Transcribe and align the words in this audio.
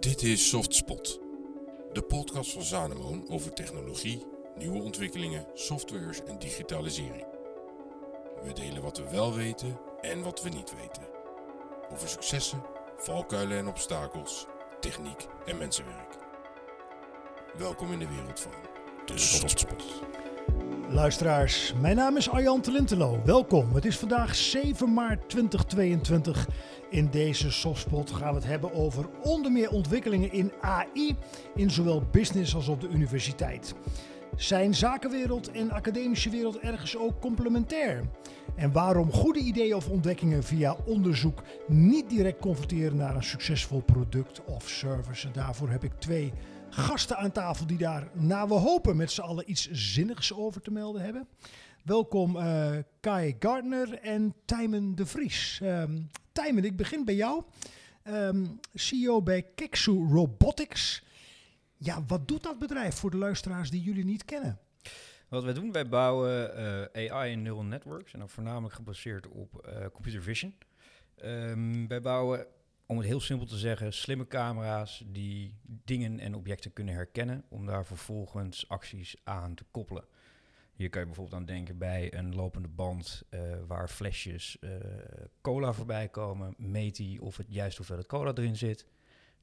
Dit 0.00 0.22
is 0.22 0.48
Softspot, 0.48 1.20
de 1.92 2.02
podcast 2.02 2.52
van 2.52 2.62
Zanemoon 2.62 3.24
over 3.28 3.52
technologie, 3.52 4.26
nieuwe 4.56 4.82
ontwikkelingen, 4.82 5.46
softwares 5.54 6.22
en 6.26 6.38
digitalisering. 6.38 7.26
We 8.42 8.52
delen 8.52 8.82
wat 8.82 8.98
we 8.98 9.10
wel 9.10 9.34
weten 9.34 9.78
en 10.00 10.22
wat 10.22 10.42
we 10.42 10.48
niet 10.48 10.74
weten. 10.76 11.08
Over 11.92 12.08
successen, 12.08 12.62
valkuilen 12.96 13.58
en 13.58 13.68
obstakels, 13.68 14.46
techniek 14.80 15.26
en 15.46 15.58
mensenwerk. 15.58 16.16
Welkom 17.56 17.92
in 17.92 17.98
de 17.98 18.08
wereld 18.08 18.40
van 18.40 18.52
de 19.06 19.18
Softspot. 19.18 19.84
Luisteraars, 20.90 21.74
mijn 21.80 21.96
naam 21.96 22.16
is 22.16 22.30
Arjan 22.30 22.60
Telintelo. 22.60 23.20
Welkom. 23.24 23.74
Het 23.74 23.84
is 23.84 23.98
vandaag 23.98 24.34
7 24.34 24.92
maart 24.92 25.28
2022. 25.28 26.48
In 26.90 27.10
deze 27.10 27.50
softspot 27.50 28.10
gaan 28.10 28.28
we 28.28 28.34
het 28.34 28.48
hebben 28.48 28.72
over 28.72 29.06
onder 29.22 29.52
meer 29.52 29.70
ontwikkelingen 29.70 30.32
in 30.32 30.52
AI, 30.60 31.16
in 31.54 31.70
zowel 31.70 32.02
business 32.10 32.54
als 32.54 32.68
op 32.68 32.80
de 32.80 32.88
universiteit. 32.88 33.74
Zijn 34.36 34.74
zakenwereld 34.74 35.50
en 35.50 35.70
academische 35.70 36.30
wereld 36.30 36.58
ergens 36.58 36.96
ook 36.96 37.20
complementair? 37.20 38.04
En 38.56 38.72
waarom 38.72 39.12
goede 39.12 39.40
ideeën 39.40 39.74
of 39.74 39.88
ontdekkingen 39.88 40.42
via 40.42 40.76
onderzoek 40.86 41.42
niet 41.66 42.10
direct 42.10 42.40
converteren 42.40 42.96
naar 42.96 43.16
een 43.16 43.22
succesvol 43.22 43.80
product 43.80 44.44
of 44.44 44.68
service? 44.68 45.30
Daarvoor 45.30 45.70
heb 45.70 45.84
ik 45.84 45.92
twee 45.98 46.32
gasten 46.70 47.16
aan 47.16 47.32
tafel 47.32 47.66
die 47.66 47.78
daar, 47.78 48.08
naar 48.12 48.48
we 48.48 48.54
hopen, 48.54 48.96
met 48.96 49.10
z'n 49.10 49.20
allen 49.20 49.50
iets 49.50 49.70
zinnigs 49.70 50.32
over 50.32 50.60
te 50.60 50.70
melden 50.70 51.02
hebben. 51.02 51.28
Welkom 51.84 52.36
uh, 52.36 52.70
Kai 53.00 53.36
Gardner 53.38 53.98
en 53.98 54.34
Tijmen 54.44 54.94
de 54.94 55.06
Vries. 55.06 55.60
Um, 55.62 56.10
Tijmen, 56.32 56.64
ik 56.64 56.76
begin 56.76 57.04
bij 57.04 57.14
jou. 57.14 57.42
Um, 58.04 58.60
CEO 58.74 59.22
bij 59.22 59.42
Keksu 59.54 60.06
Robotics. 60.10 61.02
Ja, 61.76 62.04
wat 62.06 62.28
doet 62.28 62.42
dat 62.42 62.58
bedrijf 62.58 62.94
voor 62.94 63.10
de 63.10 63.16
luisteraars 63.16 63.70
die 63.70 63.82
jullie 63.82 64.04
niet 64.04 64.24
kennen? 64.24 64.58
Wat 65.28 65.44
wij 65.44 65.52
doen, 65.52 65.72
wij 65.72 65.88
bouwen 65.88 66.50
uh, 66.94 67.10
AI 67.12 67.32
en 67.32 67.42
neural 67.42 67.64
networks. 67.64 68.12
En 68.12 68.18
dan 68.18 68.28
voornamelijk 68.28 68.74
gebaseerd 68.74 69.28
op 69.28 69.68
uh, 69.68 69.86
computer 69.92 70.22
vision. 70.22 70.54
Um, 71.24 71.88
wij 71.88 72.00
bouwen 72.00 72.46
om 72.88 72.96
het 72.96 73.06
heel 73.06 73.20
simpel 73.20 73.46
te 73.46 73.58
zeggen, 73.58 73.92
slimme 73.92 74.26
camera's 74.26 75.04
die 75.06 75.54
dingen 75.62 76.20
en 76.20 76.34
objecten 76.34 76.72
kunnen 76.72 76.94
herkennen 76.94 77.44
om 77.48 77.66
daar 77.66 77.86
vervolgens 77.86 78.68
acties 78.68 79.16
aan 79.24 79.54
te 79.54 79.64
koppelen. 79.70 80.04
Hier 80.72 80.88
kan 80.88 81.00
je 81.00 81.06
bijvoorbeeld 81.06 81.36
aan 81.36 81.46
denken 81.46 81.78
bij 81.78 82.14
een 82.14 82.34
lopende 82.34 82.68
band 82.68 83.22
uh, 83.30 83.40
waar 83.66 83.88
flesjes 83.88 84.56
uh, 84.60 84.70
cola 85.40 85.72
voorbij 85.72 86.08
komen. 86.08 86.54
Meet 86.56 86.98
hij 86.98 87.18
of 87.20 87.36
het 87.36 87.46
juist 87.48 87.76
hoeveelheid 87.76 88.08
cola 88.08 88.32
erin 88.34 88.56
zit. 88.56 88.86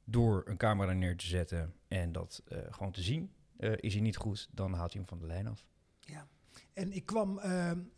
Door 0.03 0.43
een 0.45 0.57
camera 0.57 0.93
neer 0.93 1.17
te 1.17 1.25
zetten 1.25 1.73
en 1.87 2.11
dat 2.11 2.43
uh, 2.47 2.57
gewoon 2.69 2.91
te 2.91 3.01
zien. 3.01 3.31
is 3.57 3.93
hij 3.93 4.01
niet 4.01 4.17
goed, 4.17 4.49
dan 4.51 4.73
haalt 4.73 4.93
hij 4.93 5.01
hem 5.01 5.09
van 5.09 5.19
de 5.19 5.25
lijn 5.25 5.47
af. 5.47 5.65
Ja, 5.99 6.27
en 6.73 6.91
ik 6.91 7.05
kwam 7.05 7.39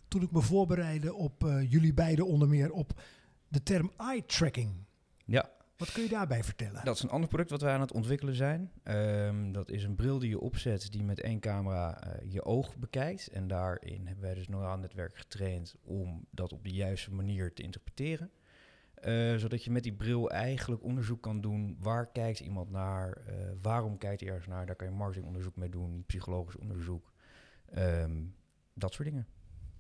toen 0.07 0.21
ik 0.21 0.31
me 0.31 0.41
voorbereidde 0.41 1.13
op 1.13 1.41
jullie 1.69 1.93
beiden 1.93 2.27
onder 2.27 2.47
meer 2.47 2.71
op 2.71 3.01
de 3.47 3.63
term 3.63 3.91
eye 3.97 4.25
tracking. 4.25 4.86
Ja. 5.27 5.49
Wat 5.77 5.91
kun 5.91 6.03
je 6.03 6.09
daarbij 6.09 6.43
vertellen? 6.43 6.85
Dat 6.85 6.95
is 6.95 7.03
een 7.03 7.09
ander 7.09 7.29
product 7.29 7.49
wat 7.49 7.61
wij 7.61 7.73
aan 7.73 7.81
het 7.81 7.91
ontwikkelen 7.91 8.35
zijn. 8.35 8.71
Um, 8.83 9.51
dat 9.51 9.69
is 9.69 9.83
een 9.83 9.95
bril 9.95 10.19
die 10.19 10.29
je 10.29 10.39
opzet 10.39 10.91
die 10.91 11.03
met 11.03 11.19
één 11.19 11.39
camera 11.39 12.07
uh, 12.07 12.31
je 12.31 12.43
oog 12.43 12.77
bekijkt. 12.77 13.27
En 13.27 13.47
daarin 13.47 14.05
hebben 14.05 14.23
wij 14.23 14.33
dus 14.33 14.47
neuraal 14.47 14.77
netwerk 14.77 15.17
getraind 15.17 15.75
om 15.83 16.25
dat 16.31 16.53
op 16.53 16.63
de 16.63 16.71
juiste 16.71 17.13
manier 17.13 17.53
te 17.53 17.61
interpreteren. 17.63 18.31
Uh, 19.05 19.35
zodat 19.35 19.63
je 19.63 19.71
met 19.71 19.83
die 19.83 19.93
bril 19.93 20.31
eigenlijk 20.31 20.83
onderzoek 20.83 21.21
kan 21.21 21.41
doen. 21.41 21.77
Waar 21.79 22.11
kijkt 22.11 22.39
iemand 22.39 22.69
naar? 22.69 23.17
Uh, 23.27 23.33
waarom 23.61 23.97
kijkt 23.97 24.19
hij 24.19 24.29
ergens 24.29 24.47
naar? 24.47 24.65
Daar 24.65 24.75
kan 24.75 24.87
je 24.87 24.93
marketingonderzoek 24.93 25.55
mee 25.55 25.69
doen, 25.69 26.03
psychologisch 26.05 26.57
onderzoek. 26.57 27.13
Um, 27.77 28.35
dat 28.73 28.93
soort 28.93 29.07
dingen. 29.07 29.27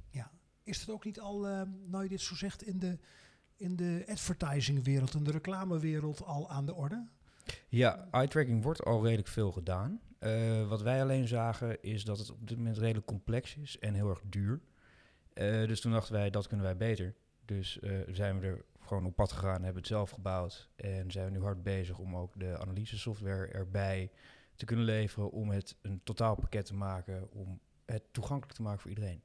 Ja. 0.09 0.31
Is 0.63 0.79
het 0.79 0.89
ook 0.89 1.05
niet 1.05 1.19
al, 1.19 1.39
nou 1.85 2.03
je 2.03 2.09
dit 2.09 2.21
zo 2.21 2.35
zegt, 2.35 2.63
in 2.63 2.79
de 2.79 2.99
in 3.57 3.75
de 3.75 4.03
advertisingwereld 4.07 5.13
en 5.13 5.23
de 5.23 5.31
reclamewereld 5.31 6.23
al 6.23 6.49
aan 6.49 6.65
de 6.65 6.73
orde? 6.73 7.07
Ja, 7.67 8.07
eye-tracking 8.11 8.63
wordt 8.63 8.83
al 8.83 9.03
redelijk 9.03 9.27
veel 9.27 9.51
gedaan. 9.51 9.99
Uh, 10.19 10.67
wat 10.67 10.81
wij 10.81 11.01
alleen 11.01 11.27
zagen 11.27 11.81
is 11.81 12.03
dat 12.03 12.17
het 12.17 12.31
op 12.31 12.47
dit 12.47 12.57
moment 12.57 12.77
redelijk 12.77 13.05
complex 13.05 13.55
is 13.55 13.79
en 13.79 13.93
heel 13.93 14.09
erg 14.09 14.21
duur. 14.25 14.61
Uh, 15.33 15.67
dus 15.67 15.81
toen 15.81 15.91
dachten 15.91 16.13
wij, 16.13 16.29
dat 16.29 16.47
kunnen 16.47 16.65
wij 16.65 16.77
beter. 16.77 17.15
Dus 17.45 17.79
uh, 17.81 17.99
zijn 18.07 18.39
we 18.39 18.47
er 18.47 18.65
gewoon 18.79 19.05
op 19.05 19.15
pad 19.15 19.31
gegaan, 19.31 19.63
hebben 19.63 19.81
het 19.81 19.87
zelf 19.87 20.09
gebouwd. 20.09 20.69
En 20.75 21.11
zijn 21.11 21.25
we 21.25 21.31
nu 21.31 21.41
hard 21.41 21.63
bezig 21.63 21.99
om 21.99 22.15
ook 22.15 22.39
de 22.39 22.57
analyse 22.57 22.97
software 22.97 23.47
erbij 23.47 24.11
te 24.55 24.65
kunnen 24.65 24.85
leveren. 24.85 25.31
Om 25.31 25.49
het 25.49 25.75
een 25.81 26.01
totaalpakket 26.03 26.65
te 26.65 26.75
maken, 26.75 27.31
om 27.31 27.59
het 27.85 28.03
toegankelijk 28.11 28.55
te 28.55 28.61
maken 28.61 28.79
voor 28.79 28.89
iedereen. 28.89 29.21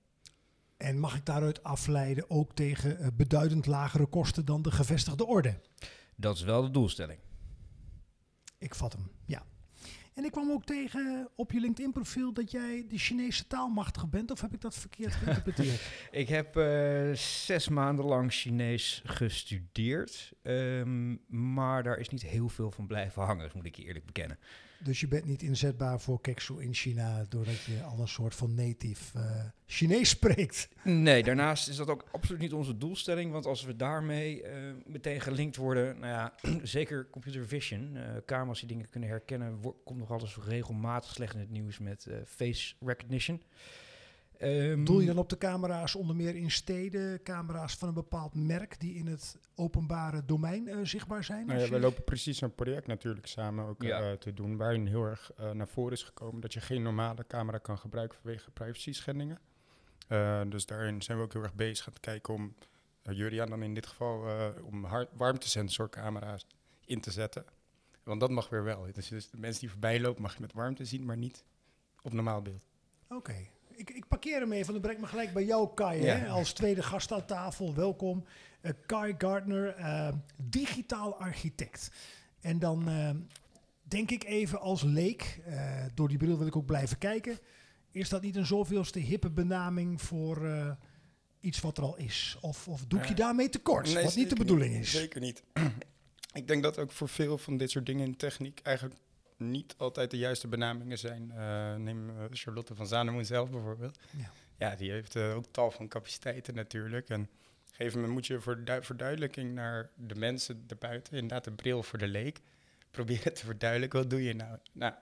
En 0.82 0.98
mag 0.98 1.16
ik 1.16 1.26
daaruit 1.26 1.62
afleiden 1.62 2.30
ook 2.30 2.54
tegen 2.54 2.96
uh, 3.00 3.06
beduidend 3.14 3.66
lagere 3.66 4.06
kosten 4.06 4.44
dan 4.44 4.62
de 4.62 4.70
gevestigde 4.70 5.26
orde? 5.26 5.58
Dat 6.16 6.36
is 6.36 6.42
wel 6.42 6.62
de 6.62 6.70
doelstelling. 6.70 7.18
Ik 8.58 8.74
vat 8.74 8.92
hem, 8.92 9.10
ja. 9.24 9.42
En 10.14 10.24
ik 10.24 10.30
kwam 10.30 10.50
ook 10.50 10.64
tegen 10.64 11.28
op 11.36 11.52
je 11.52 11.60
LinkedIn-profiel 11.60 12.32
dat 12.32 12.50
jij 12.50 12.84
de 12.88 12.98
Chinese 12.98 13.46
taal 13.46 13.68
machtig 13.68 14.08
bent, 14.08 14.30
of 14.30 14.40
heb 14.40 14.54
ik 14.54 14.60
dat 14.60 14.74
verkeerd 14.74 15.14
geïnterpreteerd? 15.22 15.80
ik 16.10 16.28
heb 16.28 16.56
uh, 16.56 17.14
zes 17.14 17.68
maanden 17.68 18.04
lang 18.04 18.32
Chinees 18.32 19.02
gestudeerd, 19.04 20.32
um, 20.42 21.20
maar 21.28 21.82
daar 21.82 21.98
is 21.98 22.08
niet 22.08 22.22
heel 22.22 22.48
veel 22.48 22.70
van 22.70 22.86
blijven 22.86 23.22
hangen, 23.22 23.50
moet 23.54 23.66
ik 23.66 23.76
je 23.76 23.84
eerlijk 23.84 24.06
bekennen. 24.06 24.38
Dus 24.82 25.00
je 25.00 25.08
bent 25.08 25.24
niet 25.24 25.42
inzetbaar 25.42 26.00
voor 26.00 26.20
Keksu 26.20 26.62
in 26.62 26.74
China 26.74 27.26
doordat 27.28 27.62
je 27.62 27.82
al 27.82 27.98
een 28.00 28.08
soort 28.08 28.34
van 28.34 28.54
native 28.54 29.18
uh, 29.18 29.44
Chinees 29.66 30.08
spreekt. 30.08 30.68
Nee, 30.82 31.22
daarnaast 31.22 31.68
is 31.68 31.76
dat 31.76 31.88
ook 31.88 32.04
absoluut 32.12 32.40
niet 32.40 32.52
onze 32.52 32.76
doelstelling. 32.76 33.32
Want 33.32 33.46
als 33.46 33.64
we 33.64 33.76
daarmee 33.76 34.42
uh, 34.42 34.48
meteen 34.86 35.20
gelinkt 35.20 35.56
worden, 35.56 35.98
nou 35.98 36.12
ja, 36.12 36.34
zeker 36.62 37.08
computer 37.10 37.46
vision, 37.46 37.94
uh, 37.94 38.02
camera's 38.26 38.58
die 38.58 38.68
dingen 38.68 38.88
kunnen 38.90 39.08
herkennen, 39.08 39.60
komt 39.84 39.98
nog 39.98 40.10
altijd 40.10 40.36
regelmatig 40.44 41.10
slecht 41.10 41.34
in 41.34 41.40
het 41.40 41.50
nieuws 41.50 41.78
met 41.78 42.06
face 42.26 42.74
recognition. 42.80 43.42
Um, 44.44 44.84
Doel 44.84 45.00
je 45.00 45.06
dan 45.06 45.18
op 45.18 45.28
de 45.28 45.38
camera's 45.38 45.94
onder 45.94 46.16
meer 46.16 46.36
in 46.36 46.50
steden, 46.50 47.22
camera's 47.22 47.76
van 47.76 47.88
een 47.88 47.94
bepaald 47.94 48.34
merk 48.34 48.80
die 48.80 48.94
in 48.94 49.06
het 49.06 49.38
openbare 49.54 50.24
domein 50.24 50.68
uh, 50.68 50.78
zichtbaar 50.82 51.24
zijn? 51.24 51.46
Nou 51.46 51.60
ja, 51.60 51.68
we 51.68 51.80
lopen 51.80 52.04
precies 52.04 52.40
een 52.40 52.54
project 52.54 52.86
natuurlijk 52.86 53.26
samen 53.26 53.66
ook 53.66 53.82
ja. 53.82 54.10
uh, 54.10 54.16
te 54.16 54.34
doen, 54.34 54.56
waarin 54.56 54.86
heel 54.86 55.04
erg 55.04 55.32
uh, 55.40 55.50
naar 55.50 55.68
voren 55.68 55.92
is 55.92 56.02
gekomen 56.02 56.40
dat 56.40 56.52
je 56.52 56.60
geen 56.60 56.82
normale 56.82 57.26
camera 57.26 57.58
kan 57.58 57.78
gebruiken 57.78 58.18
vanwege 58.22 58.50
privacy 58.50 58.92
schendingen. 58.92 59.38
dus 60.48 60.66
daarin 60.66 61.02
zijn 61.02 61.18
we 61.18 61.24
ook 61.24 61.32
heel 61.32 61.42
erg 61.42 61.54
bezig 61.54 61.86
aan 61.86 61.92
het 61.92 62.02
kijken 62.02 62.34
om, 62.34 62.54
Juriaan 63.02 63.50
dan 63.50 63.62
in 63.62 63.74
dit 63.74 63.86
geval, 63.86 64.24
om 64.62 64.86
warmtesensorcamera's 65.16 66.46
in 66.84 67.00
te 67.00 67.10
zetten. 67.10 67.44
Want 68.02 68.20
dat 68.20 68.30
mag 68.30 68.48
weer 68.48 68.64
wel. 68.64 68.86
Dus, 68.92 69.08
dus 69.08 69.30
de 69.30 69.38
mensen 69.38 69.60
die 69.60 69.70
voorbij 69.70 70.00
lopen 70.00 70.22
mag 70.22 70.34
je 70.34 70.40
met 70.40 70.52
warmte 70.52 70.84
zien, 70.84 71.04
maar 71.04 71.16
niet 71.16 71.44
op 72.02 72.12
normaal 72.12 72.42
beeld. 72.42 72.64
Oké, 73.08 73.14
okay 73.14 73.50
ik, 73.76 73.90
ik, 73.90 74.08
parkeer 74.08 74.40
hem 74.40 74.52
even, 74.52 74.72
dan 74.72 74.82
breng 74.82 74.96
ik 74.96 75.02
me 75.02 75.08
gelijk 75.08 75.32
bij 75.32 75.44
jou, 75.44 75.74
Kai. 75.74 76.02
Ja. 76.02 76.16
Hè? 76.16 76.28
Als 76.28 76.52
tweede 76.52 76.82
gast 76.82 77.12
aan 77.12 77.26
tafel, 77.26 77.74
welkom. 77.74 78.24
Uh, 78.62 78.72
Kai 78.86 79.14
Gardner, 79.18 79.78
uh, 79.78 80.08
digitaal 80.36 81.16
architect. 81.18 81.90
En 82.40 82.58
dan 82.58 82.88
uh, 82.88 83.10
denk 83.82 84.10
ik 84.10 84.24
even 84.24 84.60
als 84.60 84.82
leek, 84.82 85.40
door 85.94 86.08
die 86.08 86.18
bril 86.18 86.38
wil 86.38 86.46
ik 86.46 86.56
ook 86.56 86.66
blijven 86.66 86.98
kijken. 86.98 87.38
Is 87.90 88.08
dat 88.08 88.22
niet 88.22 88.36
een 88.36 88.46
zoveelste 88.46 88.98
hippe 88.98 89.30
benaming 89.30 90.02
voor 90.02 90.48
iets 91.40 91.60
wat 91.60 91.78
er 91.78 91.82
al 91.82 91.96
is? 91.96 92.36
Of, 92.40 92.68
of 92.68 92.84
doe 92.86 93.06
je 93.06 93.14
daarmee 93.14 93.48
tekort, 93.48 93.94
nee, 93.94 94.04
wat 94.04 94.14
niet 94.14 94.28
de 94.28 94.34
bedoeling 94.34 94.72
niet, 94.72 94.82
is? 94.82 94.90
Zeker 94.90 95.20
niet. 95.20 95.42
ik 96.32 96.46
denk 96.46 96.62
dat 96.62 96.78
ook 96.78 96.92
voor 96.92 97.08
veel 97.08 97.38
van 97.38 97.56
dit 97.56 97.70
soort 97.70 97.86
dingen 97.86 98.06
in 98.06 98.16
techniek 98.16 98.60
eigenlijk 98.62 98.94
niet 99.50 99.74
altijd 99.76 100.10
de 100.10 100.18
juiste 100.18 100.48
benamingen 100.48 100.98
zijn. 100.98 101.32
Uh, 101.34 101.74
neem 101.74 102.10
uh, 102.10 102.24
Charlotte 102.30 102.74
van 102.74 102.86
Zanemoen 102.86 103.24
zelf 103.24 103.50
bijvoorbeeld. 103.50 103.98
Ja, 104.10 104.30
ja 104.58 104.76
die 104.76 104.90
heeft 104.90 105.16
uh, 105.16 105.36
ook 105.36 105.44
tal 105.50 105.70
van 105.70 105.88
capaciteiten 105.88 106.54
natuurlijk. 106.54 107.08
En 107.08 107.20
op 107.22 107.28
een 107.28 107.74
gegeven 107.74 107.94
moment 107.98 108.12
moet 108.12 108.26
je 108.26 108.40
voor 108.40 108.62
verduidelijking 108.80 109.54
naar 109.54 109.90
de 109.94 110.14
mensen 110.14 110.64
erbuiten, 110.68 111.12
inderdaad 111.12 111.44
de 111.44 111.52
bril 111.52 111.82
voor 111.82 111.98
de 111.98 112.08
leek, 112.08 112.40
proberen 112.90 113.34
te 113.34 113.44
verduidelijken, 113.44 113.98
wat 113.98 114.10
doe 114.10 114.22
je 114.22 114.34
nou? 114.34 114.58
Nou, 114.72 114.94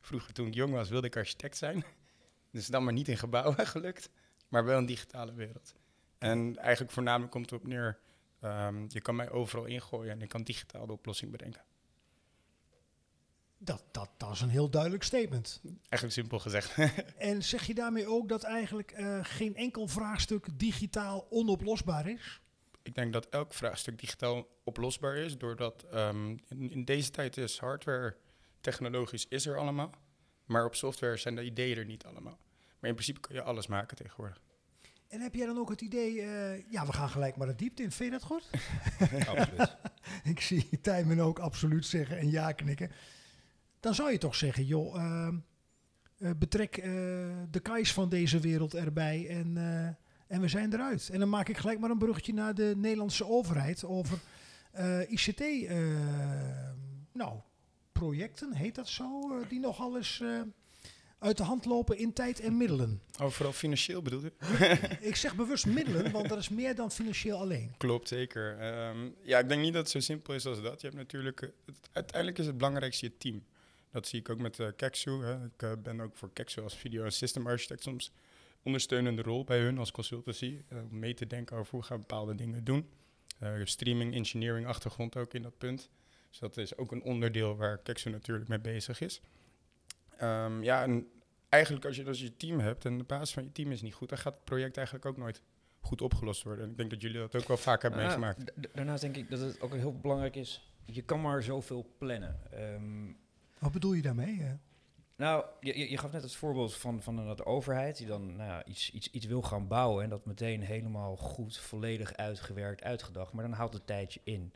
vroeger 0.00 0.32
toen 0.32 0.46
ik 0.46 0.54
jong 0.54 0.72
was 0.72 0.88
wilde 0.88 1.06
ik 1.06 1.16
architect 1.16 1.56
zijn. 1.56 1.84
Dus 2.50 2.66
dan 2.66 2.84
maar 2.84 2.92
niet 2.92 3.08
in 3.08 3.18
gebouwen 3.18 3.66
gelukt, 3.76 4.10
maar 4.48 4.64
wel 4.64 4.78
een 4.78 4.86
digitale 4.86 5.34
wereld. 5.34 5.74
En 6.18 6.56
eigenlijk 6.58 6.92
voornamelijk 6.92 7.30
komt 7.30 7.50
het 7.50 7.60
op 7.60 7.66
neer, 7.66 7.98
um, 8.42 8.84
je 8.88 9.00
kan 9.00 9.16
mij 9.16 9.30
overal 9.30 9.64
ingooien 9.64 10.12
en 10.12 10.22
ik 10.22 10.28
kan 10.28 10.42
digitaal 10.42 10.86
de 10.86 10.92
oplossing 10.92 11.30
bedenken. 11.30 11.62
Dat, 13.58 13.84
dat, 13.90 14.10
dat 14.16 14.32
is 14.32 14.40
een 14.40 14.48
heel 14.48 14.70
duidelijk 14.70 15.02
statement. 15.02 15.60
Eigenlijk 15.64 16.12
simpel 16.12 16.38
gezegd. 16.38 16.76
en 17.18 17.42
zeg 17.42 17.66
je 17.66 17.74
daarmee 17.74 18.06
ook 18.06 18.28
dat 18.28 18.42
eigenlijk 18.42 18.98
uh, 18.98 19.18
geen 19.22 19.56
enkel 19.56 19.86
vraagstuk 19.86 20.58
digitaal 20.58 21.26
onoplosbaar 21.30 22.08
is? 22.08 22.40
ik 22.86 22.94
denk 22.94 23.12
dat 23.12 23.28
elk 23.28 23.54
vraagstuk 23.54 23.98
digitaal 23.98 24.46
oplosbaar 24.64 25.16
is, 25.16 25.38
doordat 25.38 25.84
ehm, 25.90 26.36
in, 26.48 26.70
in, 26.70 26.84
deze 26.84 27.10
tijd 27.10 27.36
is 27.36 27.58
hardware 27.58 28.16
technologisch 28.60 29.26
is 29.28 29.46
er 29.46 29.58
allemaal, 29.58 29.90
maar 30.44 30.64
op 30.64 30.74
software 30.74 31.16
zijn 31.16 31.34
de 31.34 31.44
ideeën 31.44 31.78
er 31.78 31.84
niet 31.84 32.04
allemaal. 32.04 32.38
Maar 32.78 32.90
in 32.90 32.96
principe 32.96 33.20
kun 33.20 33.34
je 33.34 33.42
alles 33.42 33.66
maken 33.66 33.96
tegenwoordig. 33.96 34.40
En 35.08 35.20
heb 35.20 35.34
jij 35.34 35.46
dan 35.46 35.58
ook 35.58 35.68
het 35.68 35.80
idee, 35.80 36.14
uh, 36.14 36.70
ja, 36.70 36.86
we 36.86 36.92
gaan 36.92 37.08
gelijk 37.08 37.36
maar 37.36 37.46
de 37.46 37.54
diepte 37.54 37.82
in. 37.82 37.90
Vind 37.92 38.12
je 38.12 38.18
dat 38.18 38.28
goed? 38.28 38.50
absoluut. 39.28 39.76
ik 40.32 40.40
zie 40.40 40.80
Tijmen 40.80 41.20
ook 41.20 41.38
absoluut 41.38 41.86
zeggen 41.86 42.18
en 42.18 42.30
ja 42.30 42.52
knikken. 42.52 42.90
Dan 43.80 43.94
zou 43.94 44.12
je 44.12 44.18
toch 44.18 44.34
zeggen, 44.34 44.64
joh, 44.64 44.96
uh, 44.96 45.28
uh, 46.18 46.30
betrek 46.38 46.74
de 47.50 47.60
kais 47.62 47.92
van 47.92 48.08
deze 48.08 48.38
wereld 48.38 48.74
erbij 48.74 49.28
en, 49.28 49.56
en 50.26 50.40
we 50.40 50.48
zijn 50.48 50.72
eruit. 50.72 51.08
En 51.12 51.18
dan 51.18 51.28
maak 51.28 51.48
ik 51.48 51.56
gelijk 51.56 51.78
maar 51.78 51.90
een 51.90 51.98
bruggetje 51.98 52.32
naar 52.32 52.54
de 52.54 52.74
Nederlandse 52.76 53.26
overheid 53.26 53.84
over 53.84 54.18
ICT, 55.08 55.68
nou, 57.12 57.40
projecten, 57.92 58.52
heet 58.52 58.74
dat 58.74 58.88
zo, 58.88 59.40
die 59.48 59.60
nogal 59.60 59.96
eens 59.96 60.22
uit 61.18 61.36
de 61.36 61.42
hand 61.42 61.64
lopen 61.64 61.98
in 61.98 62.12
tijd 62.12 62.40
en 62.40 62.56
middelen. 62.56 63.00
Oh, 63.20 63.28
vooral 63.28 63.52
financieel 63.52 64.02
bedoel 64.02 64.22
je? 64.22 64.32
ik 65.00 65.16
zeg 65.16 65.36
bewust 65.36 65.66
middelen, 65.66 66.12
want 66.12 66.28
dat 66.28 66.38
is 66.38 66.48
meer 66.48 66.74
dan 66.74 66.90
financieel 66.90 67.38
alleen. 67.38 67.74
Klopt, 67.76 68.08
zeker. 68.08 68.76
Um, 68.88 69.14
ja, 69.22 69.38
ik 69.38 69.48
denk 69.48 69.60
niet 69.60 69.72
dat 69.72 69.82
het 69.82 69.90
zo 69.90 70.00
simpel 70.00 70.34
is 70.34 70.46
als 70.46 70.62
dat. 70.62 70.80
Je 70.80 70.86
hebt 70.86 70.98
natuurlijk, 70.98 71.40
het, 71.40 71.88
uiteindelijk 71.92 72.38
is 72.38 72.46
het 72.46 72.56
belangrijkste 72.56 73.06
je 73.06 73.16
team. 73.18 73.44
Dat 73.96 74.06
zie 74.06 74.20
ik 74.20 74.28
ook 74.28 74.38
met 74.38 74.58
uh, 74.58 74.68
Keksu. 74.76 75.24
Hè. 75.24 75.44
Ik 75.44 75.62
uh, 75.62 75.72
ben 75.82 76.00
ook 76.00 76.16
voor 76.16 76.32
Keksu 76.32 76.62
als 76.62 76.76
video- 76.76 77.04
en 77.04 77.12
system 77.12 77.46
architect 77.46 77.82
soms 77.82 78.12
ondersteunende 78.62 79.22
rol 79.22 79.44
bij 79.44 79.60
hun 79.60 79.78
als 79.78 79.90
consultancy. 79.90 80.62
om 80.70 80.98
mee 80.98 81.14
te 81.14 81.26
denken 81.26 81.56
over 81.56 81.72
hoe 81.72 81.82
gaan 81.82 81.96
we 81.96 82.06
bepaalde 82.06 82.34
dingen 82.34 82.64
doen. 82.64 82.88
streaming, 83.64 84.14
engineering 84.14 84.66
achtergrond 84.66 85.16
ook 85.16 85.34
in 85.34 85.42
dat 85.42 85.58
punt. 85.58 85.90
Dus 86.28 86.38
dat 86.38 86.56
is 86.56 86.76
ook 86.76 86.92
een 86.92 87.02
onderdeel 87.02 87.56
waar 87.56 87.78
Keksu 87.78 88.10
natuurlijk 88.10 88.48
mee 88.48 88.58
bezig 88.58 89.00
is. 89.00 89.20
Um, 90.22 90.62
ja, 90.62 90.82
en 90.82 91.08
eigenlijk 91.48 91.84
als 91.84 91.96
je, 91.96 92.04
als 92.06 92.20
je 92.20 92.36
team 92.36 92.58
hebt 92.58 92.84
en 92.84 92.98
de 92.98 93.04
basis 93.04 93.34
van 93.34 93.42
je 93.44 93.52
team 93.52 93.72
is 93.72 93.82
niet 93.82 93.94
goed, 93.94 94.08
dan 94.08 94.18
gaat 94.18 94.34
het 94.34 94.44
project 94.44 94.76
eigenlijk 94.76 95.06
ook 95.06 95.16
nooit 95.16 95.42
goed 95.80 96.02
opgelost 96.02 96.42
worden. 96.42 96.64
En 96.64 96.70
ik 96.70 96.76
denk 96.76 96.90
dat 96.90 97.00
jullie 97.00 97.18
dat 97.18 97.36
ook 97.36 97.48
wel 97.48 97.56
vaak 97.56 97.82
hebben 97.82 98.00
nou, 98.00 98.18
meegemaakt. 98.18 98.52
Daarnaast 98.74 99.02
denk 99.02 99.16
ik 99.16 99.30
dat 99.30 99.40
het 99.40 99.60
ook 99.60 99.74
heel 99.74 99.98
belangrijk 99.98 100.36
is, 100.36 100.72
je 100.84 101.02
kan 101.02 101.20
maar 101.20 101.42
zoveel 101.42 101.94
plannen. 101.98 102.40
Um, 102.54 103.24
Wat 103.58 103.72
bedoel 103.72 103.92
je 103.92 104.02
daarmee? 104.02 104.40
Hè? 104.40 104.54
Nou, 105.16 105.44
je, 105.60 105.90
je, 105.90 105.98
gaf 105.98 106.12
net 106.12 106.22
het 106.22 106.34
voorbeeld 106.34 106.74
van, 106.74 107.02
van 107.02 107.36
de 107.36 107.44
overheid 107.44 107.96
die 107.96 108.06
dan 108.06 108.36
nou 108.36 108.62
iets, 108.66 108.90
iets, 108.90 109.10
iets 109.10 109.26
wil 109.26 109.42
gaan 109.42 109.68
bouwen 109.68 110.04
en 110.04 110.10
dat 110.10 110.24
meteen 110.24 110.62
helemaal 110.62 111.16
goed, 111.16 111.58
volledig 111.58 112.14
uitgewerkt, 112.14 112.82
uitgedacht. 112.82 113.32
Maar 113.32 113.44
dan 113.44 113.52
houdt 113.52 113.74
het 113.74 113.86
tijdje 113.86 114.20
in. 114.24 114.52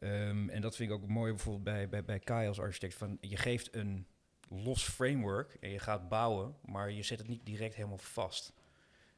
Um, 0.00 0.48
en 0.48 0.60
dat 0.60 0.76
vind 0.76 0.90
ik 0.90 0.96
ook 0.96 1.08
mooi 1.08 1.32
bijvoorbeeld 1.32 1.64
bij, 1.64 1.88
bij, 1.88 2.04
bij 2.04 2.18
Kai 2.18 2.48
als 2.48 2.60
architect. 2.60 2.94
Van, 2.94 3.18
je 3.20 3.36
geeft 3.36 3.74
een 3.74 4.06
los 4.48 4.82
framework 4.82 5.56
en 5.60 5.70
je 5.70 5.78
gaat 5.78 6.08
bouwen, 6.08 6.54
maar 6.64 6.90
je 6.90 7.02
zet 7.02 7.18
het 7.18 7.28
niet 7.28 7.46
direct 7.46 7.74
helemaal 7.74 7.98
vast. 7.98 8.52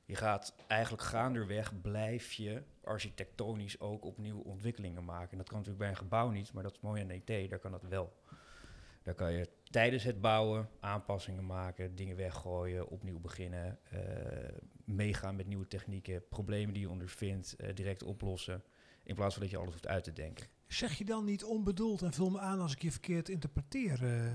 Je 0.04 0.16
gaat 0.16 0.54
eigenlijk 0.66 1.02
gaanderweg 1.02 1.80
blijf 1.80 2.32
je 2.32 2.62
architectonisch 2.84 3.80
ook 3.80 4.04
opnieuw 4.04 4.38
ontwikkelingen 4.38 5.04
maken. 5.04 5.30
En 5.30 5.38
dat 5.38 5.48
kan 5.48 5.56
natuurlijk 5.56 5.84
bij 5.84 5.88
een 5.90 6.02
gebouw 6.02 6.30
niet, 6.30 6.52
maar 6.52 6.62
dat 6.62 6.72
is 6.72 6.80
mooi 6.80 7.02
aan 7.02 7.10
ET, 7.10 7.50
daar 7.50 7.58
kan 7.58 7.70
dat 7.70 7.82
wel. 7.82 8.12
Daar 9.06 9.14
kan 9.14 9.32
je 9.32 9.48
tijdens 9.70 10.04
het 10.04 10.20
bouwen 10.20 10.68
aanpassingen 10.80 11.46
maken, 11.46 11.94
dingen 11.94 12.16
weggooien, 12.16 12.88
opnieuw 12.88 13.18
beginnen, 13.18 13.78
uh, 13.92 14.00
meegaan 14.84 15.36
met 15.36 15.46
nieuwe 15.46 15.68
technieken, 15.68 16.28
problemen 16.28 16.74
die 16.74 16.82
je 16.82 16.90
ondervindt, 16.90 17.56
uh, 17.58 17.74
direct 17.74 18.02
oplossen. 18.02 18.62
In 19.04 19.14
plaats 19.14 19.34
van 19.34 19.42
dat 19.42 19.50
je 19.50 19.56
alles 19.56 19.70
hoeft 19.70 19.86
uit 19.86 20.04
te 20.04 20.12
denken. 20.12 20.46
Zeg 20.66 20.98
je 20.98 21.04
dan 21.04 21.24
niet 21.24 21.44
onbedoeld 21.44 22.02
en 22.02 22.12
vul 22.12 22.30
me 22.30 22.38
aan 22.38 22.60
als 22.60 22.72
ik 22.72 22.82
je 22.82 22.90
verkeerd 22.90 23.28
interpreteer, 23.28 24.02
uh, 24.02 24.30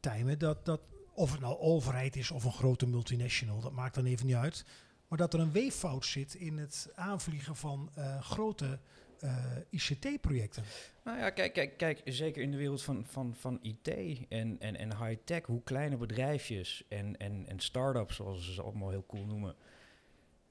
Tijmen, 0.00 0.38
dat, 0.38 0.64
dat 0.64 0.80
of 1.14 1.32
het 1.32 1.40
nou 1.40 1.58
overheid 1.58 2.16
is 2.16 2.30
of 2.30 2.44
een 2.44 2.52
grote 2.52 2.86
multinational, 2.86 3.60
dat 3.60 3.72
maakt 3.72 3.94
dan 3.94 4.04
even 4.06 4.26
niet 4.26 4.36
uit. 4.36 4.64
Maar 5.08 5.18
dat 5.18 5.34
er 5.34 5.40
een 5.40 5.52
weeffout 5.52 6.04
zit 6.04 6.34
in 6.34 6.58
het 6.58 6.88
aanvliegen 6.94 7.56
van 7.56 7.90
grote 8.20 8.78
uh, 9.24 9.56
ICT-projecten. 9.70 10.62
Nou 11.04 11.18
ja, 11.18 11.30
kijk, 11.30 11.52
kijk, 11.52 11.76
kijk, 11.76 12.00
zeker 12.04 12.42
in 12.42 12.50
de 12.50 12.56
wereld 12.56 12.82
van, 12.82 13.04
van, 13.06 13.34
van 13.34 13.58
IT 13.62 13.88
en, 14.28 14.56
en, 14.58 14.76
en 14.76 14.96
high-tech, 15.04 15.46
hoe 15.46 15.62
kleine 15.62 15.96
bedrijfjes 15.96 16.84
en, 16.88 17.16
en, 17.16 17.46
en 17.48 17.60
start-ups, 17.60 18.16
zoals 18.16 18.44
ze 18.44 18.52
ze 18.52 18.62
allemaal 18.62 18.90
heel 18.90 19.06
cool 19.06 19.26
noemen, 19.26 19.54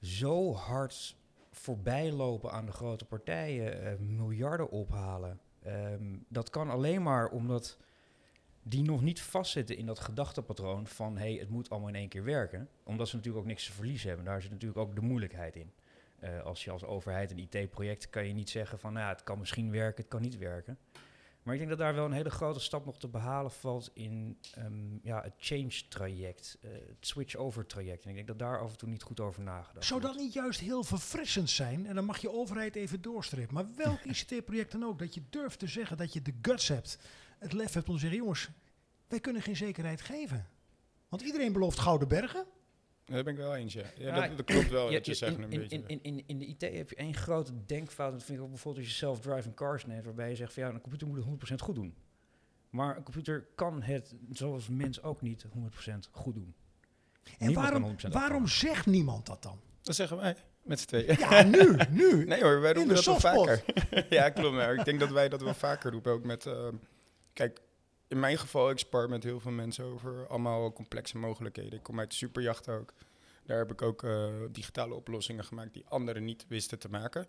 zo 0.00 0.54
hard 0.54 1.16
voorbij 1.50 2.12
lopen 2.12 2.52
aan 2.52 2.66
de 2.66 2.72
grote 2.72 3.04
partijen, 3.04 3.82
uh, 3.82 3.98
miljarden 3.98 4.70
ophalen. 4.70 5.40
Um, 5.66 6.24
dat 6.28 6.50
kan 6.50 6.70
alleen 6.70 7.02
maar 7.02 7.28
omdat 7.28 7.78
die 8.62 8.82
nog 8.82 9.02
niet 9.02 9.20
vastzitten 9.20 9.76
in 9.76 9.86
dat 9.86 9.98
gedachtepatroon 9.98 10.86
van 10.86 11.16
hé, 11.16 11.30
hey, 11.30 11.40
het 11.40 11.48
moet 11.48 11.70
allemaal 11.70 11.88
in 11.88 11.94
één 11.94 12.08
keer 12.08 12.24
werken. 12.24 12.68
Omdat 12.84 13.08
ze 13.08 13.16
natuurlijk 13.16 13.44
ook 13.44 13.50
niks 13.50 13.66
te 13.66 13.72
verliezen 13.72 14.08
hebben. 14.08 14.26
Daar 14.26 14.42
zit 14.42 14.50
natuurlijk 14.50 14.80
ook 14.80 14.94
de 14.94 15.00
moeilijkheid 15.00 15.56
in. 15.56 15.72
Uh, 16.24 16.42
als 16.42 16.64
je 16.64 16.70
als 16.70 16.84
overheid 16.84 17.30
een 17.30 17.48
IT-project 17.50 18.10
kan 18.10 18.26
je 18.26 18.32
niet 18.32 18.50
zeggen 18.50 18.78
van 18.78 18.92
nou, 18.92 19.04
ja, 19.04 19.12
het 19.12 19.22
kan 19.22 19.38
misschien 19.38 19.70
werken, 19.70 20.02
het 20.02 20.10
kan 20.10 20.20
niet 20.22 20.38
werken. 20.38 20.78
Maar 21.42 21.54
ik 21.54 21.60
denk 21.60 21.70
dat 21.70 21.86
daar 21.86 21.94
wel 21.94 22.04
een 22.04 22.12
hele 22.12 22.30
grote 22.30 22.60
stap 22.60 22.84
nog 22.84 22.98
te 22.98 23.08
behalen 23.08 23.50
valt 23.50 23.90
in 23.92 24.38
um, 24.58 25.00
ja, 25.02 25.22
het 25.22 25.34
change-traject, 25.38 26.58
uh, 26.60 26.70
het 26.70 27.06
switch-over-traject. 27.06 28.02
En 28.04 28.08
ik 28.08 28.14
denk 28.14 28.26
dat 28.26 28.38
daar 28.38 28.60
af 28.60 28.70
en 28.70 28.78
toe 28.78 28.88
niet 28.88 29.02
goed 29.02 29.20
over 29.20 29.42
nagedacht 29.42 29.86
Zou 29.86 30.00
dat 30.00 30.16
niet 30.16 30.32
juist 30.32 30.60
heel 30.60 30.84
verfrissend 30.84 31.50
zijn? 31.50 31.86
En 31.86 31.94
dan 31.94 32.04
mag 32.04 32.18
je 32.18 32.32
overheid 32.32 32.76
even 32.76 33.02
doorstrepen. 33.02 33.54
Maar 33.54 33.66
welk 33.76 34.04
ICT-project 34.10 34.72
dan 34.72 34.84
ook, 34.84 34.98
dat 34.98 35.14
je 35.14 35.22
durft 35.30 35.58
te 35.58 35.66
zeggen 35.66 35.96
dat 35.96 36.12
je 36.12 36.22
de 36.22 36.34
guts 36.42 36.68
hebt 36.68 36.98
het 37.40 37.52
lef 37.52 37.72
hebt 37.72 37.88
om 37.88 37.94
te 37.94 38.00
zeggen: 38.00 38.18
jongens, 38.18 38.48
wij 39.08 39.20
kunnen 39.20 39.42
geen 39.42 39.56
zekerheid 39.56 40.00
geven. 40.00 40.48
Want 41.08 41.22
iedereen 41.22 41.52
belooft 41.52 41.78
gouden 41.78 42.08
bergen. 42.08 42.46
Daar 43.10 43.24
ben 43.24 43.32
ik 43.32 43.38
wel 43.38 43.56
eens, 43.56 43.72
ja. 43.72 43.84
ja, 43.96 44.20
dat, 44.20 44.36
dat, 44.36 44.46
klopt 44.46 44.70
wel, 44.70 44.86
ja, 44.86 44.92
dat 44.92 45.06
je 45.06 45.14
zegt 45.14 45.36
in, 45.36 45.42
een 45.42 45.52
in, 45.52 45.60
beetje. 45.60 45.82
In, 45.86 46.02
in, 46.02 46.22
in 46.26 46.38
de 46.38 46.46
IT 46.46 46.60
heb 46.60 46.90
je 46.90 46.96
één 46.96 47.14
grote 47.14 47.52
denkfout. 47.66 48.12
Dat 48.12 48.22
vind 48.22 48.38
ik 48.38 48.44
ook 48.44 48.50
bijvoorbeeld 48.50 48.84
als 48.84 48.92
je 48.92 48.98
self-driving 48.98 49.54
cars 49.54 49.86
neemt... 49.86 50.04
waarbij 50.04 50.28
je 50.28 50.36
zegt 50.36 50.52
van 50.52 50.62
ja, 50.62 50.68
een 50.68 50.80
computer 50.80 51.08
moet 51.08 51.48
het 51.48 51.50
100% 51.50 51.54
goed 51.64 51.74
doen. 51.74 51.94
Maar 52.70 52.96
een 52.96 53.02
computer 53.02 53.46
kan 53.54 53.82
het, 53.82 54.14
zoals 54.30 54.68
mens 54.68 55.02
ook 55.02 55.22
niet, 55.22 55.44
100% 55.44 55.48
goed 56.10 56.34
doen. 56.34 56.54
En 57.38 57.46
niemand 57.46 57.68
waarom, 57.68 57.96
waarom 58.10 58.46
zegt 58.46 58.86
niemand 58.86 59.26
dat 59.26 59.42
dan? 59.42 59.60
Dat 59.82 59.94
zeggen 59.94 60.16
wij. 60.16 60.36
Met 60.62 60.80
z'n 60.80 60.86
tweeën. 60.86 61.18
Ja, 61.18 61.42
nu, 61.42 61.76
nu. 62.00 62.24
nee 62.24 62.42
hoor, 62.42 62.60
wij 62.60 62.72
roepen 62.72 62.94
dat 62.94 63.04
wel 63.04 63.20
vaker. 63.20 63.64
ja, 64.10 64.28
klopt. 64.28 64.54
Maar 64.54 64.74
ik 64.74 64.84
denk 64.84 65.00
dat 65.00 65.10
wij 65.10 65.28
dat 65.28 65.42
wel 65.42 65.54
vaker 65.54 65.90
roepen. 65.90 66.12
Ook 66.12 66.24
met, 66.24 66.46
uh, 66.46 66.68
kijk, 67.32 67.60
in 68.10 68.20
mijn 68.20 68.38
geval, 68.38 68.70
ik 68.70 68.78
spar 68.78 69.08
met 69.08 69.22
heel 69.22 69.40
veel 69.40 69.50
mensen 69.50 69.84
over 69.84 70.26
allemaal 70.26 70.72
complexe 70.72 71.18
mogelijkheden. 71.18 71.72
Ik 71.72 71.82
kom 71.82 71.98
uit 71.98 72.10
de 72.10 72.16
superjacht 72.16 72.68
ook. 72.68 72.94
Daar 73.44 73.58
heb 73.58 73.70
ik 73.70 73.82
ook 73.82 74.02
uh, 74.02 74.34
digitale 74.50 74.94
oplossingen 74.94 75.44
gemaakt 75.44 75.72
die 75.72 75.86
anderen 75.88 76.24
niet 76.24 76.44
wisten 76.48 76.78
te 76.78 76.88
maken. 76.88 77.26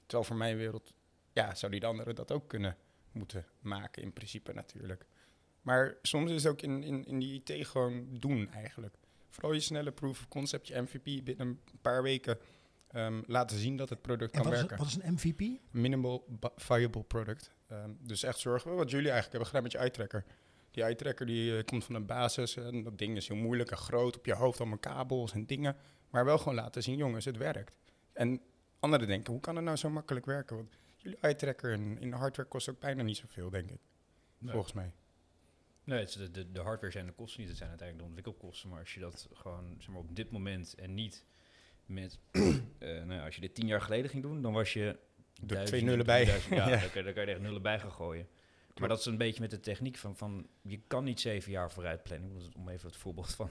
Terwijl 0.00 0.24
voor 0.24 0.36
mijn 0.36 0.56
wereld, 0.56 0.92
ja, 1.32 1.54
zou 1.54 1.72
die 1.72 1.80
de 1.80 1.86
anderen 1.86 2.14
dat 2.14 2.32
ook 2.32 2.48
kunnen 2.48 2.76
moeten 3.12 3.46
maken, 3.60 4.02
in 4.02 4.12
principe 4.12 4.52
natuurlijk. 4.52 5.06
Maar 5.62 5.96
soms 6.02 6.30
is 6.30 6.42
het 6.42 6.52
ook 6.52 6.62
in, 6.62 6.82
in, 6.82 7.04
in 7.04 7.18
die 7.18 7.42
IT 7.44 7.66
gewoon 7.66 8.06
doen 8.10 8.52
eigenlijk. 8.52 8.94
Vooral 9.30 9.52
je 9.52 9.60
snelle 9.60 9.92
proof 9.92 10.20
of 10.20 10.28
concept, 10.28 10.68
je 10.68 10.80
MVP 10.80 11.24
binnen 11.24 11.46
een 11.46 11.80
paar 11.80 12.02
weken 12.02 12.38
um, 12.94 13.22
laten 13.26 13.58
zien 13.58 13.76
dat 13.76 13.88
het 13.88 14.02
product 14.02 14.34
en 14.34 14.42
kan 14.42 14.50
wat 14.50 14.58
werken. 14.60 14.76
Is, 14.76 14.82
wat 14.82 15.04
is 15.04 15.08
een 15.08 15.12
MVP? 15.12 15.60
Minimal 15.70 16.26
viable 16.56 17.02
product. 17.02 17.50
Um, 17.72 17.98
dus 18.00 18.22
echt 18.22 18.38
zorgen, 18.38 18.74
wat 18.74 18.90
jullie 18.90 19.10
eigenlijk 19.10 19.30
hebben 19.30 19.46
gedaan 19.46 19.62
met 19.62 19.72
je 19.72 19.78
eye-tracker. 19.78 20.24
Die 20.70 20.82
eye-tracker 20.82 21.26
die 21.26 21.52
uh, 21.52 21.62
komt 21.64 21.84
van 21.84 21.94
een 21.94 22.06
basis 22.06 22.56
en 22.56 22.82
dat 22.82 22.98
ding 22.98 23.16
is 23.16 23.28
heel 23.28 23.36
moeilijk 23.36 23.70
en 23.70 23.76
groot 23.76 24.16
op 24.16 24.26
je 24.26 24.34
hoofd, 24.34 24.60
allemaal 24.60 24.78
kabels 24.78 25.32
en 25.32 25.46
dingen. 25.46 25.76
Maar 26.10 26.24
wel 26.24 26.38
gewoon 26.38 26.54
laten 26.54 26.82
zien, 26.82 26.96
jongens, 26.96 27.24
het 27.24 27.36
werkt. 27.36 27.72
En 28.12 28.40
anderen 28.78 29.06
denken, 29.06 29.32
hoe 29.32 29.40
kan 29.40 29.56
het 29.56 29.64
nou 29.64 29.76
zo 29.76 29.90
makkelijk 29.90 30.26
werken? 30.26 30.56
Want 30.56 30.68
jullie 30.96 31.18
eye-tracker 31.20 31.72
in, 31.72 31.98
in 32.00 32.12
hardware 32.12 32.48
kost 32.48 32.68
ook 32.68 32.80
bijna 32.80 33.02
niet 33.02 33.16
zoveel, 33.16 33.50
denk 33.50 33.70
ik. 33.70 33.80
Nee. 34.38 34.52
Volgens 34.52 34.72
mij. 34.72 34.92
Nee, 35.84 36.00
het 36.00 36.12
de, 36.12 36.30
de, 36.30 36.52
de 36.52 36.60
hardware 36.60 36.92
zijn 36.92 37.06
de 37.06 37.12
kosten 37.12 37.40
niet, 37.40 37.48
het 37.48 37.58
zijn 37.58 37.70
uiteindelijk 37.70 38.08
de 38.08 38.14
ontwikkelkosten. 38.14 38.68
Maar 38.68 38.78
als 38.78 38.94
je 38.94 39.00
dat 39.00 39.28
gewoon 39.32 39.74
zeg 39.78 39.88
maar, 39.88 40.00
op 40.00 40.16
dit 40.16 40.30
moment 40.30 40.74
en 40.74 40.94
niet 40.94 41.24
met, 41.90 42.18
uh, 42.32 42.54
nou 43.08 43.24
als 43.24 43.34
je 43.34 43.40
dit 43.40 43.54
tien 43.54 43.66
jaar 43.66 43.80
geleden 43.80 44.10
ging 44.10 44.22
doen, 44.22 44.42
dan 44.42 44.52
was 44.52 44.72
je... 44.72 44.98
Er 45.46 45.64
twee 45.64 45.82
nullen 45.82 46.06
bij. 46.06 46.24
Duizend, 46.24 46.54
ja, 46.54 46.68
ja. 46.70 46.80
Dan, 46.80 46.90
kan, 46.90 47.04
je 47.04 47.12
er 47.12 47.28
echt 47.28 47.40
nullen 47.40 47.62
bij 47.62 47.80
gaan 47.80 47.92
gooien. 47.92 48.28
Klopt. 48.64 48.80
Maar 48.80 48.88
dat 48.88 48.98
is 48.98 49.06
een 49.06 49.16
beetje 49.16 49.40
met 49.40 49.50
de 49.50 49.60
techniek 49.60 49.96
van, 49.96 50.16
van, 50.16 50.48
je 50.62 50.80
kan 50.86 51.04
niet 51.04 51.20
zeven 51.20 51.52
jaar 51.52 51.70
vooruit 51.70 52.02
plannen. 52.02 52.52
Om 52.56 52.68
even 52.68 52.88
het 52.88 52.96
voorbeeld 52.96 53.34
van, 53.34 53.50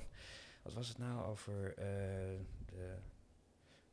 wat 0.61 0.73
was 0.73 0.87
het 0.87 0.97
nou 0.97 1.25
over 1.25 1.69
uh, 1.69 1.75
de 2.65 2.95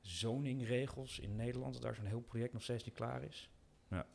zoningregels 0.01 1.19
in 1.19 1.37
Nederland, 1.37 1.73
dat 1.73 1.83
daar 1.83 1.95
zo'n 1.95 2.05
heel 2.05 2.21
project 2.21 2.53
nog 2.53 2.63
steeds 2.63 2.85
niet 2.85 2.95
klaar 2.95 3.23
is. 3.23 3.51
Ja, 3.89 4.07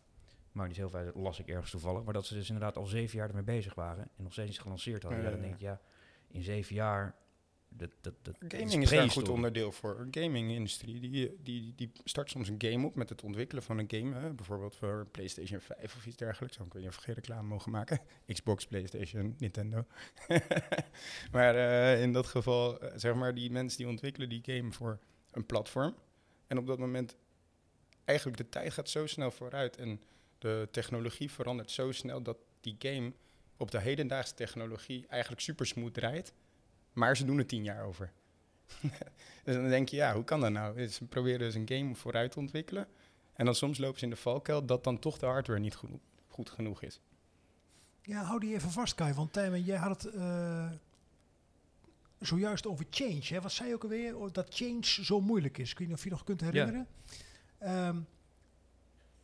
maakt 0.51 0.67
niet 0.67 0.77
heel 0.77 0.89
veel 0.89 0.99
uit, 0.99 1.15
las 1.15 1.39
ik 1.39 1.47
ergens 1.47 1.71
toevallig. 1.71 2.03
Maar 2.03 2.13
dat 2.13 2.25
ze 2.25 2.33
dus 2.33 2.49
inderdaad 2.49 2.77
al 2.77 2.85
zeven 2.85 3.17
jaar 3.17 3.27
ermee 3.27 3.43
bezig 3.43 3.73
waren 3.73 4.03
en 4.17 4.23
nog 4.23 4.31
steeds 4.31 4.49
niet 4.49 4.61
gelanceerd 4.61 5.03
hadden. 5.03 5.23
Ja, 5.23 5.29
dan 5.29 5.41
denk 5.41 5.53
ik, 5.53 5.59
ja, 5.59 5.81
in 6.27 6.41
zeven 6.41 6.75
jaar 6.75 7.15
dat, 7.77 7.89
dat, 8.01 8.13
dat 8.21 8.35
Gaming 8.47 8.83
is 8.83 8.89
daar 8.89 9.03
een 9.03 9.09
goed 9.09 9.29
onderdeel 9.29 9.71
voor. 9.71 10.07
De 10.09 10.21
gaming-industrie 10.21 10.99
die, 10.99 11.37
die, 11.43 11.73
die 11.75 11.91
start 12.03 12.29
soms 12.29 12.49
een 12.49 12.61
game 12.61 12.85
op 12.85 12.95
met 12.95 13.09
het 13.09 13.23
ontwikkelen 13.23 13.63
van 13.63 13.77
een 13.77 13.85
game. 13.87 14.15
Hè? 14.15 14.33
Bijvoorbeeld 14.33 14.75
voor 14.75 15.07
PlayStation 15.11 15.59
5 15.59 15.95
of 15.95 16.05
iets 16.05 16.15
dergelijks. 16.17 16.57
Niet 16.57 16.87
of 16.87 16.95
we 16.95 17.01
geen 17.01 17.15
reclame 17.15 17.47
mogen 17.47 17.71
maken. 17.71 18.01
Xbox, 18.33 18.65
PlayStation, 18.65 19.35
Nintendo. 19.37 19.85
maar 21.31 21.55
uh, 21.55 22.01
in 22.01 22.13
dat 22.13 22.27
geval, 22.27 22.83
uh, 22.83 22.89
zeg 22.95 23.15
maar, 23.15 23.35
die 23.35 23.51
mensen 23.51 23.77
die 23.77 23.87
ontwikkelen 23.87 24.29
die 24.29 24.41
game 24.43 24.71
voor 24.71 24.99
een 25.31 25.45
platform. 25.45 25.95
En 26.47 26.57
op 26.57 26.67
dat 26.67 26.79
moment, 26.79 27.15
eigenlijk 28.05 28.37
de 28.37 28.49
tijd 28.49 28.73
gaat 28.73 28.89
zo 28.89 29.05
snel 29.07 29.31
vooruit 29.31 29.77
en 29.77 30.01
de 30.37 30.67
technologie 30.71 31.31
verandert 31.31 31.71
zo 31.71 31.91
snel 31.91 32.21
dat 32.21 32.37
die 32.61 32.75
game 32.79 33.13
op 33.57 33.71
de 33.71 33.79
hedendaagse 33.79 34.33
technologie 34.33 35.05
eigenlijk 35.07 35.41
super 35.41 35.65
smooth 35.65 35.93
draait. 35.93 36.33
Maar 36.93 37.17
ze 37.17 37.25
doen 37.25 37.37
er 37.37 37.45
tien 37.45 37.63
jaar 37.63 37.83
over. 37.85 38.11
dus 39.43 39.55
dan 39.55 39.69
denk 39.69 39.89
je, 39.89 39.95
ja, 39.95 40.13
hoe 40.13 40.23
kan 40.23 40.39
dat 40.39 40.51
nou? 40.51 40.87
Ze 40.87 41.05
proberen 41.05 41.39
dus 41.39 41.55
een 41.55 41.67
game 41.67 41.95
vooruit 41.95 42.31
te 42.31 42.39
ontwikkelen. 42.39 42.87
En 43.33 43.45
dan 43.45 43.55
soms 43.55 43.77
lopen 43.77 43.99
ze 43.99 44.05
in 44.05 44.11
de 44.11 44.17
valkuil 44.17 44.65
dat 44.65 44.83
dan 44.83 44.99
toch 44.99 45.17
de 45.17 45.25
hardware 45.25 45.59
niet 45.59 45.75
goed, 45.75 45.89
goed 46.27 46.49
genoeg 46.49 46.81
is. 46.81 47.01
Ja, 48.01 48.23
hou 48.23 48.39
die 48.39 48.53
even 48.53 48.71
vast, 48.71 48.95
Kai. 48.95 49.13
Want 49.13 49.33
Tijmen, 49.33 49.63
jij 49.63 49.77
had 49.77 50.03
het 50.03 50.15
uh, 50.15 50.71
zojuist 52.19 52.67
over 52.67 52.85
change. 52.89 53.23
Hè? 53.23 53.41
Wat 53.41 53.51
zei 53.51 53.69
je 53.69 53.75
ook 53.75 53.83
alweer? 53.83 54.17
Oh, 54.17 54.31
dat 54.31 54.47
change 54.49 54.83
zo 54.83 55.21
moeilijk 55.21 55.57
is. 55.57 55.71
Ik 55.71 55.79
weet 55.79 55.87
niet 55.87 55.97
of 55.97 56.03
je 56.03 56.09
nog 56.09 56.23
kunt 56.23 56.41
herinneren. 56.41 56.87
Ja. 57.59 57.87
Um, 57.87 58.07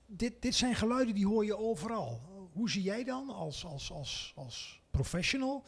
dit, 0.06 0.42
dit 0.42 0.56
zijn 0.56 0.76
geluiden 0.76 1.16
die 1.16 1.28
hoor 1.28 1.46
je 1.46 1.58
overal. 1.58 2.22
Hoe 2.54 2.70
zie 2.70 2.84
jij 2.84 3.04
dan 3.04 3.30
als, 3.30 3.66
als, 3.66 3.92
als, 3.92 4.34
als 4.36 4.82
professional 4.92 5.64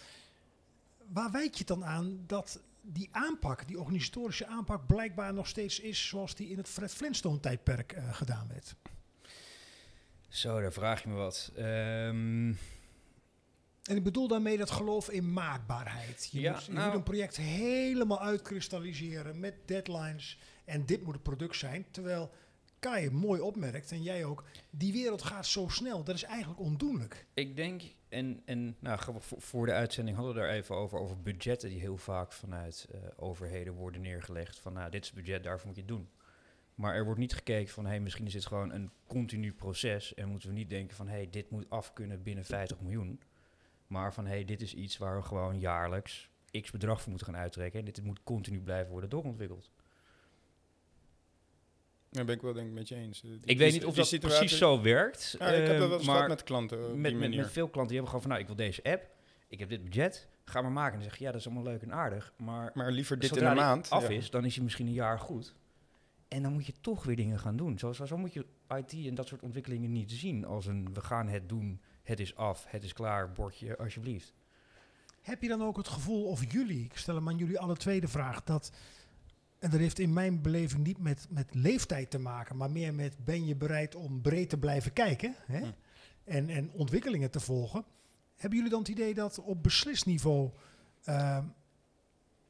waar 1.13 1.32
wijd 1.32 1.58
je 1.58 1.63
dan 1.63 1.86
aan 1.86 2.24
dat 2.28 2.62
die 2.82 3.10
aanpak, 3.12 3.68
die 3.68 3.80
organisatorische 3.80 4.48
aanpak, 4.48 4.88
blijkbaar 4.88 5.34
nog 5.34 5.48
steeds 5.48 5.80
is 5.80 6.08
zoals 6.08 6.36
die 6.36 6.50
in 6.50 6.58
het 6.58 6.70
Fred 6.70 6.92
Flintstone-tijdperk 6.94 7.94
uh, 7.94 8.13
gedaan 8.13 8.48
werd? 8.48 8.75
Zo, 10.28 10.62
daar 10.62 10.74
vraag 10.74 11.04
je 11.04 11.10
me 11.10 11.16
wat. 11.16 11.51
Um... 11.58 12.58
En 13.84 13.96
ik 13.96 14.04
bedoel 14.04 14.28
daarmee 14.28 14.58
dat 14.58 14.72
geloof 14.72 15.10
in 15.10 15.34
maakbaarheid. 15.34 16.30
Je, 16.32 16.39
ja, 16.39 16.51
moet, 16.51 16.66
je 16.66 16.72
nou, 16.72 16.88
moet 16.88 16.96
een 16.96 17.04
project 17.04 17.36
helemaal 17.38 18.22
uitkristalliseren 18.22 19.39
met 19.39 19.56
deadlines. 19.66 20.39
En 20.66 20.86
dit 20.86 21.04
moet 21.04 21.13
het 21.13 21.24
product 21.24 21.56
zijn. 21.56 21.86
Terwijl 21.92 22.32
Kai 22.80 23.10
mooi 23.10 23.42
opmerkt, 23.42 23.92
en 23.92 24.04
jij 24.04 24.25
ook, 24.25 24.44
die 24.70 24.92
wereld 24.92 25.22
gaat 25.22 25.46
zo 25.46 25.68
snel. 25.68 26.04
Dat 26.04 26.16
is 26.16 26.24
eigenlijk 26.24 26.60
ondoenlijk. 26.60 27.25
Ik 27.34 27.56
denk, 27.56 27.82
en, 28.10 28.42
en 28.46 28.75
nou, 28.80 29.00
voor 29.20 29.66
de 29.66 29.74
uitzending 29.74 30.18
hadden 30.18 30.36
we 30.36 30.42
daar 30.42 30.50
even 30.50 30.75
over, 30.75 31.00
over 31.00 31.22
budgetten 31.22 31.70
die 31.70 31.80
heel 31.80 31.98
vaak 31.98 32.32
vanuit 32.32 32.88
uh, 32.92 33.01
overheden 33.16 33.74
worden 33.74 34.01
neergelegd. 34.01 34.60
Van 34.60 34.74
nou, 34.74 34.89
dit 34.89 35.01
is 35.01 35.10
het 35.10 35.18
budget, 35.18 35.44
daarvoor 35.44 35.68
moet 35.68 35.75
je 35.75 35.82
het 35.82 35.92
doen. 35.92 36.10
Maar 36.75 36.96
er 36.96 37.04
wordt 37.04 37.20
niet 37.20 37.34
gekeken 37.34 37.74
van, 37.74 37.84
hé, 37.84 37.89
hey, 37.89 38.00
misschien 38.00 38.25
is 38.25 38.34
dit 38.34 38.46
gewoon 38.46 38.72
een 38.72 38.92
continu 39.08 39.54
proces. 39.54 40.13
En 40.13 40.30
moeten 40.30 40.50
we 40.50 40.56
niet 40.56 40.70
denken 40.70 40.96
van, 40.96 41.08
hé, 41.08 41.16
hey, 41.16 41.30
dit 41.30 41.50
moet 41.50 41.70
af 41.70 41.94
kunnen 41.94 42.24
binnen 42.24 42.46
50 42.46 42.80
miljoen. 42.80 43.22
Maar 43.88 44.13
van, 44.13 44.25
hé, 44.25 44.32
hey, 44.32 44.46
dit 44.46 44.62
is 44.62 44.74
iets 44.74 44.98
waar 44.98 45.18
we 45.18 45.24
gewoon 45.24 45.60
jaarlijks 45.60 46.30
x 46.62 46.72
bedrag 46.72 47.01
voor 47.01 47.10
moeten 47.10 47.28
gaan 47.28 47.42
uittrekken. 47.42 47.80
En 47.80 47.86
dit 47.86 48.04
moet 48.04 48.24
continu 48.24 48.62
blijven 48.62 48.92
worden 48.92 49.10
doorontwikkeld. 49.10 49.72
Daar 52.12 52.25
ben 52.25 52.36
ik 52.36 52.42
wel 52.42 52.54
denk 52.54 52.68
ik 52.68 52.74
met 52.74 52.88
je 52.88 52.96
eens. 52.96 53.22
Die, 53.22 53.39
ik 53.44 53.58
weet 53.58 53.74
niet 53.74 53.86
of 53.86 53.96
dat 53.96 54.20
precies 54.20 54.58
zo 54.58 54.82
werkt. 54.82 55.36
Ja, 55.39 55.48
ik 55.48 55.68
heb 55.68 55.80
dat 55.80 55.89
wel 55.89 55.98
eens 55.98 56.08
maar 56.08 56.28
met 56.28 56.44
klanten. 56.44 57.01
Met, 57.01 57.16
met, 57.16 57.36
met, 57.36 57.51
veel 57.51 57.70
klanten 57.70 57.96
die 57.96 58.04
hebben 58.04 58.08
gewoon 58.08 58.22
van, 58.22 58.30
nou, 58.30 58.42
ik 58.42 58.48
wil 58.48 58.56
deze 58.56 58.84
app, 58.84 59.10
ik 59.48 59.60
heb 59.60 59.70
dit 59.70 59.84
budget, 59.84 60.28
ga 60.44 60.62
maar 60.62 60.72
maken. 60.72 60.94
En 60.94 61.00
dan 61.00 61.10
zeg 61.10 61.18
je, 61.18 61.24
ja, 61.24 61.32
dat 61.32 61.39
is 61.39 61.46
allemaal 61.46 61.63
leuk 61.63 61.82
en 61.82 61.94
aardig, 61.94 62.34
maar, 62.38 62.72
maar 62.74 62.92
liever 62.92 63.20
dit 63.20 63.36
in 63.36 63.46
een 63.46 63.56
maand. 63.56 63.89
af 63.89 64.10
is, 64.10 64.30
dan 64.30 64.46
is 64.46 64.56
hij 64.56 64.63
misschien 64.63 64.88
een 64.88 64.94
jaar 64.94 65.20
goed. 65.20 65.56
En 66.28 66.44
dan 66.44 66.54
moet 66.54 66.66
je 66.66 66.74
toch 66.82 67.04
weer 67.04 67.16
dingen 67.16 67.39
gaan 67.39 67.58
doen. 67.58 67.80
Zo, 67.80 67.94
zo, 67.94 68.06
zo 68.06 68.18
moet 68.18 68.34
je 68.34 68.46
IT 68.78 68.94
en 68.94 69.16
dat 69.16 69.28
soort 69.28 69.42
ontwikkelingen 69.42 69.92
niet 69.92 70.12
zien 70.12 70.46
als 70.46 70.66
een, 70.66 70.94
we 70.94 71.01
gaan 71.01 71.28
het 71.28 71.50
doen, 71.50 71.82
het 72.04 72.20
is 72.20 72.36
af, 72.36 72.66
het 72.68 72.84
is 72.84 72.94
klaar, 72.94 73.32
bordje, 73.32 73.78
alsjeblieft. 73.78 74.34
Heb 75.22 75.42
je 75.42 75.48
dan 75.48 75.63
ook 75.63 75.78
het 75.78 75.88
gevoel, 75.88 76.25
of 76.25 76.51
jullie, 76.51 76.86
ik 76.86 76.98
stel 76.98 77.16
hem 77.16 77.28
aan 77.28 77.38
jullie 77.38 77.60
alle 77.60 77.75
tweede 77.75 78.08
vraag, 78.08 78.44
dat 78.44 78.72
en 79.60 79.70
dat 79.70 79.80
heeft 79.80 80.00
in 80.00 80.13
mijn 80.13 80.42
beleving 80.42 80.84
niet 80.84 80.98
met, 80.98 81.28
met 81.30 81.54
leeftijd 81.54 82.10
te 82.10 82.20
maken, 82.20 82.58
maar 82.58 82.72
meer 82.72 82.94
met 82.94 83.25
ben 83.25 83.46
je 83.46 83.56
bereid 83.56 83.96
om 83.96 84.22
breed 84.22 84.50
te 84.50 84.58
blijven 84.58 84.94
kijken 84.94 85.36
hè? 85.46 85.60
Hm. 85.60 85.72
En, 86.24 86.50
en 86.50 86.72
ontwikkelingen 86.72 87.32
te 87.32 87.39
volgen. 87.39 87.86
Hebben 88.36 88.58
jullie 88.58 88.72
dan 88.72 88.80
het 88.80 88.89
idee 88.89 89.13
dat 89.13 89.39
op 89.39 89.63
beslisniveau, 89.63 90.50
uh, 91.06 91.44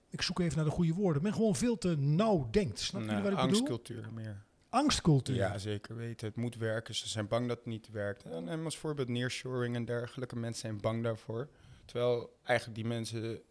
ik 0.10 0.22
zoek 0.22 0.40
even 0.40 0.56
naar 0.56 0.66
de 0.66 0.72
goede 0.72 0.94
woorden, 0.94 1.22
men 1.22 1.34
gewoon 1.34 1.56
veel 1.56 1.78
te 1.78 1.98
nauw 1.98 2.48
denkt? 2.52 2.80
Snap 2.80 3.02
je 3.02 3.08
nou, 3.08 3.24
wat 3.24 3.32
ik 3.32 3.38
angstcultuur 3.38 4.02
bedoel? 4.02 4.14
meer. 4.14 4.44
Angstcultuur? 4.70 5.36
Ja, 5.36 5.58
zeker 5.58 5.96
weten. 5.96 6.28
Het 6.28 6.36
moet 6.36 6.56
werken. 6.56 6.96
Ze 6.96 7.08
zijn 7.08 7.28
bang 7.28 7.48
dat 7.48 7.58
het 7.58 7.66
niet 7.66 7.90
werkt. 7.92 8.24
En, 8.24 8.48
en 8.48 8.64
als 8.64 8.78
voorbeeld 8.78 9.08
nearshoring 9.08 9.76
en 9.76 9.86
dergelijke. 9.86 10.36
Mensen 10.36 10.62
zijn 10.62 10.82
bang 10.82 11.04
daarvoor. 11.04 11.50
Terwijl 11.86 12.38
eigenlijk 12.44 12.78
die 12.78 12.88
mensen 12.88 13.42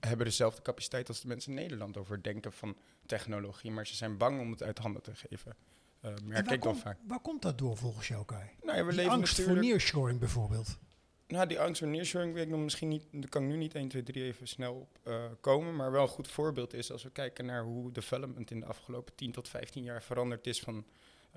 hebben 0.00 0.26
dezelfde 0.26 0.62
capaciteit 0.62 1.08
als 1.08 1.20
de 1.20 1.28
mensen 1.28 1.50
in 1.50 1.58
Nederland 1.58 1.96
over 1.96 2.22
denken 2.22 2.52
van 2.52 2.76
technologie, 3.06 3.70
maar 3.70 3.86
ze 3.86 3.94
zijn 3.94 4.16
bang 4.16 4.40
om 4.40 4.50
het 4.50 4.62
uit 4.62 4.78
handen 4.78 5.02
te 5.02 5.14
geven. 5.14 5.56
Uh, 6.04 6.10
merk 6.24 6.50
ik 6.50 6.60
kom, 6.60 6.76
vaak. 6.76 6.98
Waar 7.06 7.20
komt 7.20 7.42
dat 7.42 7.58
door 7.58 7.76
volgens 7.76 8.08
jou, 8.08 8.24
Kai? 8.24 8.50
Nou, 8.62 8.78
ja, 8.78 8.84
we 8.84 8.90
die 8.90 8.98
leven 8.98 9.12
angst 9.12 9.40
voor 9.40 9.56
nearshoring 9.56 10.18
bijvoorbeeld? 10.18 10.78
Nou, 11.26 11.46
die 11.46 11.60
angst 11.60 11.78
voor 11.78 11.88
nearshoring 11.88 12.34
weet 12.34 12.44
ik 12.44 12.50
nog 12.50 12.60
misschien 12.60 12.88
niet, 12.88 13.04
daar 13.12 13.28
kan 13.28 13.42
ik 13.42 13.48
nu 13.48 13.56
niet 13.56 13.74
1, 13.74 13.88
2, 13.88 14.02
3 14.02 14.24
even 14.24 14.48
snel 14.48 14.74
op 14.74 14.98
uh, 15.04 15.24
komen, 15.40 15.76
maar 15.76 15.90
wel 15.90 16.02
een 16.02 16.08
goed 16.08 16.28
voorbeeld 16.28 16.74
is 16.74 16.92
als 16.92 17.02
we 17.02 17.10
kijken 17.10 17.46
naar 17.46 17.62
hoe 17.62 17.92
development 17.92 18.50
in 18.50 18.60
de 18.60 18.66
afgelopen 18.66 19.14
10 19.14 19.32
tot 19.32 19.48
15 19.48 19.82
jaar 19.82 20.02
veranderd 20.02 20.46
is 20.46 20.60
van 20.60 20.84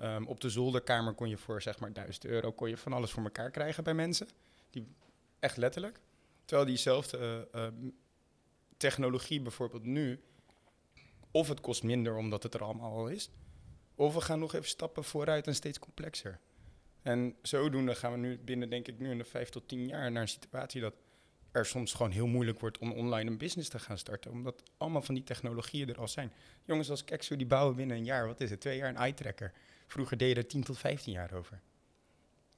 um, 0.02 0.26
op 0.26 0.40
de 0.40 0.50
zolderkamer 0.50 1.14
kon 1.14 1.28
je 1.28 1.36
voor 1.36 1.62
zeg 1.62 1.78
maar 1.78 1.92
1000 1.92 2.24
euro 2.24 2.52
kon 2.52 2.68
je 2.68 2.76
van 2.76 2.92
alles 2.92 3.10
voor 3.10 3.22
elkaar 3.22 3.50
krijgen 3.50 3.84
bij 3.84 3.94
mensen, 3.94 4.28
die 4.70 4.86
echt 5.38 5.56
letterlijk. 5.56 6.00
Terwijl 6.44 6.68
diezelfde 6.68 7.48
uh, 7.54 7.66
technologie 8.76 9.40
bijvoorbeeld 9.40 9.84
nu, 9.84 10.20
of 11.30 11.48
het 11.48 11.60
kost 11.60 11.82
minder 11.82 12.16
omdat 12.16 12.42
het 12.42 12.54
er 12.54 12.62
allemaal 12.62 12.96
al 12.96 13.08
is, 13.08 13.30
of 13.94 14.14
we 14.14 14.20
gaan 14.20 14.38
nog 14.38 14.54
even 14.54 14.68
stappen 14.68 15.04
vooruit 15.04 15.46
en 15.46 15.54
steeds 15.54 15.78
complexer. 15.78 16.40
En 17.02 17.36
zodoende 17.42 17.94
gaan 17.94 18.12
we 18.12 18.18
nu 18.18 18.38
binnen, 18.38 18.70
denk 18.70 18.88
ik, 18.88 18.98
nu 18.98 19.10
in 19.10 19.18
de 19.18 19.24
vijf 19.24 19.48
tot 19.48 19.68
tien 19.68 19.86
jaar 19.86 20.12
naar 20.12 20.22
een 20.22 20.28
situatie 20.28 20.80
dat 20.80 20.94
er 21.50 21.66
soms 21.66 21.92
gewoon 21.92 22.10
heel 22.10 22.26
moeilijk 22.26 22.60
wordt 22.60 22.78
om 22.78 22.92
online 22.92 23.30
een 23.30 23.38
business 23.38 23.68
te 23.68 23.78
gaan 23.78 23.98
starten. 23.98 24.30
Omdat 24.30 24.62
allemaal 24.76 25.02
van 25.02 25.14
die 25.14 25.24
technologieën 25.24 25.88
er 25.88 25.98
al 25.98 26.08
zijn. 26.08 26.32
Jongens 26.64 26.90
als 26.90 27.04
Kexo, 27.04 27.36
die 27.36 27.46
bouwen 27.46 27.76
binnen 27.76 27.96
een 27.96 28.04
jaar, 28.04 28.26
wat 28.26 28.40
is 28.40 28.50
het, 28.50 28.60
twee 28.60 28.76
jaar 28.76 28.88
een 28.88 28.96
eye-tracker. 28.96 29.52
Vroeger 29.86 30.16
deden 30.16 30.42
er 30.42 30.48
10 30.48 30.62
tot 30.64 30.78
15 30.78 31.12
jaar 31.12 31.32
over. 31.32 31.60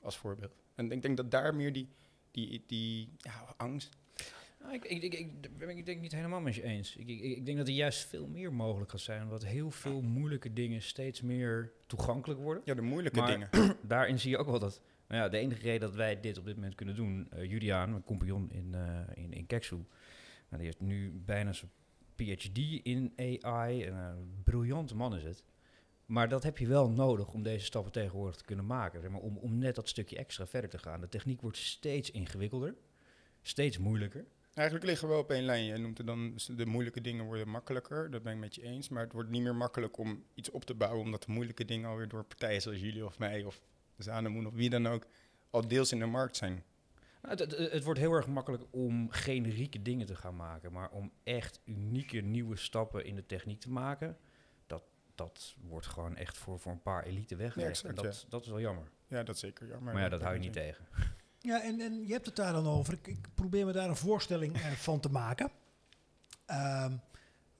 Als 0.00 0.16
voorbeeld. 0.16 0.52
En 0.74 0.92
ik 0.92 1.02
denk 1.02 1.16
dat 1.16 1.30
daar 1.30 1.54
meer 1.54 1.72
die, 1.72 1.88
die, 2.30 2.64
die 2.66 3.08
ja, 3.16 3.54
angst, 3.56 3.96
nou, 4.62 4.74
ik, 4.74 4.84
ik, 4.84 5.02
ik, 5.02 5.14
ik, 5.14 5.58
ben 5.58 5.68
ik 5.68 5.86
denk 5.86 6.00
niet 6.00 6.12
helemaal 6.12 6.40
met 6.40 6.54
je 6.54 6.62
eens. 6.62 6.96
Ik, 6.96 7.08
ik, 7.08 7.20
ik 7.20 7.46
denk 7.46 7.58
dat 7.58 7.68
er 7.68 7.74
juist 7.74 8.08
veel 8.08 8.26
meer 8.26 8.52
mogelijk 8.52 8.90
gaat 8.90 9.00
zijn. 9.00 9.22
Omdat 9.22 9.44
heel 9.44 9.70
veel 9.70 10.02
moeilijke 10.02 10.52
dingen 10.52 10.82
steeds 10.82 11.20
meer 11.20 11.72
toegankelijk 11.86 12.40
worden. 12.40 12.62
Ja, 12.64 12.74
de 12.74 12.82
moeilijke 12.82 13.24
dingen. 13.24 13.48
daarin 13.82 14.18
zie 14.18 14.30
je 14.30 14.38
ook 14.38 14.50
wel 14.50 14.58
dat... 14.58 14.80
Nou 15.08 15.22
ja, 15.22 15.28
de 15.28 15.38
enige 15.38 15.62
reden 15.62 15.80
dat 15.80 15.94
wij 15.94 16.20
dit 16.20 16.38
op 16.38 16.44
dit 16.44 16.54
moment 16.54 16.74
kunnen 16.74 16.94
doen... 16.94 17.28
Uh, 17.34 17.50
Juliaan, 17.50 17.90
mijn 17.90 18.04
compagnon 18.04 18.50
in, 18.50 18.72
uh, 18.74 19.24
in, 19.24 19.32
in 19.32 19.46
Keksu... 19.46 19.76
Nou, 19.76 20.64
die 20.64 20.72
heeft 20.72 20.80
nu 20.80 21.10
bijna 21.24 21.52
zijn 21.52 21.70
PhD 22.14 22.58
in 22.82 23.12
AI. 23.16 23.82
En 23.84 23.94
een 23.94 24.40
briljante 24.44 24.96
man 24.96 25.16
is 25.16 25.22
het. 25.22 25.44
Maar 26.06 26.28
dat 26.28 26.42
heb 26.42 26.58
je 26.58 26.66
wel 26.66 26.90
nodig 26.90 27.32
om 27.32 27.42
deze 27.42 27.64
stappen 27.64 27.92
tegenwoordig 27.92 28.36
te 28.36 28.44
kunnen 28.44 28.66
maken. 28.66 29.00
Zeg 29.00 29.10
maar, 29.10 29.20
om, 29.20 29.36
om 29.36 29.58
net 29.58 29.74
dat 29.74 29.88
stukje 29.88 30.16
extra 30.16 30.46
verder 30.46 30.70
te 30.70 30.78
gaan. 30.78 31.00
De 31.00 31.08
techniek 31.08 31.40
wordt 31.40 31.56
steeds 31.56 32.10
ingewikkelder. 32.10 32.74
Steeds 33.42 33.78
moeilijker. 33.78 34.24
Eigenlijk 34.54 34.86
liggen 34.86 35.08
we 35.08 35.14
op 35.14 35.30
één 35.30 35.44
lijn. 35.44 35.64
Je 35.64 35.76
noemt 35.76 35.98
het 35.98 36.06
dan 36.06 36.38
de 36.56 36.66
moeilijke 36.66 37.00
dingen 37.00 37.24
worden 37.24 37.48
makkelijker. 37.48 38.10
Dat 38.10 38.22
ben 38.22 38.32
ik 38.32 38.38
met 38.38 38.54
je 38.54 38.62
eens. 38.62 38.88
Maar 38.88 39.02
het 39.02 39.12
wordt 39.12 39.30
niet 39.30 39.42
meer 39.42 39.54
makkelijk 39.54 39.98
om 39.98 40.24
iets 40.34 40.50
op 40.50 40.64
te 40.64 40.74
bouwen, 40.74 41.04
omdat 41.04 41.22
de 41.22 41.32
moeilijke 41.32 41.64
dingen 41.64 41.88
alweer 41.88 42.08
door 42.08 42.24
partijen 42.24 42.62
zoals 42.62 42.80
jullie 42.80 43.04
of 43.04 43.18
mij 43.18 43.44
of 43.44 43.60
Zanemoen 43.96 44.46
of 44.46 44.54
wie 44.54 44.70
dan 44.70 44.86
ook 44.86 45.06
al 45.50 45.68
deels 45.68 45.92
in 45.92 45.98
de 45.98 46.06
markt 46.06 46.36
zijn. 46.36 46.64
Nou, 47.22 47.36
het, 47.36 47.72
het, 47.72 47.84
wordt 47.84 48.00
heel 48.00 48.12
erg 48.12 48.26
makkelijk 48.26 48.62
om 48.70 49.10
generieke 49.10 49.82
dingen 49.82 50.06
te 50.06 50.16
gaan 50.16 50.36
maken, 50.36 50.72
maar 50.72 50.90
om 50.90 51.12
echt 51.22 51.60
unieke 51.64 52.20
nieuwe 52.20 52.56
stappen 52.56 53.04
in 53.04 53.14
de 53.14 53.26
techniek 53.26 53.60
te 53.60 53.70
maken, 53.70 54.16
dat, 54.66 54.82
dat 55.14 55.54
wordt 55.60 55.86
gewoon 55.86 56.16
echt 56.16 56.38
voor, 56.38 56.58
voor 56.58 56.72
een 56.72 56.82
paar 56.82 57.04
elite 57.04 57.36
weggelegd. 57.36 57.84
en 57.84 57.94
dat, 57.94 58.26
dat 58.28 58.42
is 58.42 58.48
wel 58.48 58.60
jammer. 58.60 58.90
Ja, 59.06 59.22
dat 59.22 59.34
is 59.34 59.40
zeker 59.40 59.66
jammer. 59.66 59.92
Maar 59.92 60.02
ja, 60.02 60.08
dat 60.08 60.20
hou 60.20 60.34
je 60.34 60.40
niet 60.40 60.52
tegen. 60.52 60.86
Ja, 61.42 61.62
en, 61.62 61.80
en 61.80 62.06
je 62.06 62.12
hebt 62.12 62.26
het 62.26 62.36
daar 62.36 62.52
dan 62.52 62.66
over. 62.66 62.92
Ik, 62.92 63.06
ik 63.06 63.28
probeer 63.34 63.66
me 63.66 63.72
daar 63.72 63.88
een 63.88 63.96
voorstelling 63.96 64.54
eh, 64.56 64.70
van 64.70 65.00
te 65.00 65.08
maken. 65.08 65.50
Um, 66.50 67.00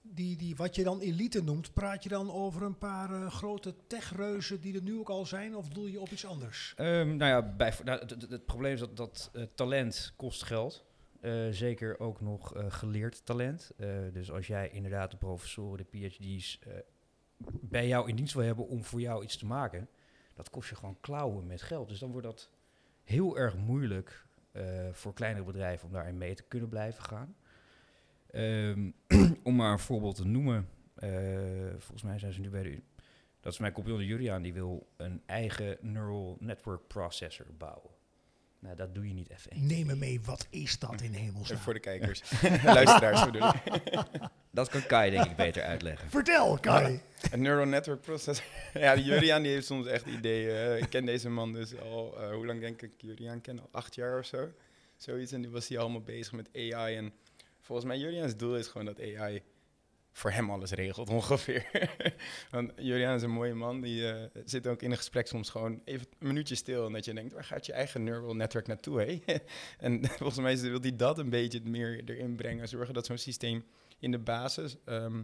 die, 0.01 0.37
die, 0.37 0.55
wat 0.55 0.75
je 0.75 0.83
dan 0.83 0.99
elite 0.99 1.43
noemt, 1.43 1.73
praat 1.73 2.03
je 2.03 2.09
dan 2.09 2.31
over 2.31 2.61
een 2.63 2.77
paar 2.77 3.11
uh, 3.11 3.31
grote 3.31 3.75
techreuzen 3.87 4.61
die 4.61 4.75
er 4.75 4.81
nu 4.81 4.99
ook 4.99 5.09
al 5.09 5.25
zijn, 5.25 5.55
of 5.55 5.67
doe 5.69 5.91
je 5.91 6.01
op 6.01 6.09
iets 6.09 6.25
anders? 6.25 6.73
Um, 6.77 7.15
nou 7.15 7.31
ja, 7.31 7.53
bij, 7.55 7.73
nou, 7.83 7.99
het, 8.29 8.45
probleem 8.45 8.73
is 8.73 8.79
dat, 8.79 8.97
dat 8.97 9.31
uh, 9.33 9.43
talent 9.55 10.13
kost 10.15 10.43
geld. 10.43 10.85
eh, 11.21 11.47
zeker 11.51 11.99
ook 11.99 12.21
nog 12.21 12.55
eh, 12.55 12.65
geleerd 12.71 13.25
talent. 13.25 13.71
Eh, 13.77 13.87
dus 14.13 14.31
als 14.31 14.47
jij 14.47 14.69
inderdaad 14.69 15.11
de 15.11 15.17
professoren, 15.17 15.85
de 15.91 15.97
PhD's 16.09 16.59
eh, 16.59 16.73
bij 17.61 17.87
jou 17.87 18.09
in 18.09 18.15
dienst 18.15 18.33
wil 18.33 18.43
hebben 18.45 18.67
om 18.67 18.83
voor 18.83 19.01
jou 19.01 19.23
iets 19.23 19.37
te 19.37 19.45
maken, 19.45 19.87
dat 20.33 20.49
kost 20.49 20.69
je 20.69 20.75
gewoon 20.75 20.97
klauwen 21.01 21.47
met 21.47 21.61
geld. 21.61 21.89
Dus 21.89 21.99
dan 21.99 22.11
wordt 22.11 22.27
dat 22.27 22.49
heel 23.03 23.37
erg 23.37 23.57
moeilijk 23.57 24.25
eh, 24.51 24.63
voor 24.91 25.13
kleinere 25.13 25.45
bedrijven 25.45 25.87
om 25.87 25.93
daarin 25.93 26.17
mee 26.17 26.35
te 26.35 26.43
kunnen 26.43 26.69
blijven 26.69 27.03
gaan. 27.03 27.35
Ehm, 28.29 28.91
om 29.43 29.55
maar 29.55 29.71
een 29.71 29.79
voorbeeld 29.79 30.15
te 30.15 30.25
noemen, 30.25 30.69
eh, 30.95 31.09
volgens 31.69 32.03
mij 32.03 32.19
zijn 32.19 32.33
ze 32.33 32.39
nu 32.39 32.49
bij 32.49 32.63
de. 32.63 32.81
Dat 33.39 33.53
is 33.53 33.59
mijn 33.59 33.73
compagnon 33.73 34.05
Julian, 34.05 34.41
die 34.41 34.53
wil 34.53 34.87
een 34.97 35.21
eigen 35.25 35.77
neural 35.81 36.37
network 36.39 36.87
processor 36.87 37.45
bouwen. 37.57 37.91
Nou, 38.63 38.75
dat 38.75 38.93
doe 38.95 39.07
je 39.07 39.13
niet 39.13 39.29
even. 39.29 39.67
Neem 39.67 39.85
me 39.85 39.95
mee, 39.95 40.21
wat 40.21 40.47
is 40.49 40.79
dat 40.79 41.01
in 41.01 41.13
hemelsnaam? 41.13 41.59
Voor 41.59 41.73
de 41.73 41.79
kijkers. 41.89 42.21
Luisteraars 42.63 43.25
bedoel 43.25 43.47
ik. 43.47 43.61
Dat 44.51 44.69
kan 44.69 44.85
Kai 44.85 45.11
denk 45.11 45.25
ik 45.25 45.35
beter 45.35 45.63
uitleggen. 45.63 46.09
Vertel, 46.09 46.57
Kai. 46.59 47.01
Een 47.31 47.41
neural 47.41 47.65
network 47.65 48.01
processor. 48.01 48.45
ja, 48.73 48.95
die 48.95 49.03
Juriaan 49.03 49.41
die 49.41 49.51
heeft 49.51 49.65
soms 49.65 49.87
echt 49.87 50.05
ideeën. 50.05 50.77
Ik 50.77 50.89
ken 50.89 51.05
deze 51.05 51.29
man 51.29 51.53
dus 51.53 51.79
al, 51.79 52.21
eh, 52.21 52.33
hoe 52.33 52.45
lang 52.45 52.59
denk 52.59 52.81
ik 52.81 52.91
Juriaan 52.97 53.41
ken? 53.41 53.59
Al 53.59 53.69
acht 53.71 53.95
jaar 53.95 54.19
of 54.19 54.25
zo. 54.25 54.49
Zoiets. 54.97 55.31
En 55.31 55.41
nu 55.41 55.49
was 55.49 55.67
hij 55.67 55.77
allemaal 55.77 56.01
bezig 56.01 56.31
met 56.31 56.49
AI. 56.55 56.95
En 56.95 57.13
volgens 57.61 57.87
mij 57.87 57.97
Juriaans 57.97 58.37
doel 58.37 58.55
is 58.57 58.67
gewoon 58.67 58.85
dat 58.85 58.99
AI 58.99 59.41
voor 60.13 60.31
hem 60.31 60.49
alles 60.49 60.71
regelt 60.71 61.09
ongeveer. 61.09 61.89
Want 62.51 62.71
Juriaan 62.75 63.15
is 63.15 63.21
een 63.21 63.29
mooie 63.29 63.53
man. 63.53 63.81
Die 63.81 64.07
eh, 64.09 64.41
zit 64.45 64.67
ook 64.67 64.81
in 64.81 64.91
een 64.91 64.97
gesprek 64.97 65.27
soms 65.27 65.49
gewoon 65.49 65.81
even 65.85 66.07
een 66.19 66.27
minuutje 66.27 66.55
stil. 66.55 66.85
En 66.85 66.93
dat 66.93 67.05
je 67.05 67.13
denkt, 67.13 67.33
waar 67.33 67.43
gaat 67.43 67.65
je 67.65 67.73
eigen 67.73 68.03
neural 68.03 68.35
network 68.35 68.67
naartoe? 68.67 69.01
Hè? 69.01 69.19
en 69.87 70.07
volgens 70.17 70.39
mij 70.39 70.57
wil 70.57 70.81
hij 70.81 70.95
dat 70.95 71.17
een 71.17 71.29
beetje 71.29 71.61
meer 71.63 72.01
erin 72.05 72.35
brengen. 72.35 72.67
Zorgen 72.67 72.93
dat 72.93 73.05
zo'n 73.05 73.17
systeem 73.17 73.65
in 73.99 74.11
de 74.11 74.19
basis... 74.19 74.75
ehm, 74.85 75.21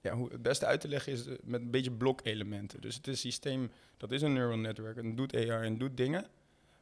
ja, 0.00 0.14
hoe 0.14 0.32
het 0.32 0.42
beste 0.42 0.66
uit 0.66 0.80
te 0.80 0.88
leggen 0.88 1.12
is 1.12 1.26
eh, 1.26 1.34
met 1.42 1.60
een 1.60 1.70
beetje 1.70 1.92
blokelementen. 1.92 2.80
Dus 2.80 2.94
het 2.94 3.06
is 3.06 3.12
een 3.12 3.30
systeem, 3.30 3.70
dat 3.96 4.12
is 4.12 4.22
een 4.22 4.32
neural 4.32 4.58
network 4.58 4.96
en 4.96 5.14
doet 5.14 5.34
AI 5.34 5.66
en 5.66 5.78
doet 5.78 5.96
dingen. 5.96 6.26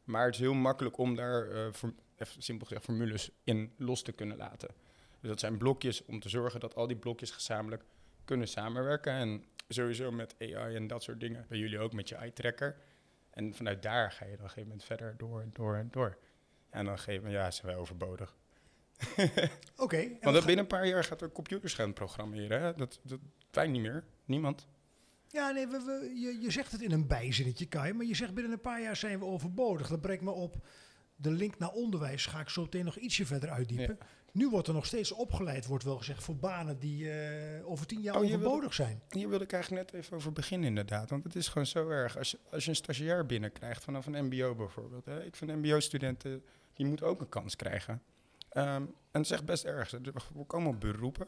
Maar 0.04 0.24
het 0.24 0.34
is 0.34 0.40
heel 0.40 0.54
makkelijk 0.54 0.98
om 0.98 1.14
daar, 1.14 1.72
voor- 1.74 1.94
even 2.16 2.42
simpel 2.42 2.66
gezegd, 2.66 2.84
formules 2.84 3.30
in 3.44 3.72
los 3.76 4.02
te 4.02 4.12
kunnen 4.12 4.36
laten. 4.36 4.68
Dus 5.20 5.28
dat 5.30 5.40
zijn 5.40 5.58
blokjes 5.58 6.04
om 6.04 6.20
te 6.20 6.28
zorgen 6.28 6.60
dat 6.60 6.74
al 6.74 6.86
die 6.86 6.96
blokjes 6.96 7.30
gezamenlijk 7.30 7.82
kunnen 8.24 8.48
samenwerken. 8.48 9.12
En 9.12 9.44
sowieso 9.68 10.10
met 10.10 10.34
AI 10.40 10.74
en 10.74 10.86
dat 10.86 11.02
soort 11.02 11.20
dingen. 11.20 11.46
Bij 11.48 11.58
jullie 11.58 11.78
ook 11.78 11.92
met 11.92 12.08
je 12.08 12.14
eye-tracker. 12.14 12.76
En 13.30 13.54
vanuit 13.54 13.82
daar 13.82 14.12
ga 14.12 14.24
je 14.24 14.30
dan 14.30 14.38
op 14.38 14.42
een 14.42 14.48
gegeven 14.48 14.68
moment 14.68 14.84
verder 14.86 15.14
door 15.16 15.40
en 15.40 15.50
door 15.52 15.76
en 15.76 15.88
door. 15.90 16.18
En 16.70 16.84
dan 16.84 16.98
gegeven 16.98 17.24
moment, 17.24 17.42
ja, 17.42 17.50
zijn 17.50 17.66
wij 17.66 17.76
overbodig. 17.76 18.36
Oké. 19.76 20.08
Want 20.20 20.44
binnen 20.44 20.58
een 20.58 20.66
paar 20.66 20.86
jaar 20.86 21.04
gaat 21.04 21.20
er 21.20 21.32
computers 21.32 21.74
gaan 21.74 21.92
programmeren. 21.92 22.60
Hè? 22.62 22.74
Dat, 22.74 23.00
dat 23.02 23.18
wij 23.50 23.66
niet 23.66 23.82
meer. 23.82 24.04
Niemand. 24.24 24.66
Ja, 25.28 25.50
nee, 25.50 25.66
we, 25.66 25.78
we- 25.84 26.20
je, 26.20 26.40
je 26.40 26.50
zegt 26.50 26.72
het 26.72 26.80
in 26.80 26.92
een 26.92 27.06
bijzinnetje, 27.06 27.66
Kai, 27.66 27.92
maar 27.92 28.06
je 28.06 28.14
zegt 28.14 28.34
binnen 28.34 28.52
een 28.52 28.60
paar 28.60 28.82
jaar 28.82 28.96
zijn 28.96 29.18
we 29.18 29.24
overbodig. 29.24 29.88
Dat 29.88 30.00
brengt 30.00 30.22
me 30.22 30.30
op. 30.30 30.66
De 31.16 31.30
link 31.30 31.58
naar 31.58 31.70
onderwijs 31.70 32.26
ga 32.26 32.40
ik 32.40 32.48
zo 32.48 32.62
meteen 32.62 32.84
nog 32.84 32.96
ietsje 32.96 33.26
verder 33.26 33.50
uitdiepen. 33.50 33.98
Nu 34.32 34.48
wordt 34.48 34.68
er 34.68 34.74
nog 34.74 34.86
steeds 34.86 35.12
opgeleid, 35.12 35.66
wordt 35.66 35.84
wel 35.84 35.98
gezegd, 35.98 36.22
voor 36.22 36.36
banen 36.36 36.78
die 36.78 37.10
eh, 37.10 37.70
over 37.70 37.86
tien 37.86 38.00
jaar 38.00 38.16
Oh, 38.16 38.22
overbodig 38.22 38.74
zijn. 38.74 39.02
Hier 39.10 39.28
wilde 39.28 39.44
ik 39.44 39.52
eigenlijk 39.52 39.92
net 39.92 40.02
even 40.02 40.16
over 40.16 40.32
beginnen 40.32 40.68
inderdaad. 40.68 41.10
Want 41.10 41.24
het 41.24 41.36
is 41.36 41.48
gewoon 41.48 41.66
zo 41.66 41.88
erg. 41.88 42.18
Als 42.18 42.30
je, 42.30 42.38
als 42.50 42.64
je 42.64 42.70
een 42.70 42.76
stagiair 42.76 43.26
binnenkrijgt 43.26 43.84
vanaf 43.84 44.06
een 44.06 44.24
mbo 44.24 44.54
bijvoorbeeld. 44.54 45.04
Hè. 45.04 45.24
Ik 45.24 45.36
vind 45.36 45.56
mbo-studenten, 45.56 46.44
die 46.74 46.86
moeten 46.86 47.06
ook 47.06 47.20
een 47.20 47.28
kans 47.28 47.56
krijgen. 47.56 48.02
Ehm, 48.48 48.82
en 48.82 48.94
het 49.10 49.24
is 49.24 49.30
echt 49.30 49.44
best 49.44 49.64
erg. 49.64 49.90
We 50.34 50.44
komen 50.46 50.68
op 50.68 50.80
beroepen. 50.80 51.26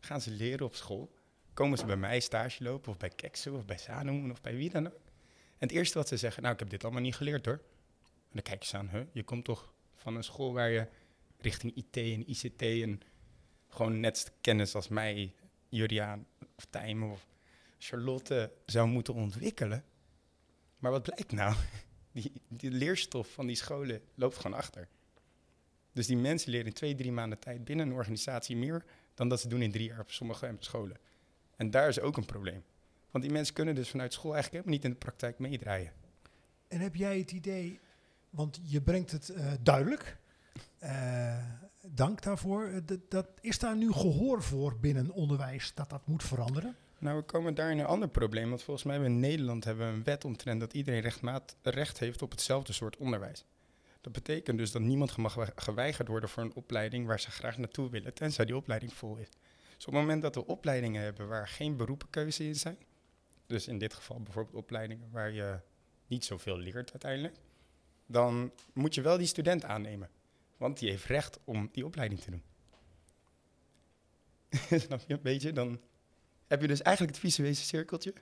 Gaan 0.00 0.20
ze 0.20 0.30
leren 0.30 0.66
op 0.66 0.74
school. 0.74 1.10
Komen 1.54 1.78
ze 1.78 1.86
bij 1.86 1.96
mij 1.96 2.20
stage 2.20 2.62
lopen 2.62 2.90
of 2.90 2.96
bij 2.96 3.10
Keksen 3.10 3.54
of 3.54 3.64
bij 3.64 3.78
Sanoen 3.78 4.30
of 4.30 4.40
bij 4.40 4.56
wie 4.56 4.70
dan 4.70 4.86
ook. 4.86 4.92
En 5.58 5.68
het 5.68 5.70
eerste 5.70 5.98
wat 5.98 6.08
ze 6.08 6.16
zeggen, 6.16 6.42
nou 6.42 6.54
ik 6.54 6.60
heb 6.60 6.70
dit 6.70 6.84
allemaal 6.84 7.02
niet 7.02 7.16
geleerd 7.16 7.46
hoor. 7.46 7.60
En 8.04 8.38
dan 8.38 8.42
kijk 8.42 8.62
je 8.62 8.68
ze 8.68 8.76
aan, 8.76 8.88
huh? 8.88 9.02
je 9.12 9.22
komt 9.22 9.44
toch 9.44 9.72
van 9.94 10.16
een 10.16 10.24
school 10.24 10.52
waar 10.52 10.70
je 10.70 10.86
richting 11.42 11.76
IT 11.76 11.96
en 11.96 12.30
ICT 12.30 12.62
en 12.62 13.00
gewoon 13.68 14.00
net 14.00 14.32
kennis 14.40 14.74
als 14.74 14.88
mij, 14.88 15.34
Juriaan 15.68 16.26
of 16.56 16.66
Tijmen 16.70 17.10
of 17.10 17.26
Charlotte 17.78 18.52
zou 18.66 18.88
moeten 18.88 19.14
ontwikkelen. 19.14 19.84
Maar 20.78 20.90
wat 20.90 21.02
blijkt 21.02 21.32
nou? 21.32 21.54
Die, 22.12 22.32
die 22.48 22.70
leerstof 22.70 23.32
van 23.32 23.46
die 23.46 23.56
scholen 23.56 24.02
loopt 24.14 24.36
gewoon 24.36 24.56
achter. 24.56 24.88
Dus 25.92 26.06
die 26.06 26.16
mensen 26.16 26.50
leren 26.50 26.66
in 26.66 26.72
twee, 26.72 26.94
drie 26.94 27.12
maanden 27.12 27.38
tijd 27.38 27.64
binnen 27.64 27.86
een 27.86 27.94
organisatie 27.94 28.56
meer 28.56 28.84
dan 29.14 29.28
dat 29.28 29.40
ze 29.40 29.48
doen 29.48 29.62
in 29.62 29.72
drie 29.72 29.88
jaar 29.88 30.00
op 30.00 30.10
sommige 30.10 30.56
scholen. 30.58 30.96
En 31.56 31.70
daar 31.70 31.88
is 31.88 32.00
ook 32.00 32.16
een 32.16 32.24
probleem. 32.24 32.64
Want 33.10 33.24
die 33.24 33.32
mensen 33.32 33.54
kunnen 33.54 33.74
dus 33.74 33.90
vanuit 33.90 34.12
school 34.12 34.34
eigenlijk 34.34 34.64
helemaal 34.64 34.74
niet 34.74 34.84
in 34.84 35.00
de 35.00 35.06
praktijk 35.06 35.38
meedraaien. 35.38 35.92
En 36.68 36.80
heb 36.80 36.94
jij 36.94 37.18
het 37.18 37.32
idee, 37.32 37.80
want 38.30 38.60
je 38.62 38.80
brengt 38.80 39.10
het 39.10 39.28
eh, 39.28 39.52
duidelijk, 39.60 40.16
dank 41.86 42.22
daarvoor. 42.22 42.64
Eh, 42.64 42.80
dat, 42.84 43.10
dat, 43.10 43.26
is 43.40 43.58
daar 43.58 43.76
nu 43.76 43.92
gehoor 43.92 44.42
voor 44.42 44.78
binnen 44.78 45.10
onderwijs 45.10 45.74
dat 45.74 45.90
dat 45.90 46.06
moet 46.06 46.22
veranderen? 46.22 46.76
Nou, 46.98 47.16
we 47.16 47.22
komen 47.22 47.54
daar 47.54 47.70
in 47.70 47.78
een 47.78 47.86
ander 47.86 48.08
probleem. 48.08 48.48
Want 48.48 48.62
volgens 48.62 48.86
mij 48.86 48.94
hebben 48.94 49.12
we 49.12 49.18
in 49.20 49.30
Nederland 49.30 49.64
hebben 49.64 49.86
we 49.86 49.92
een 49.92 50.04
wet 50.04 50.24
omtrent 50.24 50.60
dat 50.60 50.72
iedereen 50.72 51.12
recht 51.62 51.98
heeft 51.98 52.22
op 52.22 52.30
hetzelfde 52.30 52.72
soort 52.72 52.96
onderwijs. 52.96 53.44
Dat 54.00 54.12
betekent 54.12 54.58
dus 54.58 54.70
dat 54.70 54.82
niemand 54.82 55.16
mag 55.16 55.34
we- 55.34 55.52
geweigerd 55.54 56.08
worden 56.08 56.28
voor 56.28 56.42
een 56.42 56.54
opleiding 56.54 57.06
waar 57.06 57.20
ze 57.20 57.30
graag 57.30 57.58
naartoe 57.58 57.90
willen, 57.90 58.14
tenzij 58.14 58.44
die 58.44 58.56
opleiding 58.56 58.92
vol 58.92 59.16
is. 59.16 59.28
Dus 59.76 59.86
op 59.86 59.92
het 59.92 60.02
moment 60.02 60.22
dat 60.22 60.34
we 60.34 60.46
opleidingen 60.46 61.02
hebben 61.02 61.28
waar 61.28 61.48
geen 61.48 61.76
beroepenkeuze 61.76 62.44
in 62.44 62.54
zijn, 62.54 62.76
dus 63.46 63.68
in 63.68 63.78
dit 63.78 63.94
geval 63.94 64.20
bijvoorbeeld 64.20 64.56
opleidingen 64.56 65.08
waar 65.10 65.30
je 65.30 65.58
niet 66.06 66.24
zoveel 66.24 66.58
leert 66.58 66.90
uiteindelijk, 66.90 67.36
dan 68.06 68.52
moet 68.72 68.94
je 68.94 69.00
wel 69.00 69.16
die 69.18 69.26
student 69.26 69.64
aannemen. 69.64 70.08
Want 70.62 70.78
die 70.78 70.90
heeft 70.90 71.04
recht 71.04 71.38
om 71.44 71.68
die 71.72 71.84
opleiding 71.84 72.20
te 72.20 72.30
doen. 72.30 72.42
Snap 74.80 75.00
je 75.06 75.14
een 75.14 75.22
beetje? 75.22 75.52
Dan 75.52 75.80
heb 76.46 76.60
je 76.60 76.66
dus 76.66 76.82
eigenlijk 76.82 77.16
het 77.16 77.24
visuele 77.24 77.54
cirkeltje. 77.54 78.14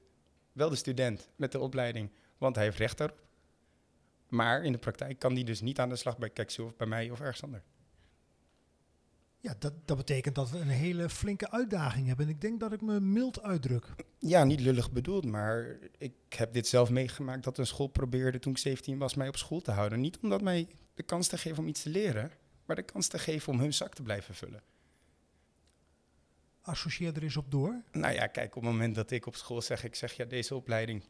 Wel 0.53 0.69
de 0.69 0.77
student 0.77 1.29
met 1.37 1.53
de 1.53 1.59
opleiding, 1.59 2.11
want 2.39 2.55
hij 2.57 2.65
heeft 2.65 2.79
recht 2.79 2.99
daarop. 2.99 3.23
Maar 4.29 4.65
in 4.65 4.73
de 4.73 4.79
praktijk 4.79 5.19
kan 5.19 5.35
die 5.35 5.45
dus 5.45 5.61
niet 5.61 5.79
aan 5.79 5.89
de 5.89 5.97
slag 5.97 6.19
bij 6.19 6.31
Keksu 6.31 6.63
of 6.63 6.77
bij 6.77 6.87
mij 6.87 7.11
of 7.11 7.21
ergens 7.21 7.43
anders. 7.43 7.65
Ja, 9.43 9.55
dat, 9.59 9.73
dat 9.85 9.97
betekent 9.97 10.35
dat 10.35 10.51
we 10.51 10.59
een 10.59 10.69
hele 10.69 11.09
flinke 11.09 11.51
uitdaging 11.51 12.07
hebben. 12.07 12.27
En 12.27 12.33
ik 12.33 12.41
denk 12.41 12.61
dat 12.61 12.73
ik 12.73 12.81
me 12.81 13.01
mild 13.01 13.43
uitdruk. 13.43 13.87
Ja, 14.19 14.45
niet 14.45 14.61
lullig 14.61 14.91
bedoeld, 14.91 15.25
maar 15.25 15.79
ik 15.99 16.13
heb 16.29 16.53
dit 16.53 16.67
zelf 16.67 16.91
meegemaakt 16.91 17.45
dat 17.45 17.59
een 17.59 17.67
school 17.67 17.87
probeerde 17.87 18.39
toen 18.39 18.53
ik 18.53 18.59
17 18.59 18.99
was 18.99 19.15
mij 19.15 19.29
op 19.29 19.37
school 19.37 19.61
te 19.61 19.71
houden. 19.71 20.01
Niet 20.01 20.19
om 20.23 20.29
dat 20.29 20.43
mij 20.43 20.69
de 20.95 21.03
kans 21.03 21.29
te 21.29 21.39
geven 21.39 21.59
om 21.59 21.69
iets 21.69 21.83
te 21.83 21.89
leren, 21.89 22.31
maar 22.65 22.77
de 22.77 22.83
kans 22.83 23.07
te 23.09 23.19
geven 23.19 23.53
om 23.53 23.59
hun 23.59 23.75
zak 23.75 23.95
te 23.95 24.03
blijven 24.03 24.35
vullen. 24.35 24.63
Associeer 26.63 27.17
er 27.17 27.23
eens 27.23 27.37
op 27.37 27.51
door. 27.51 27.83
Nou 27.93 28.15
ja, 28.15 28.27
kijk, 28.27 28.57
op 28.57 28.63
het 28.63 28.71
moment 28.73 28.95
dat 28.95 29.11
ik 29.11 29.27
op 29.27 29.37
school 29.37 29.63
zeg, 29.63 29.85
ik 29.85 29.95
zeg 29.95 30.13
ja, 30.13 30.25
deze 30.25 30.55
opleiding 30.55 31.05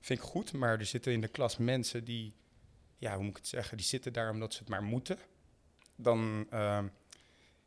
vind 0.00 0.18
ik 0.18 0.24
goed, 0.24 0.52
maar 0.52 0.78
er 0.78 0.86
zitten 0.86 1.12
in 1.12 1.20
de 1.20 1.28
klas 1.28 1.56
mensen 1.56 2.04
die, 2.04 2.34
ja, 2.98 3.14
hoe 3.14 3.22
moet 3.22 3.30
ik 3.30 3.36
het 3.36 3.46
zeggen, 3.46 3.76
die 3.76 3.86
zitten 3.86 4.12
daar 4.12 4.30
omdat 4.30 4.52
ze 4.52 4.58
het 4.58 4.68
maar 4.68 4.82
moeten. 4.82 5.18
Dan 5.96 6.46
ehm, 6.50 6.86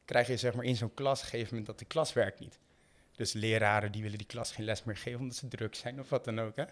krijg 0.10 0.28
je 0.28 0.38
zeg 0.38 0.54
maar 0.54 0.66
in 0.66 0.76
zo'n 0.76 0.94
klas 0.94 1.22
een 1.22 1.28
gegeven 1.28 1.48
moment 1.50 1.66
dat 1.66 1.80
de 1.80 1.86
klas 1.86 2.14
werkt 2.14 2.40
niet. 2.40 2.60
Dus 3.12 3.34
leraren 3.34 3.92
die 3.92 4.02
willen 4.02 4.18
die 4.18 4.28
klas 4.28 4.52
geen 4.52 4.66
les 4.66 4.84
meer 4.84 4.98
geven 4.98 5.20
omdat 5.20 5.36
ze 5.36 5.48
druk 5.48 5.76
zijn 5.76 6.00
of 6.00 6.10
wat 6.10 6.26
dan 6.26 6.40
ook, 6.40 6.56
hè. 6.56 6.64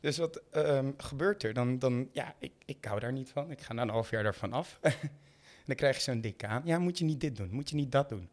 Dus 0.00 0.18
wat 0.18 0.42
ehm, 0.50 0.92
gebeurt 0.96 1.42
er? 1.42 1.54
Dan, 1.54 1.78
dan 1.78 2.08
ja, 2.12 2.34
ik, 2.38 2.52
ik 2.64 2.84
hou 2.84 3.00
daar 3.00 3.12
niet 3.12 3.30
van. 3.30 3.50
Ik 3.50 3.60
ga 3.60 3.72
na 3.72 3.82
een 3.82 3.88
half 3.88 4.10
jaar 4.10 4.22
daarvan 4.22 4.52
af. 4.52 4.78
en 4.80 4.94
dan 5.66 5.76
krijg 5.76 5.96
je 5.96 6.02
zo'n 6.02 6.20
decaan. 6.20 6.62
Ja, 6.64 6.78
moet 6.78 6.98
je 6.98 7.04
niet 7.04 7.20
dit 7.20 7.36
doen? 7.36 7.50
Moet 7.50 7.70
je 7.70 7.76
niet 7.76 7.92
dat 7.92 8.08
doen? 8.08 8.28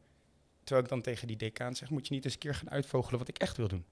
Terwijl 0.63 0.83
ik 0.83 0.89
dan 0.89 1.01
tegen 1.01 1.27
die 1.27 1.37
decaan 1.37 1.75
zeg, 1.75 1.89
moet 1.89 2.07
je 2.07 2.13
niet 2.13 2.25
eens 2.25 2.33
een 2.33 2.39
keer 2.39 2.55
gaan 2.55 2.69
uitvogelen 2.69 3.19
wat 3.19 3.27
ik 3.27 3.37
echt 3.37 3.57
wil 3.57 3.67
doen. 3.67 3.85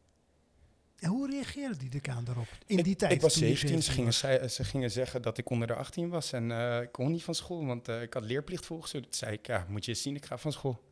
En 1.00 1.10
hoe 1.10 1.30
reageerde 1.30 1.78
die 1.78 1.90
decaan 1.90 2.24
daarop? 2.24 2.48
In 2.66 2.78
ik, 2.78 2.84
die 2.84 2.96
tijd? 2.96 3.12
Ik 3.12 3.22
was 3.22 3.34
toen 3.34 3.48
je 3.48 3.56
17, 3.56 3.84
ze 3.84 3.92
gingen, 3.92 4.14
zei- 4.14 4.48
ze 4.48 4.64
gingen 4.64 4.92
zeggen 4.92 5.22
dat 5.22 5.38
ik 5.38 5.50
onder 5.50 5.68
de 5.68 5.76
18 5.76 6.10
was 6.10 6.32
en 6.32 6.52
eh, 6.52 6.82
ik 6.82 6.92
kon 6.92 7.12
niet 7.12 7.24
van 7.24 7.36
school, 7.36 7.66
want 7.66 7.88
eh, 7.88 8.02
ik 8.02 8.14
had 8.14 8.24
leerplicht 8.24 8.66
volgens 8.66 8.92
ze. 8.92 9.00
Toen 9.00 9.14
zei 9.14 9.34
ik, 9.34 9.48
ja, 9.48 9.66
moet 9.70 9.86
je 9.86 9.92
eens 9.92 10.02
zien, 10.02 10.16
ik 10.16 10.26
ga 10.26 10.38
van 10.38 10.52
school. 10.52 10.84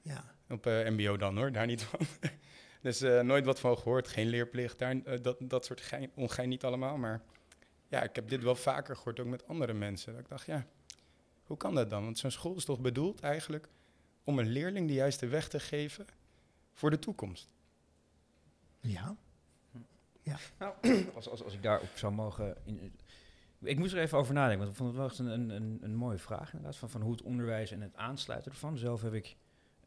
Ja. 0.00 0.34
Op 0.48 0.66
eh, 0.66 0.88
mbo 0.90 1.16
dan 1.16 1.36
hoor, 1.36 1.52
daar 1.52 1.66
niet 1.66 1.82
van. 1.82 2.00
dus 2.82 3.00
nooit 3.00 3.44
wat 3.44 3.60
van 3.60 3.78
gehoord, 3.78 4.08
geen 4.08 4.28
leerplicht, 4.28 4.78
daar, 4.78 5.22
dat, 5.22 5.36
dat 5.40 5.64
soort 5.64 5.80
gein, 5.80 6.10
ongein 6.14 6.48
niet 6.48 6.64
allemaal. 6.64 6.96
Maar 6.96 7.22
ja, 7.88 8.02
ik 8.02 8.14
heb 8.14 8.28
dit 8.28 8.42
wel 8.42 8.56
vaker 8.56 8.96
gehoord, 8.96 9.20
ook 9.20 9.26
met 9.26 9.46
andere 9.46 9.72
mensen. 9.72 10.12
Dat 10.12 10.20
ik 10.20 10.28
dacht, 10.28 10.46
ja, 10.46 10.66
hoe 11.42 11.56
kan 11.56 11.74
dat 11.74 11.90
dan? 11.90 12.04
Want 12.04 12.18
zo'n 12.18 12.30
school 12.30 12.56
is 12.56 12.64
toch 12.64 12.80
bedoeld 12.80 13.20
eigenlijk 13.20 13.68
om 14.24 14.38
een 14.38 14.48
leerling 14.48 14.88
de 14.88 14.94
juiste 14.94 15.26
weg 15.26 15.48
te 15.48 15.60
geven 15.60 16.06
voor 16.72 16.90
de 16.90 16.98
toekomst. 16.98 17.50
Ja. 20.22 20.38
Nou, 20.58 20.74
als, 21.14 21.28
als, 21.28 21.42
als 21.42 21.54
ik 21.54 21.62
daarop 21.62 21.88
zou 21.94 22.12
mogen. 22.12 22.56
In, 22.64 22.92
Ik 23.60 23.78
moest 23.78 23.92
er 23.92 24.00
even 24.00 24.18
over 24.18 24.34
nadenken, 24.34 24.58
want 24.58 24.70
ik 24.70 24.76
vond 24.76 24.88
het 24.88 24.98
wel 24.98 25.08
echt 25.08 25.18
een, 25.18 25.26
een, 25.26 25.50
een, 25.50 25.78
een 25.82 25.94
mooie 25.94 26.18
vraag 26.18 26.52
inderdaad. 26.52 26.76
Van, 26.76 26.90
van 26.90 27.00
hoe 27.00 27.12
het 27.12 27.22
onderwijs 27.22 27.70
en 27.70 27.80
het 27.80 27.96
aansluiten 27.96 28.52
ervan. 28.52 28.78
Zelf 28.78 29.02
heb 29.02 29.12
ik 29.12 29.36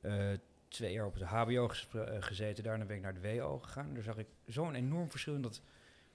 eh, 0.02 0.32
twee 0.68 0.94
jaar 0.94 1.06
op 1.06 1.14
het 1.14 1.24
HBO 1.24 1.70
eh, 1.70 2.02
gezeten. 2.20 2.64
Daarna 2.64 2.86
ben 2.86 2.96
ik 2.96 3.02
naar 3.02 3.22
de 3.22 3.38
WO 3.38 3.60
gegaan. 3.60 3.94
Daar 3.94 4.04
zag 4.04 4.18
ik 4.18 4.28
zo'n 4.46 4.76
enorm 4.76 5.10
verschil 5.10 5.36
in 5.36 5.42
dat... 5.42 5.62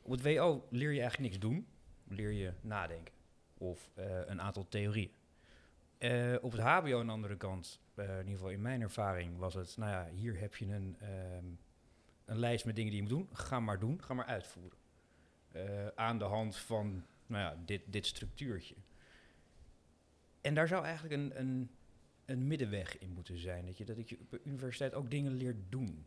Op 0.02 0.10
het 0.10 0.22
WO 0.22 0.66
leer 0.70 0.92
je 0.92 1.00
eigenlijk 1.00 1.32
niks 1.32 1.38
doen. 1.38 1.66
Leer 2.08 2.32
je 2.32 2.52
nadenken. 2.60 3.14
Of 3.58 3.90
eh, 3.94 4.26
een 4.26 4.40
aantal 4.40 4.68
theorieën. 4.68 5.10
Eh, 5.98 6.34
op 6.40 6.52
het 6.52 6.60
HBO 6.60 6.98
aan 6.98 7.06
de 7.06 7.12
andere 7.12 7.36
kant, 7.36 7.80
eh, 7.94 8.04
in 8.04 8.18
ieder 8.18 8.32
geval 8.32 8.50
in 8.50 8.62
mijn 8.62 8.80
ervaring, 8.80 9.38
was 9.38 9.54
het... 9.54 9.76
Nou 9.76 9.90
ja, 9.90 10.08
hier 10.14 10.38
heb 10.38 10.56
je 10.56 10.66
een, 10.66 10.96
ehm, 11.00 11.44
een 12.30 12.38
lijst 12.38 12.64
met 12.64 12.76
dingen 12.76 12.90
die 12.90 13.02
je 13.02 13.08
moet 13.08 13.18
doen. 13.18 13.36
Ga 13.36 13.60
maar 13.60 13.78
doen, 13.78 14.02
ga 14.02 14.14
maar 14.14 14.24
uitvoeren. 14.24 14.78
Eh, 15.52 15.86
aan 15.86 16.18
de 16.18 16.24
hand 16.24 16.56
van 16.56 17.04
nou 17.26 17.42
ja, 17.42 17.62
dit, 17.64 17.82
dit 17.86 18.06
structuurtje. 18.06 18.74
En 20.40 20.54
daar 20.54 20.68
zou 20.68 20.84
eigenlijk 20.84 21.14
een, 21.14 21.40
een, 21.40 21.70
een 22.24 22.46
middenweg 22.46 22.98
in 22.98 23.10
moeten 23.10 23.38
zijn. 23.38 23.66
Dat 23.66 23.78
je, 23.78 23.84
dat 23.84 24.08
je 24.08 24.18
op 24.20 24.30
de 24.30 24.40
universiteit 24.44 24.94
ook 24.94 25.10
dingen 25.10 25.32
leert 25.32 25.56
doen. 25.68 26.06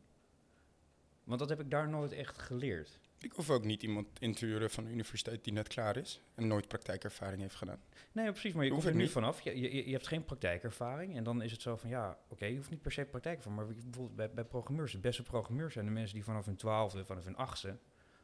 Want 1.24 1.40
dat 1.40 1.50
heb 1.50 1.60
ik 1.60 1.70
daar 1.70 1.90
nooit 1.90 2.12
echt 2.12 2.38
geleerd. 2.38 3.00
Ik 3.20 3.32
hoef 3.32 3.50
ook 3.50 3.64
niet 3.64 3.84
iemand 3.84 4.08
in 4.20 4.34
te 4.34 4.46
huren 4.46 4.70
van 4.70 4.84
de 4.84 4.90
universiteit 4.92 5.44
die 5.44 5.54
net 5.54 5.68
klaar 5.68 5.98
is 5.98 6.22
en 6.36 6.48
nooit 6.48 6.68
praktijkervaring 6.68 7.42
heeft 7.42 7.56
gedaan. 7.56 7.80
Nee, 8.12 8.32
precies, 8.32 8.54
maar 8.54 8.64
je 8.66 8.72
Hoef 8.72 8.84
komt 8.84 8.96
er 8.96 9.02
niet. 9.02 9.10
vanaf. 9.12 9.42
Je, 9.42 9.60
je, 9.60 9.86
je 9.86 9.92
hebt 9.92 10.08
geen 10.08 10.24
praktijkervaring. 10.26 11.16
En 11.18 11.24
dan 11.24 11.42
is 11.42 11.52
het 11.52 11.62
zo 11.62 11.76
van, 11.76 11.90
ja, 11.90 12.18
oké, 12.28 12.46
je 12.46 12.56
hoeft 12.56 12.70
niet 12.70 12.82
per 12.82 12.92
se 12.92 13.06
praktijkervaring. 13.06 13.62
Maar 13.62 13.76
bijvoorbeeld 13.76 14.16
bij, 14.16 14.32
bij 14.32 14.44
programmeurs, 14.44 14.92
de 14.92 14.98
beste 15.00 15.24
programmeurs 15.24 15.74
zijn 15.74 15.86
de 15.86 15.92
mensen 15.92 16.14
die 16.16 16.24
vanaf 16.24 16.46
hun 16.46 16.56
twaalfde, 16.56 17.06
vanaf 17.06 17.24
hun 17.24 17.36
achtste, 17.36 17.78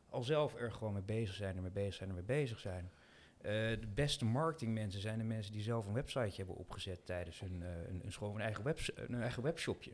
al 0.09 0.23
zelf 0.23 0.55
er 0.55 0.71
gewoon 0.71 0.93
mee 0.93 1.01
bezig 1.01 1.35
zijn, 1.35 1.55
ermee 1.55 1.71
bezig 1.71 1.93
zijn, 1.93 2.09
ermee 2.09 2.23
bezig 2.23 2.59
zijn. 2.59 2.91
Eh, 3.37 3.51
de 3.53 3.87
beste 3.93 4.25
marketingmensen 4.25 5.01
zijn 5.01 5.17
de 5.17 5.23
mensen 5.23 5.51
die 5.51 5.61
zelf 5.61 5.85
een 5.87 5.93
websiteje 5.93 6.35
hebben 6.35 6.55
opgezet 6.55 7.05
tijdens 7.05 7.39
hun, 7.39 7.63
eh, 7.63 7.69
een, 7.89 8.01
een 8.05 8.11
school, 8.11 8.35
een 8.35 8.41
eigen, 8.41 8.63
webs 8.63 8.91
een 8.95 9.21
eigen 9.21 9.43
webshopje. 9.43 9.91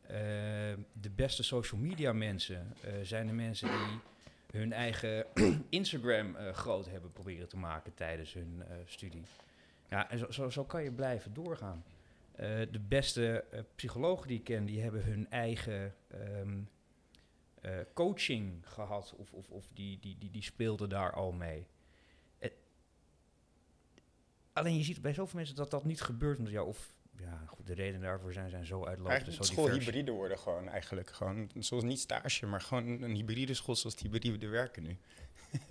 Eh, 0.00 0.10
de 0.92 1.10
beste 1.14 1.42
social 1.42 1.80
media 1.80 2.12
mensen 2.12 2.72
eh, 2.82 2.92
zijn 3.02 3.26
de 3.26 3.32
mensen 3.32 3.68
die 3.68 4.00
hun 4.54 4.72
eigen 4.72 5.26
Instagram 5.68 6.36
eh, 6.36 6.52
groot 6.52 6.90
hebben 6.90 7.12
proberen 7.12 7.48
te 7.48 7.56
maken 7.56 7.94
tijdens 7.94 8.32
hun 8.32 8.62
eh, 8.68 8.76
studie. 8.84 9.22
Ja, 9.88 10.10
en 10.10 10.18
zo, 10.18 10.30
zo, 10.30 10.50
zo 10.50 10.64
kan 10.64 10.82
je 10.82 10.92
blijven 10.92 11.34
doorgaan. 11.34 11.84
Eh, 12.32 12.46
de 12.70 12.80
beste 12.88 13.44
psychologen 13.74 14.28
die 14.28 14.38
ik 14.38 14.44
ken, 14.44 14.64
die 14.64 14.82
hebben 14.82 15.04
hun 15.04 15.30
eigen 15.30 15.94
ehm, 16.08 16.58
eh, 17.64 17.78
coaching 17.94 18.68
gehad. 18.68 19.14
Of, 19.16 19.32
of, 19.32 19.50
of 19.50 19.68
die, 19.72 19.98
die, 20.00 20.18
die, 20.18 20.30
die 20.30 20.42
speelden 20.42 20.88
daar 20.88 21.12
al 21.12 21.32
mee. 21.32 21.66
Alleen 24.52 24.76
je 24.76 24.82
ziet 24.82 25.02
bij 25.02 25.14
zoveel 25.14 25.38
mensen 25.38 25.56
dat 25.56 25.70
dat 25.70 25.84
niet 25.84 26.00
gebeurt. 26.00 26.38
Omdat, 26.38 26.52
ja, 26.52 26.62
of 26.62 26.94
ja, 27.16 27.42
goed, 27.46 27.66
de 27.66 27.74
redenen 27.74 28.00
daarvoor 28.00 28.32
zijn, 28.32 28.50
zijn 28.50 28.66
zo 28.66 28.76
uitlopend. 28.84 29.08
Eigenlijk 29.08 29.36
zo 29.36 29.44
moet 29.44 29.52
school 29.52 29.64
divers. 29.64 29.84
hybride 29.84 30.10
worden 30.10 30.38
gewoon 30.38 30.68
eigenlijk. 30.68 31.10
Gewoon, 31.10 31.50
zoals 31.58 31.84
niet 31.84 32.00
stage, 32.00 32.46
maar 32.46 32.60
gewoon 32.60 33.02
een 33.02 33.14
hybride 33.14 33.54
school 33.54 33.76
zoals 33.76 33.96
die 33.96 34.10
hybride 34.10 34.46
werken 34.48 34.82
nu. 34.82 34.96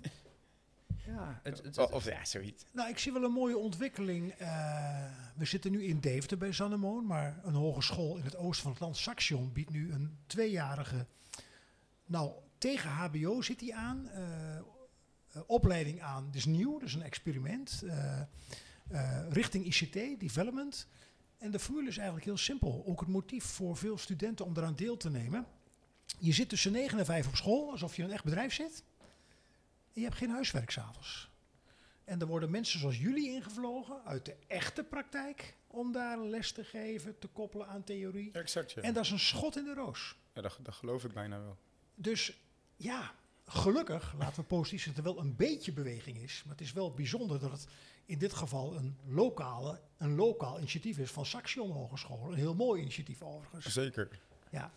Ja, 1.06 1.40
het, 1.42 1.62
het, 1.62 1.78
Of, 1.78 1.84
het- 1.84 1.94
of 1.94 2.04
ja, 2.04 2.24
zoiets. 2.24 2.64
Nou, 2.72 2.88
ik 2.88 2.98
zie 2.98 3.12
wel 3.12 3.22
een 3.24 3.32
mooie 3.32 3.56
ontwikkeling. 3.58 4.30
Eh, 4.32 5.04
we 5.36 5.44
zitten 5.44 5.70
nu 5.70 5.84
in 5.84 6.00
Deventer 6.00 6.38
bij 6.38 6.52
Zannemoon, 6.52 7.06
maar 7.06 7.40
een 7.44 7.54
hogeschool 7.54 8.16
in 8.16 8.24
het 8.24 8.36
oosten 8.36 8.62
van 8.62 8.70
het 8.72 8.80
land, 8.80 8.96
Saxion, 8.96 9.52
biedt 9.52 9.70
nu 9.70 9.92
een 9.92 10.18
tweejarige, 10.26 11.06
nou, 12.06 12.32
tegen 12.58 12.90
HBO 12.90 13.42
zit 13.42 13.60
hij 13.60 13.72
aan, 13.72 14.08
eh, 14.08 14.56
eh, 14.56 14.62
opleiding 15.46 16.00
aan. 16.02 16.24
Dat 16.26 16.34
is 16.34 16.44
nieuw, 16.44 16.78
dat 16.78 16.88
is 16.88 16.94
een 16.94 17.02
experiment, 17.02 17.82
eh, 17.86 18.20
eh, 18.88 19.26
richting 19.30 19.64
ICT, 19.66 20.20
development. 20.20 20.88
En 21.44 21.50
de 21.50 21.58
formule 21.58 21.88
is 21.88 21.96
eigenlijk 21.96 22.26
heel 22.26 22.36
simpel. 22.36 22.82
Ook 22.86 23.00
het 23.00 23.08
motief 23.08 23.44
voor 23.44 23.76
veel 23.76 23.98
studenten 23.98 24.44
om 24.44 24.56
eraan 24.56 24.76
deel 24.76 24.96
te 24.96 25.10
nemen. 25.10 25.46
Je 26.18 26.32
zit 26.32 26.48
tussen 26.48 26.72
9 26.72 26.98
en 26.98 27.04
5 27.04 27.26
op 27.28 27.36
school, 27.36 27.70
alsof 27.70 27.96
je 27.96 28.02
in 28.02 28.08
een 28.08 28.14
echt 28.14 28.24
bedrijf 28.24 28.54
zit. 28.54 28.84
En 29.92 30.00
je 30.00 30.02
hebt 30.02 30.16
geen 30.16 30.30
huiswerk 30.30 30.70
s'avonds. 30.70 31.30
En 32.04 32.20
er 32.20 32.26
worden 32.26 32.50
mensen 32.50 32.80
zoals 32.80 32.98
jullie 32.98 33.30
ingevlogen 33.30 34.04
uit 34.04 34.24
de 34.24 34.36
echte 34.46 34.84
praktijk 34.84 35.56
om 35.66 35.92
daar 35.92 36.18
les 36.18 36.52
te 36.52 36.64
geven, 36.64 37.18
te 37.18 37.26
koppelen 37.28 37.68
aan 37.68 37.84
theorie. 37.84 38.30
Ja, 38.32 38.40
exact, 38.40 38.72
ja. 38.72 38.82
En 38.82 38.94
dat 38.94 39.04
is 39.04 39.10
een 39.10 39.18
schot 39.18 39.56
in 39.56 39.64
de 39.64 39.74
roos. 39.74 40.16
ja 40.34 40.42
dat, 40.42 40.58
dat 40.62 40.74
geloof 40.74 41.04
ik 41.04 41.12
bijna 41.12 41.40
wel. 41.40 41.56
Dus 41.94 42.38
ja, 42.76 43.14
gelukkig, 43.46 44.14
laten 44.18 44.40
we 44.40 44.46
positief 44.46 44.82
zijn, 44.82 44.94
dat 44.94 45.04
er 45.04 45.14
wel 45.14 45.22
een 45.22 45.36
beetje 45.36 45.72
beweging 45.72 46.16
is. 46.18 46.42
Maar 46.44 46.52
het 46.56 46.64
is 46.64 46.72
wel 46.72 46.92
bijzonder 46.94 47.38
dat 47.40 47.50
het 47.50 47.66
in 48.06 48.18
dit 48.18 48.32
geval 48.32 48.74
een, 48.76 48.96
lokale, 49.06 49.80
een 49.98 50.14
lokaal 50.14 50.58
initiatief 50.58 50.98
is 50.98 51.10
van 51.10 51.26
Saxion 51.26 51.70
Hogeschool. 51.70 52.26
Een 52.28 52.34
heel 52.34 52.54
mooi 52.54 52.80
initiatief 52.80 53.22
overigens. 53.22 53.72
Zeker. 53.72 54.20
Ja, 54.50 54.72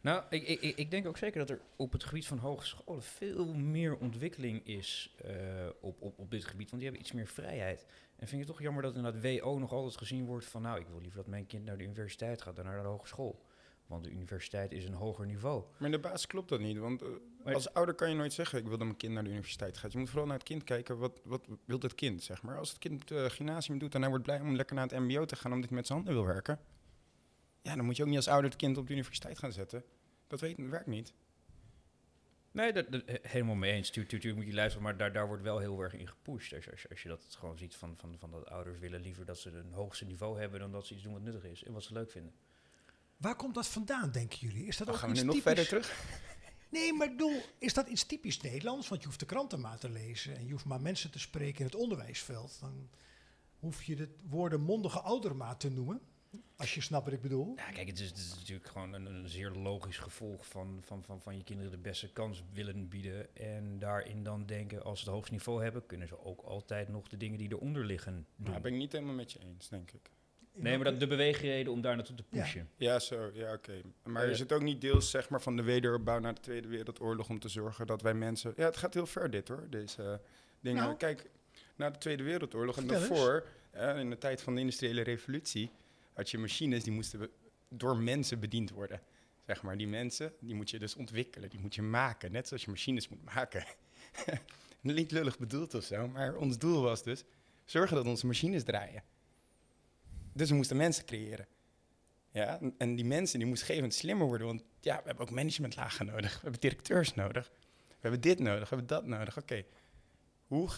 Nou, 0.00 0.22
ik, 0.30 0.42
ik, 0.46 0.60
ik- 0.60 0.76
ik 0.76 0.90
denk 0.90 1.06
ook 1.06 1.18
zeker 1.18 1.38
dat 1.38 1.50
er 1.50 1.60
op 1.76 1.92
het 1.92 2.04
gebied 2.04 2.26
van 2.26 2.38
hogescholen 2.38 3.02
veel 3.02 3.54
meer 3.54 3.96
ontwikkeling 3.96 4.66
is 4.66 5.14
eh, 5.24 5.34
op, 5.80 6.00
op, 6.02 6.18
op 6.18 6.30
dit 6.30 6.44
gebied. 6.44 6.70
Want 6.70 6.82
die 6.82 6.90
hebben 6.90 7.00
iets 7.00 7.12
meer 7.12 7.26
vrijheid. 7.26 7.86
En 8.16 8.28
vind 8.28 8.32
ik 8.32 8.38
het 8.38 8.46
toch 8.46 8.60
jammer 8.60 8.82
dat 8.82 8.94
inderdaad 8.94 9.22
WO 9.40 9.58
nog 9.58 9.72
altijd 9.72 9.96
gezien 9.96 10.24
wordt 10.26 10.46
van... 10.46 10.62
nou, 10.62 10.80
ik 10.80 10.86
wil 10.88 11.00
liever 11.00 11.16
dat 11.16 11.26
mijn 11.26 11.46
kind 11.46 11.64
naar 11.64 11.78
de 11.78 11.84
universiteit 11.84 12.42
gaat 12.42 12.56
dan 12.56 12.64
naar 12.64 12.82
de 12.82 12.88
hogeschool. 12.88 13.42
Want 13.86 14.04
de 14.04 14.10
universiteit 14.10 14.72
is 14.72 14.84
een 14.84 14.92
hoger 14.94 15.26
niveau. 15.26 15.64
Maar 15.78 15.90
in 15.90 15.90
de 15.90 15.98
basis 16.08 16.26
klopt 16.26 16.48
dat 16.48 16.60
niet. 16.60 16.78
Want 16.78 17.02
eh, 17.02 17.54
als 17.54 17.72
ouder 17.72 17.94
kan 17.94 18.08
je 18.08 18.14
nooit 18.14 18.32
zeggen, 18.32 18.58
ik 18.58 18.66
wil 18.66 18.76
dat 18.78 18.86
mijn 18.86 18.96
kind 18.98 19.12
naar 19.12 19.24
de 19.24 19.30
universiteit 19.30 19.78
gaat. 19.78 19.92
Je 19.92 19.98
moet 19.98 20.08
vooral 20.08 20.26
naar 20.26 20.36
het 20.38 20.46
kind 20.46 20.64
kijken, 20.64 20.98
wat, 20.98 21.20
wat 21.24 21.46
wil 21.64 21.78
het 21.80 21.94
kind, 21.94 22.22
zeg 22.22 22.42
maar. 22.42 22.58
Als 22.58 22.68
het 22.68 22.78
kind 22.78 23.10
uh, 23.10 23.24
gymnasium 23.24 23.78
doet 23.78 23.94
en 23.94 24.00
hij 24.00 24.08
wordt 24.10 24.24
blij 24.24 24.40
om 24.40 24.56
lekker 24.56 24.74
naar 24.76 24.86
het 24.88 24.98
mbo 24.98 25.24
te 25.24 25.36
gaan... 25.36 25.52
omdat 25.52 25.68
hij 25.68 25.76
met 25.78 25.86
zijn 25.86 25.98
handen 25.98 26.16
wil 26.16 26.26
werken... 26.26 26.58
ja, 27.62 27.76
dan 27.76 27.84
moet 27.84 27.96
je 27.96 28.02
ook 28.02 28.08
niet 28.08 28.16
als 28.16 28.28
ouder 28.28 28.50
het 28.50 28.58
kind 28.58 28.76
op 28.76 28.86
de 28.86 28.92
universiteit 28.92 29.38
gaan 29.38 29.52
zetten. 29.52 29.84
Dat, 30.26 30.40
weet, 30.40 30.56
dat 30.56 30.66
werkt 30.68 30.86
niet. 30.86 31.12
Nee, 32.50 32.72
dat, 32.72 32.92
dat- 32.92 33.02
he- 33.06 33.18
helemaal 33.22 33.54
mee 33.54 33.72
eens. 33.72 33.90
Tuur, 33.90 34.06
tuur, 34.06 34.20
tuur 34.20 34.34
moet 34.34 34.46
je 34.46 34.54
luisteren, 34.54 34.82
maar 34.82 34.96
daar, 34.96 35.12
daar 35.12 35.26
wordt 35.26 35.42
wel 35.42 35.58
heel 35.58 35.80
erg 35.80 35.94
in 35.94 36.08
gepusht. 36.08 36.54
Als 36.54 36.64
je, 36.64 36.70
als 36.70 36.82
je, 36.82 36.88
als 36.88 37.02
je 37.02 37.08
dat 37.08 37.36
gewoon 37.38 37.58
ziet 37.58 37.74
van, 37.76 37.96
van, 37.96 38.16
van 38.18 38.30
dat 38.30 38.48
ouders 38.50 38.78
willen 38.78 39.00
liever 39.00 39.24
dat 39.24 39.38
ze 39.38 39.50
een 39.50 39.72
hoogste 39.72 40.04
niveau 40.04 40.38
hebben... 40.38 40.60
dan 40.60 40.72
dat 40.72 40.86
ze 40.86 40.94
iets 40.94 41.02
doen 41.02 41.12
wat 41.12 41.22
nuttig 41.22 41.44
is 41.44 41.64
en 41.64 41.72
wat 41.72 41.82
ze 41.82 41.92
leuk 41.92 42.10
vinden. 42.10 42.32
Waar 43.16 43.36
komt 43.36 43.54
dat 43.54 43.66
vandaan, 43.66 44.10
denken 44.10 44.38
jullie? 44.38 44.66
Is 44.66 44.76
dat 44.76 44.88
ook 44.88 44.96
gaan 44.96 45.08
we 45.08 45.14
iets 45.14 45.24
nu 45.24 45.26
nog 45.26 45.36
typisch? 45.36 45.54
verder 45.54 45.82
terug. 45.82 46.02
Nee, 46.68 46.92
maar 46.92 47.06
ik 47.06 47.16
bedoel, 47.16 47.42
is 47.58 47.74
dat 47.74 47.86
iets 47.86 48.04
typisch 48.04 48.40
Nederlands? 48.40 48.88
Want 48.88 49.00
je 49.00 49.06
hoeft 49.06 49.20
de 49.20 49.26
kranten 49.26 49.60
maar 49.60 49.78
te 49.78 49.90
lezen 49.90 50.36
en 50.36 50.46
je 50.46 50.52
hoeft 50.52 50.64
maar 50.64 50.80
mensen 50.80 51.10
te 51.10 51.18
spreken 51.18 51.58
in 51.58 51.64
het 51.64 51.74
onderwijsveld. 51.74 52.56
Dan 52.60 52.88
hoef 53.58 53.82
je 53.82 53.96
de 53.96 54.08
woorden 54.28 54.60
mondige 54.60 55.00
ouder 55.00 55.36
maar 55.36 55.56
te 55.56 55.70
noemen, 55.70 56.00
als 56.56 56.74
je 56.74 56.80
snapt 56.80 57.04
wat 57.04 57.14
ik 57.14 57.20
bedoel. 57.20 57.52
Ja, 57.56 57.70
kijk, 57.70 57.88
het 57.88 57.98
is, 57.98 58.08
het 58.08 58.18
is 58.18 58.34
natuurlijk 58.34 58.68
gewoon 58.68 58.92
een, 58.92 59.06
een 59.06 59.28
zeer 59.28 59.50
logisch 59.50 59.98
gevolg 59.98 60.46
van, 60.46 60.78
van, 60.82 61.02
van, 61.04 61.22
van 61.22 61.36
je 61.36 61.44
kinderen 61.44 61.70
de 61.70 61.78
beste 61.78 62.12
kans 62.12 62.42
willen 62.52 62.88
bieden. 62.88 63.36
En 63.36 63.78
daarin 63.78 64.22
dan 64.22 64.46
denken, 64.46 64.84
als 64.84 64.98
ze 64.98 65.04
het 65.04 65.14
hoogste 65.14 65.32
niveau 65.32 65.62
hebben, 65.62 65.86
kunnen 65.86 66.08
ze 66.08 66.24
ook 66.24 66.40
altijd 66.40 66.88
nog 66.88 67.08
de 67.08 67.16
dingen 67.16 67.38
die 67.38 67.52
eronder 67.52 67.84
liggen 67.84 68.26
doen. 68.36 68.50
Nou, 68.50 68.60
ben 68.60 68.72
ik 68.72 68.78
niet 68.78 68.92
helemaal 68.92 69.14
met 69.14 69.32
je 69.32 69.38
eens, 69.38 69.68
denk 69.68 69.90
ik. 69.90 70.10
Nee, 70.54 70.76
maar 70.76 70.84
dat 70.84 71.00
de 71.00 71.06
beweegreden 71.06 71.72
om 71.72 71.80
daar 71.80 71.96
naartoe 71.96 72.16
te 72.16 72.22
pushen. 72.22 72.68
Ja, 72.76 72.98
zo, 72.98 73.30
ja, 73.32 73.52
oké. 73.52 73.80
Maar 74.02 74.24
Eh, 74.24 74.30
is 74.30 74.38
het 74.38 74.52
ook 74.52 74.62
niet 74.62 74.80
deels 74.80 75.10
zeg 75.10 75.28
maar, 75.28 75.40
van 75.40 75.56
de 75.56 75.62
wederopbouw 75.62 76.18
na 76.18 76.32
de 76.32 76.40
Tweede 76.40 76.68
Wereldoorlog 76.68 77.28
om 77.28 77.38
te 77.38 77.48
zorgen 77.48 77.86
dat 77.86 78.02
wij 78.02 78.14
mensen... 78.14 78.52
Ja, 78.56 78.64
het 78.64 78.76
gaat 78.76 78.94
heel 78.94 79.06
ver 79.06 79.30
dit 79.30 79.48
hoor, 79.48 79.66
deze 79.70 80.20
dingen. 80.60 80.82
Nou. 80.82 80.96
Kijk, 80.96 81.30
na 81.76 81.90
de 81.90 81.98
Tweede 81.98 82.22
Wereldoorlog 82.22 82.76
en 82.76 82.86
daarvoor, 82.86 83.46
eh, 83.70 83.98
in 83.98 84.10
de 84.10 84.18
tijd 84.18 84.42
van 84.42 84.54
de 84.54 84.60
industriële 84.60 85.02
revolutie, 85.02 85.70
had 86.12 86.30
je 86.30 86.38
machines 86.38 86.84
die 86.84 86.92
moesten 86.92 87.28
door 87.68 87.96
mensen 87.96 88.40
bediend 88.40 88.70
worden. 88.70 89.00
Zeg 89.46 89.62
maar, 89.62 89.76
die 89.76 89.88
mensen, 89.88 90.32
die 90.40 90.54
moet 90.54 90.70
je 90.70 90.78
dus 90.78 90.94
ontwikkelen, 90.94 91.50
die 91.50 91.60
moet 91.60 91.74
je 91.74 91.82
maken, 91.82 92.32
net 92.32 92.48
zoals 92.48 92.64
je 92.64 92.70
machines 92.70 93.08
moet 93.08 93.24
maken. 93.24 93.64
niet 94.80 95.10
lullig 95.10 95.38
bedoeld 95.38 95.74
of 95.74 95.84
zo, 95.84 96.08
maar 96.08 96.36
ons 96.36 96.58
doel 96.58 96.82
was 96.82 97.02
dus 97.02 97.24
zorgen 97.64 97.96
dat 97.96 98.06
onze 98.06 98.26
machines 98.26 98.64
draaien. 98.64 99.02
Dus 100.34 100.48
we 100.48 100.54
moesten 100.54 100.76
mensen 100.76 101.04
creëren. 101.04 101.46
Ja, 102.30 102.60
en- 102.78 102.94
die 102.94 103.04
mensen 103.04 103.38
die 103.38 103.48
moesten 103.48 103.66
gegeven 103.66 103.90
slimmer 103.90 104.26
worden. 104.26 104.46
Want 104.46 104.64
ja, 104.80 104.96
we 104.96 105.02
hebben 105.04 105.24
ook 105.26 105.30
managementlagen 105.30 106.06
nodig. 106.06 106.34
We 106.34 106.40
hebben 106.42 106.60
directeurs 106.60 107.14
nodig. 107.14 107.50
We 107.88 108.10
hebben 108.10 108.20
dit 108.20 108.38
nodig, 108.38 108.68
we 108.68 108.76
hebben 108.76 108.86
dat 108.86 109.06
nodig. 109.06 109.38
Oké, 109.38 109.64
hoe, 110.46 110.68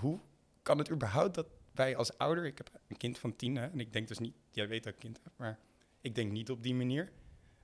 hoe 0.00 0.20
kan 0.62 0.78
het 0.78 0.90
überhaupt 0.90 1.34
dat 1.34 1.46
wij 1.72 1.96
als 1.96 2.18
ouder... 2.18 2.44
Ik 2.44 2.56
heb 2.56 2.70
een 2.88 2.96
kind 2.96 3.18
van 3.18 3.36
tien, 3.36 3.56
hè, 3.56 3.66
en 3.66 3.80
ik 3.80 3.92
denk 3.92 4.08
dus 4.08 4.18
niet... 4.18 4.34
Jij 4.50 4.68
weet 4.68 4.84
dat 4.84 4.94
kind 4.96 5.20
maar 5.36 5.58
ik 6.00 6.14
denk 6.14 6.32
niet 6.32 6.50
op 6.50 6.62
die 6.62 6.74
manier. 6.74 7.12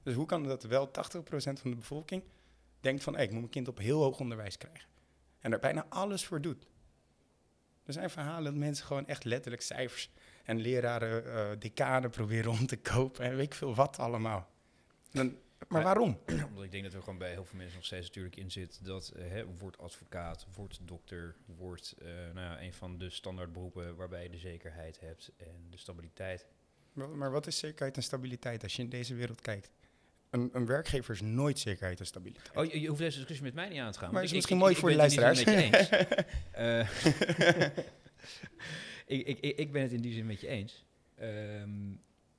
Dus 0.03 0.15
hoe 0.15 0.27
kan 0.27 0.41
het 0.41 0.61
dat 0.61 0.71
wel 0.71 0.89
80% 0.89 0.91
van 1.61 1.71
de 1.71 1.77
bevolking 1.77 2.23
denkt 2.81 3.03
van... 3.03 3.19
Ik 3.19 3.31
moet 3.31 3.39
mijn 3.39 3.51
kind 3.51 3.69
op 3.69 3.79
heel 3.79 4.03
hoog 4.03 4.21
onderwijs 4.21 4.57
krijgen. 4.57 4.89
En 5.39 5.53
er 5.53 5.59
bijna 5.59 5.87
alles 5.89 6.25
voor 6.25 6.41
doet. 6.41 6.67
Er 7.85 7.92
zijn 7.92 8.11
verhalen 8.11 8.45
dat 8.45 8.61
mensen 8.61 8.87
gewoon 8.87 9.07
echt 9.07 9.25
letterlijk 9.25 9.62
cijfers 9.62 10.11
en 10.45 10.61
leraren, 10.61 11.35
eh 11.35 11.51
decanen 11.59 12.11
proberen 12.11 12.51
om 12.51 12.66
te 12.66 12.77
kopen 12.77 13.25
en 13.25 13.37
weet 13.37 13.47
ik 13.47 13.55
veel 13.55 13.75
wat 13.75 13.99
allemaal. 13.99 14.51
Dan 15.11 15.37
Maar 15.68 15.83
waarom? 15.83 16.18
Omdat 16.49 16.64
ik 16.64 16.71
denk 16.71 16.85
dat 16.85 16.92
er 16.92 17.03
gewoon 17.03 17.18
bij 17.18 17.31
heel 17.31 17.45
veel 17.45 17.59
mensen 17.59 17.77
nog 17.77 17.85
steeds 17.85 18.07
natuurlijk 18.07 18.37
in 18.37 18.51
zit 18.51 18.85
dat 18.85 19.09
eh, 19.09 19.29
hè, 19.29 19.47
word 19.47 19.79
advocaat, 19.79 20.47
word 20.55 20.81
dokter, 20.83 21.37
wordt 21.57 21.95
eh, 21.99 22.09
nou 22.09 22.47
ja, 22.47 22.62
een 22.62 22.73
van 22.73 22.99
de 22.99 23.11
standaardberoepen 23.11 23.97
waarbij 23.97 24.23
je 24.23 24.31
de 24.31 24.38
zekerheid 24.38 25.01
hebt 25.01 25.33
en 25.37 25.66
de 25.71 25.77
stabiliteit. 25.77 26.47
Maar, 26.92 27.09
maar 27.09 27.31
wat 27.31 27.47
is 27.47 27.59
zekerheid 27.59 27.97
en 27.97 28.03
stabiliteit 28.03 28.62
als 28.62 28.77
je 28.77 28.83
in 28.83 28.88
deze 28.88 29.14
wereld 29.14 29.40
kijkt? 29.40 29.71
Een, 30.33 30.51
een 30.53 30.66
werkgever 30.66 31.14
is 31.14 31.21
nooit 31.21 31.59
zekerheid 31.59 32.01
en 32.01 32.07
stabiliteit. 32.07 32.57
Oh, 32.57 32.64
je, 32.64 32.81
je 32.81 32.87
hoeft 32.88 33.01
deze 33.01 33.16
discussie 33.16 33.45
met 33.45 33.55
mij 33.55 33.68
niet 33.68 33.79
aan 33.79 33.92
te 33.92 33.99
gaan. 33.99 34.12
Maar 34.12 34.21
het 34.23 34.31
is 34.31 34.37
misschien 34.37 34.57
ik- 34.57 34.62
mooi 34.62 34.75
ik 34.75 34.81
voor 34.81 34.90
de 34.90 34.97
luisteraars. 34.97 35.42
Eh, 36.53 36.88
ik, 39.07 39.27
ik, 39.27 39.38
ik, 39.40 39.57
ik 39.59 39.73
ben 39.73 39.83
het 39.83 39.92
in 39.92 40.01
die 40.01 40.12
zin 40.12 40.27
met 40.27 40.40
je 40.40 40.47
eens. 40.47 40.85
Ehm, 41.14 41.92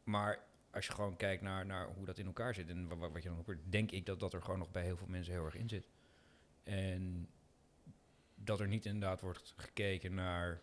maar 0.03 0.39
als 0.71 0.85
je 0.85 0.91
gewoon 0.91 1.15
kijkt 1.17 1.41
naar, 1.41 1.65
naar 1.65 1.87
hoe 1.95 2.05
dat 2.05 2.17
in 2.17 2.25
elkaar 2.25 2.53
zit 2.53 2.69
en 2.69 2.87
wa- 2.87 2.95
wa- 2.95 3.11
wat 3.11 3.23
je 3.23 3.29
dan 3.29 3.41
hoort, 3.45 3.59
denk 3.65 3.91
ik 3.91 4.05
dat 4.05 4.19
dat 4.19 4.33
er 4.33 4.41
gewoon 4.41 4.59
nog 4.59 4.71
bij 4.71 4.83
heel 4.83 4.97
veel 4.97 5.07
mensen 5.07 5.33
heel 5.33 5.45
erg 5.45 5.55
in 5.55 5.69
zit. 5.69 5.89
En 6.63 7.29
dat 8.35 8.59
er 8.59 8.67
niet 8.67 8.85
inderdaad 8.85 9.21
wordt 9.21 9.53
gekeken 9.57 10.13
naar 10.13 10.61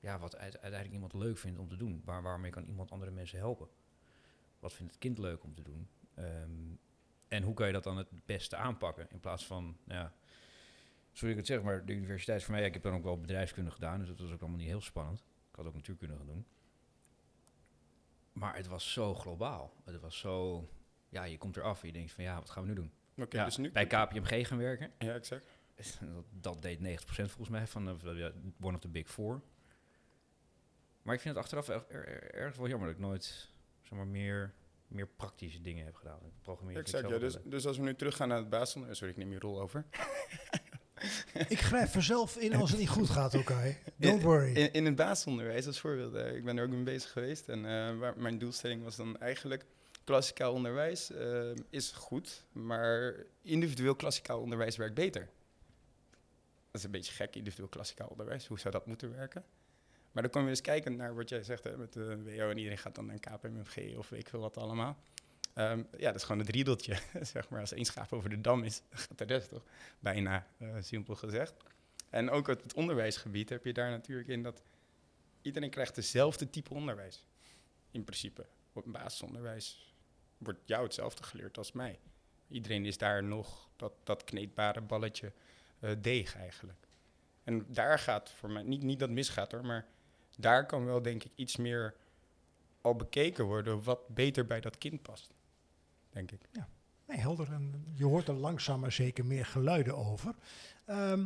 ja, 0.00 0.18
wat 0.18 0.36
uite- 0.36 0.60
uiteindelijk 0.60 0.92
iemand 1.02 1.12
leuk 1.24 1.38
vindt 1.38 1.58
om 1.58 1.68
te 1.68 1.76
doen. 1.76 2.02
Waar, 2.04 2.22
waarmee 2.22 2.50
kan 2.50 2.64
iemand 2.64 2.90
andere 2.90 3.10
mensen 3.10 3.38
helpen? 3.38 3.68
Wat 4.58 4.72
vindt 4.72 4.92
het 4.92 5.00
kind 5.00 5.18
leuk 5.18 5.44
om 5.44 5.54
te 5.54 5.62
doen? 5.62 5.88
Ehm, 6.22 6.50
en 7.28 7.42
hoe 7.42 7.54
kan 7.54 7.66
je 7.66 7.72
dat 7.72 7.82
dan 7.84 7.96
het 7.96 8.08
beste 8.26 8.56
aanpakken? 8.56 9.06
In 9.10 9.20
plaats 9.20 9.46
van, 9.46 9.76
nou 9.84 10.00
ja, 10.00 10.12
sorry 11.12 11.30
ik 11.30 11.36
het 11.38 11.46
zeg, 11.46 11.62
maar 11.62 11.84
de 11.86 11.92
universiteit 11.92 12.38
is 12.38 12.44
voor 12.44 12.54
mij, 12.54 12.64
ik 12.64 12.72
heb 12.72 12.82
dan 12.82 12.94
ook 12.94 13.02
wel 13.02 13.20
bedrijfskunde 13.20 13.70
gedaan, 13.70 13.98
dus 13.98 14.08
dat 14.08 14.18
was 14.18 14.30
ook 14.32 14.40
allemaal 14.40 14.58
niet 14.58 14.68
heel 14.68 14.80
spannend. 14.80 15.20
Ik 15.50 15.56
had 15.56 15.66
ook 15.66 15.74
natuurkunde 15.74 16.16
gaan 16.16 16.26
doen. 16.26 16.46
Maar 18.32 18.56
het 18.56 18.66
was 18.66 18.92
zo 18.92 19.14
globaal. 19.14 19.72
Het 19.84 20.00
was 20.00 20.18
zo, 20.18 20.68
ja, 21.08 21.24
je 21.24 21.38
komt 21.38 21.56
eraf 21.56 21.80
en 21.80 21.86
je 21.86 21.92
denkt 21.92 22.12
van, 22.12 22.24
ja, 22.24 22.34
wat 22.38 22.50
gaan 22.50 22.62
we 22.62 22.68
nu 22.68 22.74
doen? 22.74 22.92
Oké, 23.16 23.36
ja, 23.36 23.44
dus 23.44 23.56
nu... 23.56 23.70
bij 23.72 23.86
KPMG 23.86 24.46
gaan 24.46 24.58
werken. 24.58 24.90
Ja, 24.98 25.14
exact. 25.14 25.46
Dat, 26.00 26.24
dat 26.30 26.62
deed 26.62 26.78
90% 26.78 27.04
volgens 27.04 27.48
mij 27.48 27.66
van 27.66 27.84
de, 27.84 28.14
ja, 28.14 28.32
one 28.60 28.74
of 28.74 28.80
the 28.80 28.88
big 28.88 29.08
four. 29.10 29.42
Maar 31.02 31.14
ik 31.14 31.20
vind 31.20 31.34
het 31.34 31.44
achteraf 31.44 31.68
er, 31.68 31.84
er- 31.88 32.34
ergens 32.34 32.58
wel 32.58 32.68
jammer 32.68 32.86
dat 32.88 32.96
ik 32.96 33.02
nooit 33.02 33.50
zeg 33.82 33.98
maar, 33.98 34.06
meer, 34.06 34.54
meer 34.94 35.06
praktische 35.06 35.60
dingen 35.60 35.84
heb 35.84 35.94
gedaan. 35.94 36.18
Ik 36.24 36.32
programmeer 36.42 36.74
vind 36.74 36.88
ik 36.88 36.94
Exact, 36.94 37.12
ja. 37.12 37.18
zelf 37.18 37.32
Dus, 37.32 37.50
dus 37.50 37.66
als 37.66 37.76
we 37.76 37.82
nu 37.82 37.94
teruggaan 37.94 38.28
naar 38.28 38.38
het 38.38 38.48
basisonderwijs... 38.48 38.98
Sorry, 38.98 39.12
ik 39.12 39.18
neem 39.18 39.32
je 39.32 39.38
rol 39.38 39.60
over. 39.60 39.86
Ik 41.48 41.60
grijp 41.60 41.88
vanzelf 41.88 42.36
in 42.36 42.54
als 42.54 42.70
het 42.70 42.78
niet 42.78 42.88
goed 42.88 43.10
gaat, 43.10 43.34
oké. 43.34 43.76
Don't 43.96 44.22
worry. 44.22 44.54
In, 44.54 44.72
in 44.72 44.84
het 44.84 44.96
basisonderwijs, 44.96 45.66
als 45.66 45.80
voorbeeld, 45.80 46.14
eh, 46.14 46.34
ik 46.34 46.44
ben 46.44 46.58
er 46.58 46.64
ook 46.64 46.70
mee 46.70 46.82
bezig 46.82 47.10
geweest. 47.10 47.48
En 47.48 47.64
eh, 47.64 47.98
waar, 47.98 48.18
mijn 48.18 48.38
doelstelling 48.38 48.82
was 48.82 48.96
dan 48.96 49.18
eigenlijk... 49.18 49.64
Klassikaal 50.04 50.52
onderwijs 50.52 51.10
eh, 51.10 51.50
is 51.70 51.90
goed, 51.90 52.44
maar 52.52 53.14
individueel 53.42 53.94
klassikaal 53.94 54.40
onderwijs 54.40 54.76
werkt 54.76 54.94
beter. 54.94 55.28
Dat 56.70 56.80
is 56.80 56.82
een 56.82 56.90
beetje 56.90 57.12
gek, 57.12 57.36
individueel 57.36 57.68
klassikaal 57.68 58.08
onderwijs. 58.08 58.46
Hoe 58.46 58.58
zou 58.58 58.74
dat 58.74 58.86
moeten 58.86 59.12
werken? 59.16 59.44
Maar 60.12 60.22
dan 60.22 60.32
kom 60.32 60.42
je 60.42 60.48
eens 60.48 60.60
kijken 60.60 60.96
naar 60.96 61.14
wat 61.14 61.28
jij 61.28 61.42
zegt, 61.42 61.76
met 61.76 61.92
de 61.92 62.22
WO 62.22 62.50
en 62.50 62.56
iedereen 62.56 62.78
gaat 62.78 62.94
dan 62.94 63.06
naar 63.06 63.18
KPMG 63.18 63.96
of 63.96 64.08
weet 64.08 64.20
ik 64.20 64.28
veel 64.28 64.40
wat 64.40 64.56
allemaal. 64.56 64.98
Ehm, 65.54 65.82
ja, 65.96 66.06
dat 66.06 66.14
is 66.14 66.22
gewoon 66.22 66.38
het 66.38 66.48
riedeltje, 66.48 66.96
zeg 67.32 67.48
maar. 67.48 67.60
Als 67.60 67.72
één 67.72 67.84
schaap 67.84 68.12
over 68.12 68.30
de 68.30 68.40
dam 68.40 68.62
is, 68.62 68.82
gaat 68.90 69.18
de 69.18 69.24
rest 69.24 69.48
toch 69.48 69.62
bijna, 69.98 70.46
eh, 70.58 70.76
simpel 70.80 71.14
gezegd. 71.14 71.54
En 72.10 72.30
ook 72.30 72.46
het, 72.46 72.74
onderwijsgebied 72.74 73.48
heb 73.48 73.64
je 73.64 73.72
daar 73.72 73.90
natuurlijk 73.90 74.28
in 74.28 74.42
dat 74.42 74.62
iedereen 75.42 75.70
krijgt 75.70 75.94
dezelfde 75.94 76.50
type 76.50 76.74
onderwijs. 76.74 77.24
In 77.90 78.04
principe. 78.04 78.46
Op 78.72 78.84
basisonderwijs 78.86 79.94
wordt 80.38 80.60
jou 80.64 80.82
hetzelfde 80.82 81.22
geleerd 81.22 81.58
als 81.58 81.72
mij. 81.72 81.98
Iedereen 82.48 82.86
is 82.86 82.98
daar 82.98 83.24
nog 83.24 83.70
dat, 83.76 83.92
dat 84.04 84.24
kneedbare 84.24 84.80
balletje 84.80 85.32
eh, 85.78 85.90
deeg 85.98 86.36
eigenlijk. 86.36 86.86
En 87.44 87.66
daar 87.68 87.98
gaat 87.98 88.30
voor 88.30 88.50
mij, 88.50 88.62
niet, 88.62 88.82
niet 88.82 88.98
dat 88.98 89.10
misgaat 89.10 89.52
hoor, 89.52 89.66
maar 89.66 89.86
daar 90.38 90.66
kan 90.66 90.84
wel 90.84 91.02
denk 91.02 91.24
ik 91.24 91.32
iets 91.34 91.56
meer 91.56 91.94
al 92.80 92.96
bekeken 92.96 93.44
worden 93.44 93.82
wat 93.82 94.08
beter 94.08 94.46
bij 94.46 94.60
dat 94.60 94.78
kind 94.78 95.02
past. 95.02 95.30
Denk 96.10 96.30
ik. 96.30 96.40
Nee, 97.06 97.18
helder. 97.18 97.52
En 97.52 97.84
je 97.94 98.04
hoort 98.04 98.28
er 98.28 98.34
langzaam 98.34 98.80
maar 98.80 98.92
zeker 98.92 99.24
meer 99.24 99.46
geluiden 99.46 99.96
over. 99.96 100.34
Ehm 100.84 101.24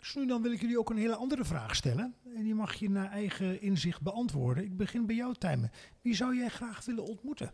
dus 0.00 0.14
nu 0.14 0.26
dan 0.26 0.42
wil 0.42 0.52
ik 0.52 0.60
jullie 0.60 0.78
ook 0.78 0.90
een 0.90 0.96
hele 0.96 1.14
andere 1.14 1.44
vraag 1.44 1.76
stellen. 1.76 2.14
En 2.34 2.42
die 2.42 2.54
mag 2.54 2.74
je 2.74 2.90
naar 2.90 3.10
eigen 3.10 3.60
inzicht 3.60 4.00
beantwoorden. 4.00 4.64
Ik 4.64 4.76
begin 4.76 5.06
bij 5.06 5.16
jou, 5.16 5.34
Tijmen. 5.34 5.70
Wie 6.02 6.14
zou 6.14 6.36
jij 6.36 6.48
graag 6.48 6.84
willen 6.84 7.04
ontmoeten? 7.04 7.52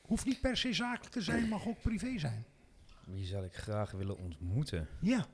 Hoeft 0.00 0.24
niet 0.24 0.40
per 0.40 0.56
se 0.56 0.72
zakelijk 0.72 1.12
te 1.12 1.22
zijn, 1.22 1.48
mag 1.48 1.66
ook 1.66 1.82
privé 1.82 2.18
zijn. 2.18 2.44
Wie 3.04 3.24
zou 3.24 3.44
ik 3.44 3.54
graag 3.54 3.90
willen 3.90 4.18
ontmoeten? 4.18 4.88
Ja, 5.00 5.26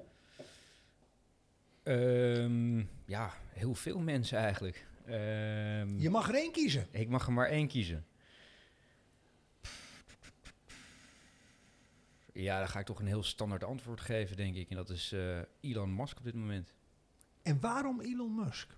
Ehm, 1.87 2.79
ja, 3.05 3.33
heel 3.49 3.75
veel 3.75 3.99
mensen 3.99 4.39
eigenlijk. 4.39 4.87
Ehm, 5.05 5.99
je 5.99 6.11
mag 6.11 6.29
er 6.29 6.35
één 6.35 6.53
kiezen. 6.53 6.87
Ik 6.91 7.09
mag 7.09 7.27
er 7.27 7.33
maar 7.33 7.49
één 7.49 7.69
kiezen. 7.69 8.07
Ja, 12.33 12.59
dan 12.59 12.69
ga 12.69 12.79
ik 12.79 12.87
toch 12.87 12.99
een 12.99 13.07
heel 13.07 13.23
standaard 13.23 13.65
antwoord 13.65 14.01
geven, 14.01 14.37
denk 14.37 14.55
ik. 14.55 14.71
En 14.71 14.77
dat 14.77 14.91
is 14.91 15.13
eh, 15.13 15.39
Elon 15.61 15.95
Musk 15.95 16.19
op 16.19 16.25
dit 16.25 16.35
moment. 16.35 16.75
En 17.43 17.61
waarom 17.61 18.01
Elon 18.01 18.35
Musk? 18.35 18.77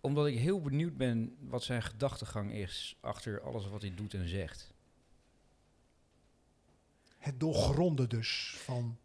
Omdat 0.00 0.26
ik 0.26 0.38
heel 0.38 0.60
benieuwd 0.60 0.96
ben 0.96 1.36
wat 1.40 1.62
zijn 1.62 1.82
gedachtegang 1.82 2.52
is 2.52 2.96
achter 3.00 3.40
alles 3.40 3.68
wat 3.68 3.82
hij 3.82 3.94
doet 3.94 4.14
en 4.14 4.28
zegt. 4.28 4.74
Het 7.18 7.40
doorgronden 7.40 8.08
dus 8.08 8.54
van... 8.56 8.98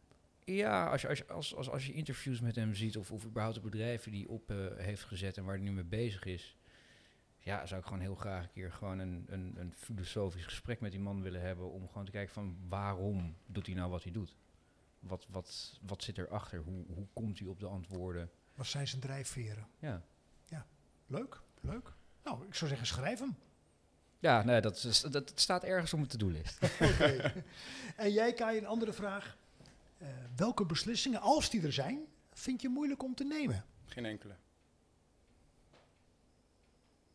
Ja, 0.45 0.87
als 0.89 1.01
je, 1.01 1.07
als, 1.07 1.17
je- 1.17 1.27
als, 1.27 1.55
als, 1.55 1.69
als 1.69 1.85
je 1.85 1.93
interviews 1.93 2.39
met 2.41 2.55
hem 2.55 2.73
ziet 2.75 2.97
of, 2.97 3.11
of 3.11 3.25
überhaupt 3.25 3.55
de 3.55 3.61
bedrijven 3.61 4.11
die 4.11 4.23
hij 4.25 4.29
op 4.35 4.51
eh, 4.51 4.57
heeft 4.77 5.03
gezet 5.03 5.37
en 5.37 5.43
waar 5.43 5.55
hij 5.55 5.63
nu 5.63 5.71
mee 5.71 5.83
bezig 5.83 6.23
is. 6.25 6.57
Ja, 7.39 7.65
zou 7.65 7.79
ik 7.79 7.85
gewoon 7.85 8.01
heel 8.01 8.15
graag 8.15 8.43
een 8.43 8.51
keer 8.51 8.71
gewoon 8.71 8.99
een, 8.99 9.25
een, 9.27 9.53
een 9.57 9.73
filosofisch 9.73 10.45
gesprek 10.45 10.79
met 10.79 10.91
die 10.91 10.99
man 10.99 11.21
willen 11.21 11.41
hebben. 11.41 11.71
Om 11.71 11.87
gewoon 11.87 12.05
te 12.05 12.11
kijken 12.11 12.33
van 12.33 12.57
waarom 12.69 13.35
doet 13.45 13.65
hij 13.65 13.75
nou 13.75 13.89
wat 13.89 14.03
hij 14.03 14.11
doet? 14.11 14.35
Wat, 14.99 15.25
wat, 15.29 15.79
wat 15.81 16.03
zit 16.03 16.17
erachter? 16.17 16.59
Hoe, 16.59 16.85
hoe 16.87 17.07
komt 17.13 17.39
hij 17.39 17.47
op 17.47 17.59
de 17.59 17.65
antwoorden? 17.67 18.29
Wat 18.55 18.65
zijn 18.67 18.87
zijn 18.87 19.01
drijfveren? 19.01 19.67
Ja, 19.79 20.01
Leuk, 21.07 21.41
leuk. 21.61 21.93
Nou, 22.23 22.45
ik 22.47 22.55
zou 22.55 22.69
zeggen, 22.69 22.87
schrijf 22.87 23.19
hem. 23.19 23.35
ja 24.19 24.43
nee, 24.43 24.61
dat, 24.61 24.81
dat, 25.01 25.11
dat 25.11 25.31
staat 25.35 25.63
ergens 25.63 25.93
op 25.93 25.99
mijn 25.99 26.11
to-do-list. 26.11 26.63
Oké. 26.91 27.33
en 27.95 28.11
jij, 28.11 28.33
Kai, 28.33 28.57
een 28.57 28.65
andere 28.65 28.93
vraag. 28.93 29.37
Eh, 30.03 30.09
welke 30.35 30.65
beslissingen, 30.65 31.21
als 31.21 31.49
die 31.49 31.61
er 31.61 31.73
zijn, 31.73 32.05
vind 32.31 32.61
je 32.61 32.69
moeilijk 32.69 33.03
om 33.03 33.15
te 33.15 33.23
nemen? 33.23 33.65
Geen 33.85 34.05
enkele. 34.05 34.35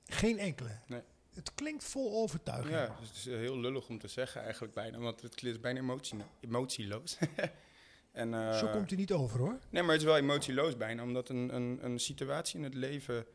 Geen 0.04 0.38
enkele. 0.38 0.78
Nee. 0.86 1.02
Het 1.30 1.54
klinkt 1.54 1.84
vol 1.84 2.22
overtuiging. 2.22 2.74
Ja, 2.74 2.96
dus 3.00 3.08
het 3.08 3.16
is 3.16 3.26
eh, 3.26 3.36
heel 3.36 3.58
lullig 3.58 3.88
om 3.88 3.98
te 3.98 4.08
zeggen 4.08 4.42
eigenlijk 4.42 4.74
bijna, 4.74 4.98
want 4.98 5.20
het 5.20 5.42
is 5.42 5.60
bijna 5.60 5.80
emotie, 5.80 6.18
emotieloos. 6.40 7.18
en, 8.12 8.34
eh, 8.34 8.58
Zo 8.58 8.70
komt 8.70 8.88
hij 8.88 8.98
niet 8.98 9.12
over 9.12 9.38
hoor. 9.38 9.58
Nee, 9.70 9.82
maar 9.82 9.92
het 9.92 10.00
is 10.00 10.06
wel 10.06 10.16
emotieloos 10.16 10.76
bijna, 10.76 11.02
omdat 11.02 11.28
een, 11.28 11.54
een, 11.54 11.84
een 11.84 11.98
situatie 11.98 12.58
in 12.58 12.64
het 12.64 12.74
leven, 12.74 13.26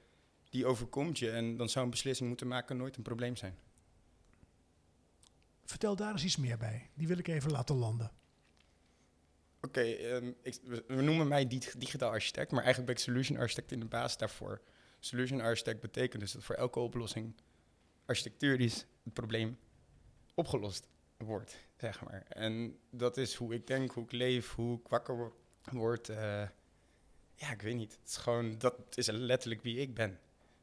die 0.50 0.66
overkomt 0.66 1.20
je 1.20 1.32
en 1.32 1.58
dan 1.58 1.70
zou 1.70 1.86
een 1.86 1.92
beslissing 1.92 2.28
moeten 2.28 2.48
maken 2.48 2.78
nooit 2.78 2.98
een 2.98 3.04
probleem 3.04 3.36
zijn. 3.36 3.58
Vertel 5.66 5.96
daar 5.96 6.12
eens 6.12 6.24
iets 6.24 6.38
meer 6.38 6.58
bij. 6.58 6.90
Die 6.94 7.08
wil 7.08 7.18
ik 7.18 7.28
even 7.28 7.52
laten 7.52 7.76
landen. 7.76 8.12
Oké, 9.66 9.82
ehm, 9.82 10.32
we, 10.88 11.02
noemen 11.02 11.28
mij 11.28 11.48
dig- 11.48 11.76
digitaal 11.78 12.10
architect, 12.12 12.52
maar 12.52 12.64
eigenlijk 12.64 12.94
ben 12.94 12.96
ik 13.02 13.10
solution 13.12 13.38
architect 13.38 13.72
in 13.72 13.80
de 13.80 13.86
basis 13.86 14.18
daarvoor. 14.18 14.62
Solution 15.00 15.42
architect 15.42 15.80
betekent 15.80 16.22
dus 16.22 16.32
dat 16.32 16.44
voor 16.44 16.56
elke 16.56 16.80
oplossing 16.80 17.34
architecturisch 18.06 18.86
het 19.04 19.14
probleem 19.14 19.58
opgelost 20.34 20.88
wordt, 21.18 21.58
zeg 21.78 22.04
maar. 22.04 22.24
En 22.28 22.78
dat 22.90 23.18
is 23.18 23.36
hoe 23.36 23.54
ik 23.54 23.68
denk, 23.68 23.92
hoe 23.92 24.04
ik 24.04 24.12
leef, 24.12 24.52
hoe 24.54 24.80
ik 24.80 24.88
wakker 24.88 25.18
wo- 25.18 25.36
word. 25.72 26.10
eh, 26.10 26.48
ja, 27.36 27.52
ik 27.52 27.62
weet 27.62 27.76
niet. 27.76 27.92
Het 28.00 28.10
is 28.10 28.18
gewoon, 28.18 28.58
dat 28.58 28.76
is 28.98 29.08
letterlijk 29.08 29.62
wie 29.62 29.78
ik 29.78 29.94
ben. 29.94 30.20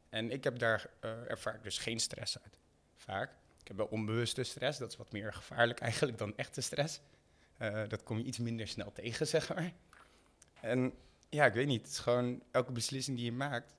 En 0.09 0.31
ik 0.31 0.45
heb 0.45 0.59
daar, 0.59 0.91
eh 1.01 1.31
ervaar 1.31 1.63
dus 1.63 1.79
geen 1.79 2.01
stress 2.01 2.43
uit, 2.43 2.59
vaak. 2.97 3.31
Ik 3.61 3.69
heb 3.69 3.77
wel 3.77 3.87
onbewuste 3.87 4.43
stress, 4.43 4.79
dat 4.79 4.91
is 4.91 4.97
wat 4.97 5.13
meer 5.13 5.33
gevaarlijk 5.33 5.81
eigenlijk 5.89 6.19
dan 6.19 6.37
echte 6.37 6.61
stress. 6.61 7.01
Eh, 7.61 7.89
dat 7.89 8.03
kom 8.03 8.19
je 8.19 8.25
iets 8.25 8.39
minder 8.39 8.69
snel 8.69 8.93
tegen, 8.93 9.27
zeg 9.27 9.55
maar. 9.55 9.73
En 10.61 10.93
ja, 11.29 11.47
ik 11.47 11.53
weet 11.53 11.67
niet. 11.67 11.81
Het 11.81 11.91
is 11.91 11.99
gewoon 11.99 12.43
elke 12.51 12.73
beslissing 12.73 13.17
die 13.17 13.27
je 13.27 13.33
maakt, 13.33 13.75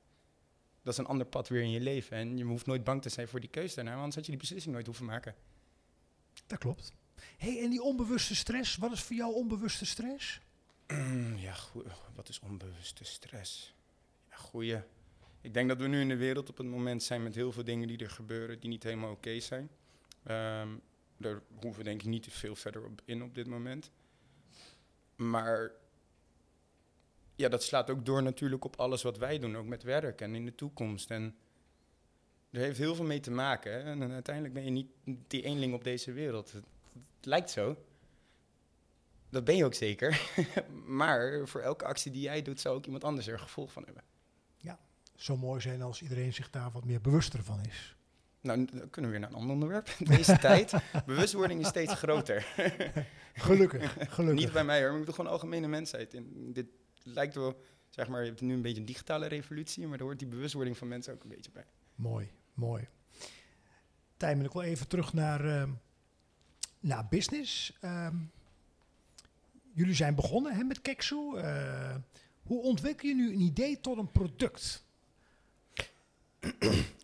dat 0.84 0.94
is 0.94 1.00
een 1.00 1.06
ander 1.06 1.26
pad 1.26 1.48
weer 1.48 1.62
in 1.62 1.72
je 1.72 1.80
leven. 1.80 2.18
En 2.18 2.38
je 2.38 2.44
hoeft 2.44 2.66
nooit 2.66 2.84
bang 2.84 3.02
te 3.02 3.10
zijn 3.10 3.28
voor 3.28 3.40
die 3.40 3.50
keuze 3.50 3.76
daarna, 3.76 3.90
want 3.90 4.04
anders 4.04 4.16
had 4.16 4.26
je 4.26 4.32
die 4.32 4.40
beslissing 4.40 4.74
nooit 4.74 4.86
hoeven 4.86 5.06
maken. 5.06 5.36
Dat 6.48 6.60
klopt. 6.60 6.94
hey, 7.38 7.64
en 7.64 7.70
die 7.70 7.82
onbewuste 7.82 8.36
stress, 8.36 8.78
wat 8.78 8.92
is 8.92 9.02
voor 9.02 9.16
jou 9.16 9.34
onbewuste 9.34 9.86
stress? 9.86 10.40
ja, 11.36 11.54
goe- 11.54 11.86
wat 12.16 12.30
is 12.30 12.40
onbewuste 12.40 13.04
stress? 13.04 13.76
Ja, 14.30 14.36
goeie. 14.36 14.82
Ik 15.42 15.54
denk 15.54 15.68
dat 15.70 15.78
we 15.78 15.88
nu 15.88 16.02
in 16.02 16.08
de 16.08 16.16
wereld 16.16 16.50
op 16.50 16.58
het 16.58 16.68
moment 16.68 17.04
zijn 17.04 17.24
met 17.24 17.36
heel 17.36 17.52
veel 17.52 17.64
dingen 17.64 17.88
die 17.88 17.98
er 17.98 18.10
gebeuren 18.10 18.60
die 18.60 18.70
niet 18.70 18.84
helemaal 18.84 19.12
oké 19.12 19.40
zijn. 19.40 19.70
Ehm, 20.24 20.70
daar 21.22 21.42
hoeven 21.60 21.84
we 21.84 21.90
denk 21.90 22.02
ik 22.02 22.08
niet 22.08 22.24
te 22.24 22.32
veel 22.32 22.56
verder 22.56 22.86
op 22.86 23.02
in 23.06 23.24
op 23.24 23.36
dit 23.36 23.48
moment. 23.48 23.92
Maar 25.16 25.72
ja, 27.36 27.50
dat 27.50 27.64
slaat 27.64 27.90
ook 27.90 28.06
door 28.06 28.24
natuurlijk 28.24 28.66
op 28.66 28.76
alles 28.76 29.02
wat 29.02 29.18
wij 29.18 29.40
doen, 29.40 29.58
ook 29.58 29.66
met 29.66 29.84
werk 29.84 30.22
en 30.22 30.36
in 30.36 30.46
de 30.46 30.56
toekomst. 30.56 31.12
En 31.12 31.36
er 32.52 32.60
heeft 32.60 32.78
heel 32.78 32.96
veel 32.96 33.06
mee 33.06 33.20
te 33.20 33.32
maken. 33.32 33.84
En 33.84 34.12
uiteindelijk 34.12 34.54
ben 34.54 34.64
je 34.64 34.72
niet 34.72 34.92
die 35.28 35.44
eenling 35.44 35.74
op 35.74 35.84
deze 35.84 36.12
wereld. 36.12 36.52
Het, 36.52 36.66
het 36.94 37.26
lijkt 37.26 37.50
zo. 37.50 37.86
Dat 39.30 39.44
ben 39.44 39.56
je 39.56 39.66
ook 39.66 39.74
zeker. 39.74 40.22
maar 41.02 41.48
voor 41.48 41.62
elke 41.62 41.86
actie 41.86 42.12
die 42.12 42.22
jij 42.22 42.42
doet, 42.42 42.60
zou 42.60 42.76
ook 42.76 42.86
iemand 42.86 43.04
anders 43.04 43.28
er 43.28 43.40
gevolg 43.40 43.72
van 43.72 43.86
hebben. 43.86 44.04
Ja, 44.58 44.80
zou 45.16 45.38
mooi 45.38 45.62
zijn 45.62 45.82
als 45.82 46.02
iedereen 46.02 46.34
zich 46.34 46.50
daar 46.50 46.72
wat 46.72 46.86
meer 46.86 47.02
bewuster 47.02 47.44
van 47.44 47.62
is. 47.66 47.96
Nou, 48.42 48.66
dan 48.66 48.90
kunnen 48.90 49.12
we 49.12 49.18
weer 49.18 49.20
naar 49.20 49.30
een 49.30 49.36
ander 49.36 49.54
onderwerp. 49.54 49.96
Deze 50.18 50.38
tijd, 50.38 50.74
bewustwording 51.06 51.62
is 51.62 51.68
steeds 51.68 51.94
groter. 51.94 52.46
gelukkig, 53.34 53.98
gelukkig. 54.10 54.44
Niet 54.44 54.54
bij 54.54 54.64
mij 54.64 54.80
hoor, 54.80 54.90
maar 54.90 55.00
ik 55.00 55.06
bedoel 55.06 55.16
gewoon 55.16 55.32
algemene 55.32 55.68
mensheid. 55.68 56.14
En 56.14 56.54
dit 56.54 56.66
lijkt 57.04 57.36
wel, 57.36 57.62
zeg 57.90 58.08
maar, 58.08 58.22
je 58.22 58.28
hebt 58.28 58.42
nu 58.42 58.54
een 58.54 58.62
beetje 58.62 58.80
een 58.80 58.86
digitale 58.86 59.28
revolutie, 59.28 59.88
maar 59.88 59.98
er 59.98 60.04
hoort 60.04 60.20
die 60.20 60.28
bewustwording 60.28 60.78
van 60.78 60.88
mensen 60.88 61.14
ook 61.14 61.24
een 61.24 61.30
beetje 61.30 61.52
bij. 61.52 61.66
Mooi, 61.96 62.32
mooi. 62.54 62.88
Tijmen, 64.18 64.46
ik 64.46 64.52
wil 64.52 64.62
even 64.62 64.88
terug 64.88 65.14
naar, 65.14 65.46
uh, 65.46 65.64
naar 66.80 67.08
business. 67.10 67.78
Uh, 67.82 68.08
jullie 69.74 69.96
zijn 69.96 70.16
begonnen 70.16 70.54
hè, 70.56 70.64
met 70.64 70.82
Keksu. 70.82 71.36
Uh, 71.36 71.96
hoe 72.44 72.62
ontwikkel 72.62 73.08
je 73.10 73.16
nu 73.16 73.34
een 73.34 73.42
idee 73.42 73.80
tot 73.80 73.98
een 73.98 74.12
product? 74.12 74.86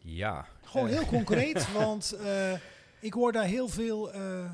Ja. 0.02 0.48
Gewoon 0.78 0.98
heel 0.98 1.06
concreet, 1.20 1.72
want 1.72 2.18
uh, 2.22 2.54
ik 3.00 3.14
hoor 3.14 3.32
daar 3.32 3.46
heel 3.46 3.68
veel 3.68 4.16
uh, 4.16 4.52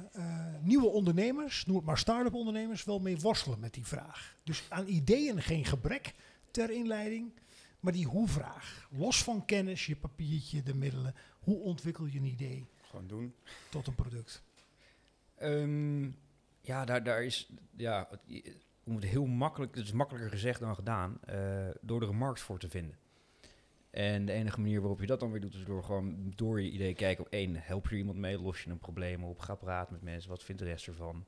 nieuwe 0.62 0.88
ondernemers, 0.88 1.66
noem 1.66 1.76
het 1.76 1.86
maar 1.86 1.98
start-up 1.98 2.34
ondernemers, 2.34 2.84
wel 2.84 3.00
mee 3.00 3.20
worstelen 3.20 3.60
met 3.60 3.74
die 3.74 3.86
vraag. 3.86 4.36
Dus 4.44 4.64
aan 4.70 4.88
ideeën 4.88 5.42
geen 5.42 5.66
gebrek 5.66 6.14
ter 6.52 6.70
inleiding, 6.70 7.32
maar 7.80 7.94
die 7.94 8.06
hoe-vraag. 8.06 8.88
Los 8.92 9.24
van 9.24 9.46
kennis, 9.46 9.86
je 9.86 9.96
papiertje, 9.96 10.64
de 10.64 10.76
middelen. 10.76 11.16
Hoe 11.40 11.60
ontwikkel 11.60 12.06
je 12.06 12.20
een 12.20 12.26
idee? 12.26 12.68
Gewoon 12.90 13.08
doen. 13.08 13.34
Tot 13.70 13.88
een 13.88 13.96
product. 13.96 14.44
Um, 15.42 16.16
ja, 16.62 16.86
daar, 16.86 17.04
daar 17.04 17.24
is, 17.24 17.50
ja, 17.76 18.10
om 18.84 18.96
het 18.96 19.04
heel 19.04 19.26
makkelijk, 19.26 19.76
het 19.76 19.86
is 19.86 19.92
makkelijker 19.92 20.32
gezegd 20.32 20.60
dan 20.60 20.76
gedaan, 20.76 21.20
uh, 21.30 21.68
door 21.82 22.02
er 22.02 22.10
een 22.10 22.16
markt 22.16 22.42
voor 22.42 22.60
te 22.60 22.70
vinden. 22.70 22.98
En 23.94 24.26
de 24.26 24.32
enige 24.32 24.60
manier 24.60 24.80
waarop 24.80 25.00
je 25.00 25.06
dat 25.06 25.20
dan 25.20 25.32
weer 25.32 25.42
doet, 25.42 25.54
is 25.54 25.66
door 25.66 25.84
gewoon 25.84 26.34
door 26.36 26.62
je 26.62 26.72
idee 26.72 26.94
kijken. 26.94 27.26
Op 27.26 27.32
één, 27.32 27.56
help 27.56 27.88
je 27.88 27.96
iemand 27.96 28.18
mee, 28.18 28.40
los 28.40 28.64
je 28.64 28.70
een 28.70 28.78
probleem 28.78 29.24
op, 29.24 29.40
ga 29.40 29.56
praten 29.56 29.94
met 29.94 30.02
mensen, 30.02 30.30
wat 30.30 30.44
vindt 30.44 30.62
de 30.62 30.68
rest 30.68 30.88
ervan? 30.88 31.26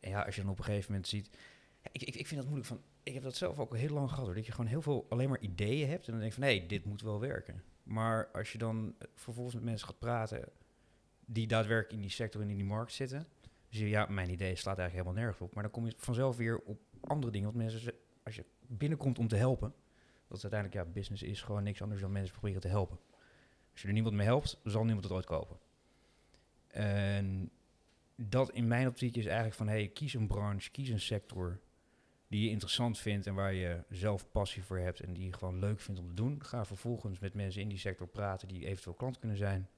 En 0.00 0.10
ja, 0.10 0.22
als 0.22 0.34
je 0.34 0.40
dan 0.40 0.50
op 0.50 0.58
een 0.58 0.64
gegeven 0.64 0.90
moment 0.90 1.08
ziet, 1.08 1.30
ik, 1.92 2.02
ik, 2.02 2.14
ik 2.14 2.26
vind 2.26 2.40
dat 2.40 2.50
moeilijk 2.50 2.68
van, 2.68 2.82
ik 3.02 3.14
heb 3.14 3.22
dat 3.22 3.36
zelf 3.36 3.58
ook 3.58 3.70
al 3.70 3.76
heel 3.76 3.94
lang 3.94 4.08
gehad 4.08 4.24
hoor, 4.24 4.34
dat 4.34 4.46
je 4.46 4.52
gewoon 4.52 4.70
heel 4.70 4.82
veel 4.82 5.06
alleen 5.08 5.28
maar 5.28 5.40
ideeën 5.40 5.88
hebt 5.88 6.06
en 6.06 6.12
dan 6.12 6.20
denk 6.20 6.32
je 6.32 6.40
van, 6.40 6.48
nee, 6.48 6.66
dit 6.66 6.84
moet 6.84 7.02
wel 7.02 7.20
werken. 7.20 7.62
Maar 7.82 8.28
als 8.32 8.52
je 8.52 8.58
dan 8.58 8.94
vervolgens 9.14 9.54
met 9.54 9.64
mensen 9.64 9.86
gaat 9.86 9.98
praten 9.98 10.48
die 11.26 11.46
daadwerkelijk 11.46 11.94
in 11.94 12.00
die 12.00 12.10
sector 12.10 12.42
en 12.42 12.50
in 12.50 12.56
die 12.56 12.66
markt 12.66 12.92
zitten, 12.92 13.26
dus 13.68 13.78
je, 13.78 13.88
ja, 13.88 14.06
mijn 14.06 14.30
idee 14.30 14.56
slaat 14.56 14.78
eigenlijk 14.78 14.92
helemaal 14.92 15.24
nergens 15.24 15.40
op. 15.40 15.54
Maar 15.54 15.62
dan 15.62 15.72
kom 15.72 15.86
je 15.86 15.92
vanzelf 15.96 16.36
weer 16.36 16.58
op 16.58 16.80
andere 17.00 17.32
dingen. 17.32 17.52
Want 17.52 17.62
mensen, 17.62 17.94
als 18.22 18.34
je 18.34 18.44
binnenkomt 18.66 19.18
om 19.18 19.28
te 19.28 19.36
helpen, 19.36 19.74
dat 20.42 20.52
uiteindelijk, 20.52 20.88
ja, 20.88 20.94
business 20.94 21.22
is 21.22 21.42
gewoon 21.42 21.62
niks 21.62 21.82
anders 21.82 22.00
dan 22.00 22.12
mensen 22.12 22.32
proberen 22.32 22.60
te 22.60 22.68
helpen. 22.68 22.98
Als 23.72 23.82
je 23.82 23.88
er 23.88 23.94
niemand 23.94 24.14
mee 24.14 24.26
helpt, 24.26 24.60
zal 24.64 24.84
niemand 24.84 25.04
het 25.04 25.12
ooit 25.12 25.26
kopen. 25.26 25.58
En 26.66 27.50
dat 28.16 28.50
in 28.50 28.66
mijn 28.66 28.86
optiek 28.86 29.16
is 29.16 29.26
eigenlijk 29.26 29.56
van, 29.56 29.68
hey, 29.68 29.88
kies 29.88 30.14
een 30.14 30.26
branche, 30.26 30.70
kies 30.70 30.88
een 30.88 31.00
sector 31.00 31.60
die 32.28 32.44
je 32.44 32.50
interessant 32.50 32.98
vindt 32.98 33.26
en 33.26 33.34
waar 33.34 33.54
je 33.54 33.84
zelf 33.88 34.30
passie 34.30 34.64
voor 34.64 34.78
hebt 34.78 35.00
en 35.00 35.12
die 35.12 35.24
je 35.24 35.32
gewoon 35.32 35.58
leuk 35.58 35.80
vindt 35.80 36.00
om 36.00 36.08
te 36.08 36.14
doen. 36.14 36.44
Ga 36.44 36.64
vervolgens 36.64 37.18
met 37.18 37.34
mensen 37.34 37.62
in 37.62 37.68
die 37.68 37.78
sector 37.78 38.06
praten 38.06 38.48
die 38.48 38.66
eventueel 38.66 38.94
klant 38.94 39.18
kunnen 39.18 39.36
zijn. 39.36 39.68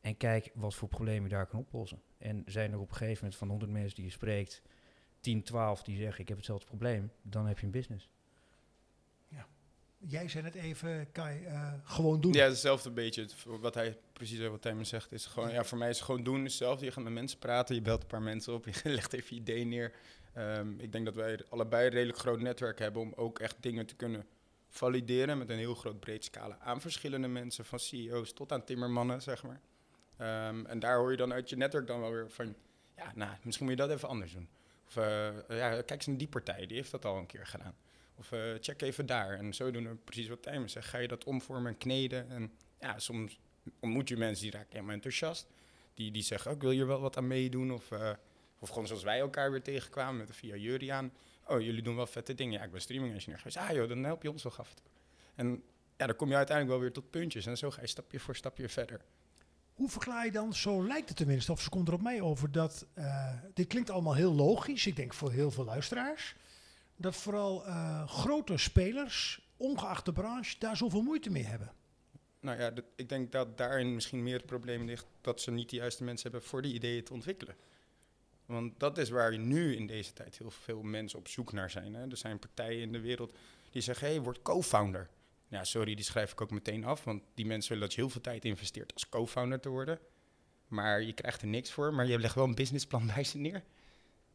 En 0.00 0.16
kijk 0.16 0.50
wat 0.54 0.74
voor 0.74 0.88
problemen 0.88 1.22
je 1.22 1.34
daar 1.34 1.46
kan 1.46 1.58
oplossen. 1.58 2.02
En 2.18 2.42
zijn 2.46 2.72
er 2.72 2.78
op 2.78 2.88
een 2.90 2.96
gegeven 2.96 3.16
moment 3.16 3.36
van 3.36 3.48
100 3.48 3.70
mensen 3.70 3.94
die 3.94 4.04
je 4.04 4.10
spreekt, 4.10 4.62
10, 5.20 5.42
12 5.42 5.82
die 5.82 5.96
zeggen 5.96 6.20
ik 6.20 6.28
heb 6.28 6.36
hetzelfde 6.36 6.66
probleem, 6.66 7.10
dan 7.22 7.46
heb 7.46 7.58
je 7.58 7.66
een 7.66 7.72
business. 7.72 8.08
Jij 10.06 10.28
zei 10.28 10.44
het 10.44 10.54
even, 10.54 11.12
Kai, 11.12 11.44
uh, 11.44 11.72
gewoon 11.84 12.20
doen. 12.20 12.32
Ja, 12.32 12.44
hetzelfde 12.44 12.90
beetje. 12.90 13.26
Wat 13.44 13.74
hij 13.74 13.98
precies 14.12 14.46
wat 14.48 14.64
hij 14.64 14.74
me 14.74 14.84
zegt 14.84 15.12
is 15.12 15.26
gewoon, 15.26 15.50
ja, 15.50 15.64
voor 15.64 15.78
mij 15.78 15.88
is 15.88 16.00
gewoon 16.00 16.22
doen 16.22 16.42
hetzelfde. 16.42 16.84
Je 16.84 16.90
gaat 16.90 17.04
met 17.04 17.12
mensen 17.12 17.38
praten, 17.38 17.74
je 17.74 17.80
belt 17.80 18.02
een 18.02 18.08
paar 18.08 18.22
mensen 18.22 18.54
op, 18.54 18.66
je 18.68 18.80
legt 18.82 19.12
even 19.12 19.34
je 19.34 19.40
idee 19.40 19.64
neer. 19.64 19.92
Um, 20.38 20.80
ik 20.80 20.92
denk 20.92 21.04
dat 21.04 21.14
wij 21.14 21.40
allebei 21.48 21.86
een 21.86 21.92
redelijk 21.92 22.18
groot 22.18 22.40
netwerk 22.40 22.78
hebben 22.78 23.02
om 23.02 23.12
ook 23.16 23.38
echt 23.38 23.56
dingen 23.60 23.86
te 23.86 23.94
kunnen 23.94 24.26
valideren 24.68 25.38
met 25.38 25.50
een 25.50 25.58
heel 25.58 25.74
groot 25.74 26.00
breed 26.00 26.24
scala 26.24 26.58
aan 26.60 26.80
verschillende 26.80 27.28
mensen, 27.28 27.64
van 27.64 27.78
CEO's 27.78 28.32
tot 28.32 28.52
aan 28.52 28.64
timmermannen, 28.64 29.22
zeg 29.22 29.42
maar. 29.42 29.60
Um, 30.48 30.66
en 30.66 30.78
daar 30.78 30.98
hoor 30.98 31.10
je 31.10 31.16
dan 31.16 31.32
uit 31.32 31.48
je 31.48 31.56
netwerk 31.56 31.86
dan 31.86 32.00
wel 32.00 32.10
weer 32.10 32.30
van, 32.30 32.54
ja, 32.96 33.12
nou, 33.14 33.32
misschien 33.42 33.66
moet 33.66 33.78
je 33.78 33.86
dat 33.86 33.90
even 33.90 34.08
anders 34.08 34.32
doen. 34.32 34.48
Of 34.86 34.96
uh, 34.96 35.04
ja, 35.48 35.70
kijk 35.70 35.90
eens 35.90 36.06
naar 36.06 36.16
die 36.16 36.28
partij, 36.28 36.66
die 36.66 36.76
heeft 36.76 36.90
dat 36.90 37.04
al 37.04 37.16
een 37.16 37.26
keer 37.26 37.46
gedaan. 37.46 37.74
Of 38.16 38.32
uh, 38.32 38.40
check 38.60 38.82
even 38.82 39.06
daar. 39.06 39.38
En 39.38 39.54
zo 39.54 39.70
doen 39.70 39.88
we 39.88 39.94
precies 39.94 40.28
wat 40.28 40.42
Tijmen 40.42 40.70
zegt. 40.70 40.88
Ga 40.88 40.98
je 40.98 41.08
dat 41.08 41.24
omvormen 41.24 41.72
en 41.72 41.78
kneden. 41.78 42.30
En 42.30 42.52
ja, 42.80 42.98
soms 42.98 43.38
ontmoet 43.80 44.08
je 44.08 44.16
mensen 44.16 44.42
die 44.42 44.52
raken 44.52 44.72
helemaal 44.72 44.94
enthousiast. 44.94 45.46
Die, 45.94 46.10
die 46.10 46.22
zeggen, 46.22 46.50
ook, 46.50 46.56
oh, 46.56 46.62
wil 46.62 46.70
je 46.70 46.84
wel 46.84 47.00
wat 47.00 47.16
aan 47.16 47.26
meedoen? 47.26 47.72
Of, 47.72 47.90
uh, 47.90 48.10
of 48.58 48.68
gewoon 48.68 48.86
zoals 48.86 49.02
wij 49.02 49.18
elkaar 49.18 49.50
weer 49.50 49.62
tegenkwamen 49.62 50.16
met 50.16 50.36
via 50.36 50.56
Juriaan. 50.56 51.12
Oh, 51.46 51.60
jullie 51.60 51.82
doen 51.82 51.96
wel 51.96 52.06
vette 52.06 52.34
dingen. 52.34 52.58
Ja, 52.58 52.64
ik 52.64 52.70
ben 52.70 52.80
streaming 52.80 53.12
engineer 53.12 53.38
geweest. 53.38 53.56
Ah 53.56 53.70
joh, 53.70 53.88
dan 53.88 54.04
help 54.04 54.22
je 54.22 54.30
ons 54.30 54.42
wel 54.42 54.52
af 54.56 54.74
en 55.34 55.62
ja, 55.96 56.06
dan 56.06 56.16
kom 56.16 56.28
je 56.28 56.36
uiteindelijk 56.36 56.76
wel 56.76 56.86
weer 56.86 56.94
tot 56.94 57.10
puntjes. 57.10 57.46
En 57.46 57.56
zo 57.56 57.70
ga 57.70 57.80
je 57.80 57.86
stapje 57.86 58.20
voor 58.20 58.36
stapje 58.36 58.68
verder. 58.68 59.00
Hoe 59.74 59.88
verklaar 59.88 60.24
je 60.24 60.32
dan, 60.32 60.54
zo 60.54 60.86
lijkt 60.86 61.08
het 61.08 61.16
tenminste, 61.16 61.52
of 61.52 61.60
ze 61.60 61.68
komt 61.68 61.88
er 61.88 61.94
op 61.94 62.02
mij 62.02 62.20
over, 62.20 62.52
dat 62.52 62.86
uh, 62.94 63.32
dit 63.54 63.66
klinkt 63.66 63.90
allemaal 63.90 64.14
heel 64.14 64.34
logisch, 64.34 64.86
ik 64.86 64.96
denk 64.96 65.14
voor 65.14 65.32
heel 65.32 65.50
veel 65.50 65.64
luisteraars, 65.64 66.34
dat 66.96 67.16
vooral 67.16 67.66
uh, 67.66 68.08
grote 68.08 68.56
spelers, 68.56 69.48
ongeacht 69.56 70.04
de 70.04 70.12
branche, 70.12 70.56
daar 70.58 70.76
zoveel 70.76 71.02
moeite 71.02 71.30
mee 71.30 71.44
hebben? 71.44 71.72
Nou 72.40 72.58
ja, 72.58 72.72
ik 72.96 73.08
denk 73.08 73.32
dat 73.32 73.58
daarin 73.58 73.94
misschien 73.94 74.22
meer 74.22 74.36
het 74.36 74.46
probleem 74.46 74.84
ligt 74.84 75.06
dat 75.20 75.40
ze 75.40 75.50
niet 75.50 75.70
de 75.70 75.76
juiste 75.76 76.04
mensen 76.04 76.30
hebben 76.30 76.48
voor 76.48 76.62
die 76.62 76.74
ideeën 76.74 77.04
te 77.04 77.12
ontwikkelen. 77.12 77.56
Want 78.46 78.80
dat 78.80 78.98
is 78.98 79.10
waar 79.10 79.38
nu 79.38 79.76
in 79.76 79.86
deze 79.86 80.12
tijd 80.12 80.38
heel 80.38 80.50
veel 80.50 80.82
mensen 80.82 81.18
op 81.18 81.28
zoek 81.28 81.52
naar 81.52 81.70
zijn. 81.70 81.94
Hè. 81.94 82.10
Er 82.10 82.16
zijn 82.16 82.38
partijen 82.38 82.82
in 82.82 82.92
de 82.92 83.00
wereld 83.00 83.34
die 83.70 83.82
zeggen, 83.82 84.08
hey, 84.08 84.20
word 84.20 84.42
co-founder. 84.42 85.10
Ja, 85.48 85.64
sorry, 85.64 85.94
die 85.94 86.04
schrijf 86.04 86.32
ik 86.32 86.40
ook 86.40 86.50
meteen 86.50 86.84
af, 86.84 87.04
want 87.04 87.22
die 87.34 87.46
mensen 87.46 87.72
willen 87.72 87.86
dat 87.86 87.94
je 87.94 88.00
heel 88.00 88.10
veel 88.10 88.20
tijd 88.20 88.44
investeert 88.44 88.92
als 88.92 89.08
co-founder 89.08 89.60
te 89.60 89.68
worden. 89.68 89.98
Maar 90.68 91.02
je 91.02 91.12
krijgt 91.12 91.42
er 91.42 91.48
niks 91.48 91.70
voor, 91.70 91.94
maar 91.94 92.06
je 92.06 92.18
legt 92.18 92.34
wel 92.34 92.44
een 92.44 92.54
businessplan 92.54 93.06
bij 93.14 93.24
ze 93.24 93.38
neer. 93.38 93.64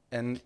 En 0.10 0.42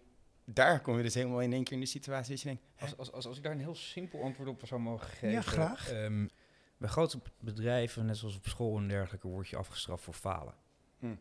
daar 0.46 0.82
kom 0.82 0.98
je 0.98 1.04
dus 1.04 1.14
helemaal 1.14 1.42
in 1.42 1.54
één 1.54 1.64
keer 1.64 1.74
in 1.74 1.80
de 1.80 1.86
situatie 1.86 2.32
dat 2.32 2.42
je 2.42 2.48
denkt... 2.48 2.64
Als, 2.80 2.98
als, 2.98 3.12
als, 3.12 3.28
als 3.28 3.38
ik 3.38 3.44
daar 3.44 3.52
een 3.52 3.60
heel 3.60 3.76
simpel 3.76 4.24
antwoord 4.24 4.50
op 4.50 4.62
zou 4.66 4.82
mogen 4.82 5.08
geven... 5.08 5.32
Ja, 5.32 5.42
graag. 5.42 5.92
Um, 5.92 6.30
bij 6.78 6.90
grote 6.90 7.20
bedrijven, 7.40 8.06
net 8.06 8.18
zoals 8.18 8.38
op 8.38 8.48
school 8.48 8.78
en 8.78 8.88
dergelijke, 8.88 9.28
word 9.28 9.48
je 9.48 9.58
afgestraft 9.58 10.04
voor 10.04 10.14
falen. 10.14 10.54
Hm. 11.00 11.16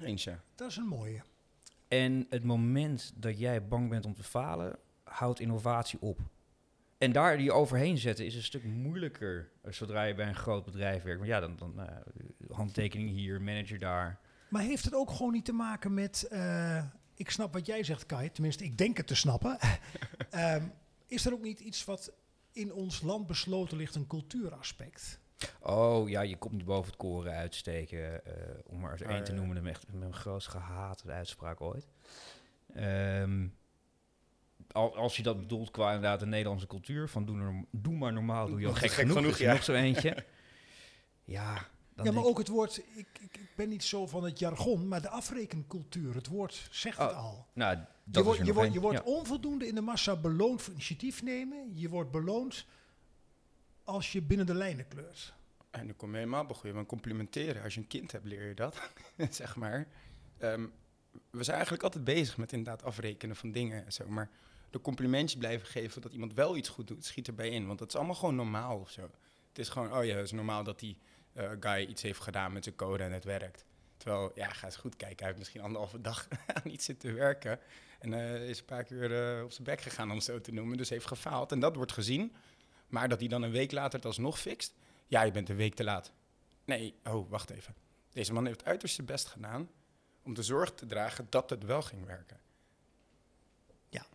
Eens, 0.00 0.24
ja. 0.24 0.40
Dat 0.54 0.70
is 0.70 0.76
een 0.76 0.86
mooie. 0.86 1.22
En 1.88 2.26
het 2.30 2.44
moment 2.44 3.12
dat 3.16 3.38
jij 3.38 3.66
bang 3.66 3.88
bent 3.88 4.04
om 4.04 4.14
te 4.14 4.22
falen, 4.22 4.78
houdt 5.04 5.40
innovatie 5.40 6.00
op. 6.00 6.20
En 6.98 7.12
daar 7.12 7.36
die 7.36 7.52
overheen 7.52 7.98
zetten 7.98 8.26
is 8.26 8.34
een 8.34 8.42
stuk 8.42 8.64
moeilijker 8.64 9.50
uh, 9.64 9.72
zodra 9.72 10.02
je 10.02 10.14
bij 10.14 10.28
een 10.28 10.34
groot 10.34 10.64
bedrijf 10.64 11.02
werkt. 11.02 11.18
Maar 11.18 11.28
ja, 11.28 11.40
dan, 11.40 11.56
dan 11.56 11.74
uh, 11.76 11.86
handtekening 12.50 13.10
hier, 13.10 13.42
manager 13.42 13.78
daar. 13.78 14.18
Maar 14.48 14.62
heeft 14.62 14.84
het 14.84 14.94
ook 14.94 15.10
gewoon 15.10 15.32
niet 15.32 15.44
te 15.44 15.52
maken 15.52 15.94
met... 15.94 16.28
Uh, 16.32 16.84
ik 17.18 17.30
snap 17.30 17.52
wat 17.52 17.66
jij 17.66 17.84
zegt, 17.84 18.06
Kai. 18.06 18.32
Tenminste, 18.32 18.64
ik 18.64 18.78
denk 18.78 18.96
het 18.96 19.06
te 19.06 19.14
snappen. 19.14 19.58
um, 20.34 20.72
is 21.06 21.26
er 21.26 21.32
ook 21.32 21.42
niet 21.42 21.60
iets 21.60 21.84
wat 21.84 22.12
in 22.52 22.72
ons 22.72 23.00
land 23.00 23.26
besloten 23.26 23.76
ligt, 23.76 23.94
een 23.94 24.06
cultuuraspect? 24.06 25.20
Oh 25.60 26.08
ja, 26.08 26.20
je 26.20 26.36
komt 26.36 26.52
niet 26.52 26.64
boven 26.64 26.86
het 26.86 26.96
koren 26.96 27.32
uitsteken. 27.32 28.22
om 28.66 28.80
maar 28.80 28.92
eens 28.92 29.00
één 29.00 29.24
te 29.24 29.32
noemen, 29.32 29.62
mijn, 29.62 29.76
mijn 29.90 30.14
grootst 30.14 30.48
gehate 30.48 31.10
uitspraak 31.10 31.60
ooit. 31.60 31.88
Um, 32.76 33.56
als 34.72 35.16
je 35.16 35.22
dat 35.22 35.40
bedoelt 35.40 35.70
qua 35.70 35.86
inderdaad 35.86 36.20
de 36.20 36.26
Nederlandse 36.26 36.66
cultuur, 36.66 37.08
van 37.08 37.24
doe, 37.24 37.64
doe 37.70 37.96
maar 37.96 38.12
normaal, 38.12 38.46
doe 38.46 38.60
je 38.60 38.66
al 38.66 38.72
gek, 38.72 38.90
gek 38.90 38.98
genoeg, 38.98 39.16
genoeg 39.16 39.38
ja. 39.38 39.52
nog 39.52 39.64
zo 39.64 39.72
eentje. 39.72 40.24
ja, 41.24 41.66
dan 41.98 42.06
ja, 42.06 42.20
maar 42.20 42.24
ook 42.24 42.38
het 42.38 42.48
woord, 42.48 42.78
ik, 42.78 43.06
ik, 43.20 43.38
ik, 43.38 43.48
ben 43.56 43.68
niet 43.68 43.84
zo 43.84 44.06
van 44.06 44.24
het 44.24 44.38
jargon, 44.38 44.88
maar 44.88 45.02
de 45.02 45.08
afrekencultuur, 45.08 46.14
het 46.14 46.26
woord 46.26 46.68
zegt 46.70 46.98
het 46.98 47.10
oh, 47.10 47.16
al. 47.16 47.46
Nou, 47.52 47.76
dat 47.76 47.86
je, 48.14 48.22
wordt, 48.22 48.38
je, 48.38 48.44
je, 48.44 48.52
wordt, 48.52 48.72
je 48.72 48.80
wordt 48.80 48.98
ja. 48.98 49.04
onvoldoende 49.04 49.66
in 49.66 49.74
de 49.74 49.80
massa 49.80 50.16
beloond 50.16 50.62
voor 50.62 50.72
initiatief 50.72 51.22
nemen. 51.22 51.70
Je 51.74 51.88
wordt 51.88 52.10
beloond 52.10 52.66
als 53.84 54.12
je 54.12 54.22
binnen 54.22 54.46
de 54.46 54.54
lijnen 54.54 54.88
kleurt. 54.88 55.34
En 55.70 55.86
dan 55.86 55.96
kom 55.96 56.10
je 56.10 56.16
helemaal 56.16 56.46
begonnen 56.46 56.74
met 56.74 56.86
complimenteren. 56.86 57.62
Als 57.62 57.74
je 57.74 57.80
een 57.80 57.86
kind 57.86 58.12
hebt, 58.12 58.24
leer 58.24 58.48
je 58.48 58.54
dat, 58.54 58.90
zeg 59.30 59.56
maar. 59.56 59.86
Ehm, 60.38 60.66
we 61.30 61.42
zijn 61.42 61.56
eigenlijk 61.56 61.84
altijd 61.84 62.04
bezig 62.04 62.36
met 62.36 62.52
inderdaad 62.52 62.84
afrekenen 62.84 63.36
van 63.36 63.52
dingen 63.52 63.84
en 63.84 63.92
zo. 63.92 64.08
Maar 64.08 64.30
de 64.70 64.80
complimentjes 64.80 65.38
blijven 65.38 65.66
geven 65.66 66.02
dat 66.02 66.12
iemand 66.12 66.34
wel 66.34 66.56
iets 66.56 66.68
goed 66.68 66.88
doet, 66.88 67.04
schiet 67.04 67.28
erbij 67.28 67.48
in. 67.48 67.66
Want 67.66 67.78
dat 67.78 67.88
is 67.88 67.96
allemaal 67.96 68.14
gewoon 68.14 68.34
normaal 68.34 68.78
of 68.78 68.90
zo. 68.90 69.02
Het 69.48 69.58
is 69.58 69.68
gewoon, 69.68 69.96
oh 69.96 70.04
ja, 70.04 70.14
het 70.14 70.24
is 70.24 70.32
normaal 70.32 70.64
dat 70.64 70.78
die 70.78 70.98
uh, 71.38 71.50
guy 71.60 71.86
iets 71.86 72.02
heeft 72.02 72.20
gedaan 72.20 72.52
met 72.52 72.64
zijn 72.64 72.76
code 72.76 73.04
en 73.04 73.12
het 73.12 73.24
werkt. 73.24 73.64
Terwijl, 73.96 74.32
ja, 74.34 74.48
ga 74.48 74.66
eens 74.66 74.76
goed 74.76 74.96
kijken. 74.96 75.16
Hij 75.16 75.26
heeft 75.26 75.38
misschien 75.38 75.60
anderhalve 75.60 76.00
dag 76.00 76.28
aan 76.54 76.70
iets 76.70 76.84
zitten 76.84 77.14
werken. 77.14 77.60
En 77.98 78.12
uh, 78.12 78.48
is 78.48 78.58
een 78.58 78.64
paar 78.64 78.84
keer 78.84 79.36
uh, 79.36 79.44
op 79.44 79.52
zijn 79.52 79.64
bek 79.64 79.80
gegaan, 79.80 80.08
om 80.10 80.16
het 80.16 80.24
zo 80.24 80.40
te 80.40 80.52
noemen. 80.52 80.76
Dus 80.76 80.88
heeft 80.88 81.06
gefaald. 81.06 81.52
En 81.52 81.60
dat 81.60 81.76
wordt 81.76 81.92
gezien. 81.92 82.34
Maar 82.88 83.08
dat 83.08 83.18
hij 83.18 83.28
dan 83.28 83.42
een 83.42 83.50
week 83.50 83.72
later 83.72 83.98
het 83.98 84.06
alsnog 84.06 84.38
fixt. 84.40 84.74
Ja, 85.06 85.22
je 85.22 85.30
bent 85.30 85.48
een 85.48 85.56
week 85.56 85.74
te 85.74 85.84
laat. 85.84 86.12
Nee, 86.64 86.94
oh, 87.04 87.30
wacht 87.30 87.50
even. 87.50 87.74
Deze 88.12 88.32
man 88.32 88.46
heeft 88.46 88.60
het 88.60 88.68
uiterste 88.68 89.02
best 89.02 89.26
gedaan 89.26 89.70
om 90.22 90.34
de 90.34 90.42
zorg 90.42 90.74
te 90.74 90.86
dragen 90.86 91.26
dat 91.28 91.50
het 91.50 91.64
wel 91.64 91.82
ging 91.82 92.06
werken. 92.06 92.40
Ja. 93.88 94.06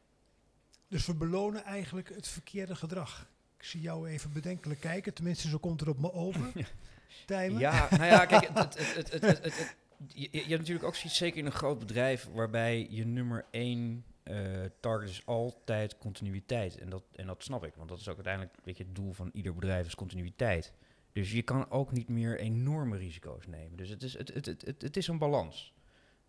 Dus 0.87 1.05
we 1.05 1.13
belonen 1.13 1.63
eigenlijk 1.63 2.09
het 2.15 2.27
verkeerde 2.27 2.75
gedrag. 2.75 3.29
Ik 3.57 3.63
zie 3.63 3.81
jou 3.81 4.07
even 4.07 4.31
bedenkelijk 4.31 4.79
kijken. 4.79 5.13
Tenminste, 5.13 5.49
zo 5.49 5.57
komt 5.57 5.81
er 5.81 5.89
op 5.89 5.99
me 5.99 6.13
over. 6.13 6.51
Tijmen. 7.25 7.59
Ja, 7.59 7.87
nou 7.91 8.05
ja, 8.05 8.25
kijk, 8.25 8.49
het, 8.53 8.95
het, 8.95 9.41
het, 9.43 9.75
je, 10.07 10.27
je, 10.31 10.37
hebt 10.37 10.49
natuurlijk 10.49 10.85
ook 10.85 10.95
zeker 10.95 11.39
in 11.39 11.45
een 11.45 11.51
groot 11.51 11.79
bedrijf, 11.79 12.27
waarbij 12.33 12.87
je 12.89 13.05
nummer 13.05 13.45
één 13.51 14.05
uh, 14.23 14.63
target 14.79 15.09
is 15.09 15.25
altijd 15.25 15.97
continuïteit. 15.97 16.77
En 16.77 16.89
dat, 16.89 17.03
en 17.15 17.27
dat 17.27 17.43
snap 17.43 17.65
ik, 17.65 17.73
want 17.75 17.89
dat 17.89 17.99
is 17.99 18.07
ook 18.07 18.15
uiteindelijk 18.15 18.55
weet 18.63 18.77
je, 18.77 18.83
het 18.83 18.95
doel 18.95 19.13
van 19.13 19.29
ieder 19.33 19.53
bedrijf 19.53 19.87
is 19.87 19.95
continuïteit. 19.95 20.73
Dus 21.11 21.31
je 21.31 21.41
kan 21.41 21.71
ook 21.71 21.91
niet 21.91 22.09
meer 22.09 22.39
enorme 22.39 22.97
risico's 22.97 23.47
nemen. 23.47 23.77
Dus 23.77 23.89
het 23.89 24.03
is, 24.03 24.17
het, 24.17 24.33
het, 24.33 24.45
het, 24.45 24.81
het, 24.81 24.97
is 24.97 25.07
een 25.07 25.17
balans. 25.17 25.73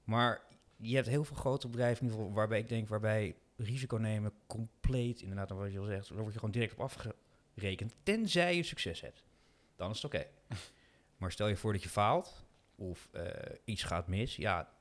Maar 0.05 0.41
je 0.77 0.95
hebt 0.95 1.09
heel 1.09 1.25
veel 1.25 1.37
grote 1.37 1.69
bedrijven, 1.69 1.99
in 1.99 2.03
ieder 2.05 2.19
geval, 2.19 2.37
waarbij 2.37 2.59
ik 2.59 2.69
denk, 2.69 2.89
waarbij 2.89 3.37
risico 3.57 3.97
nemen 3.97 4.33
compleet, 4.47 5.21
inderdaad, 5.21 5.51
wat 5.51 5.73
je 5.73 5.79
al 5.79 5.85
zegt, 5.85 6.09
daar 6.09 6.19
word 6.19 6.33
je 6.33 6.39
gewoon 6.39 6.55
direct 6.55 6.73
op 6.73 6.81
afgerekend, 6.81 7.95
tenzij 8.03 8.57
je 8.57 8.63
succes 8.63 9.01
hebt. 9.01 9.24
Dan 9.77 9.91
is 9.91 10.03
het 10.03 10.15
oké. 10.15 10.27
maar 11.19 11.33
stel 11.33 11.49
je 11.49 11.57
voor 11.57 11.73
dat 11.73 11.83
je 11.83 11.89
faalt, 11.89 12.45
of 12.75 13.09
uh, 13.15 13.23
iets 13.65 13.83
gaat 13.83 14.09
mis, 14.09 14.37
ja. 14.37 14.73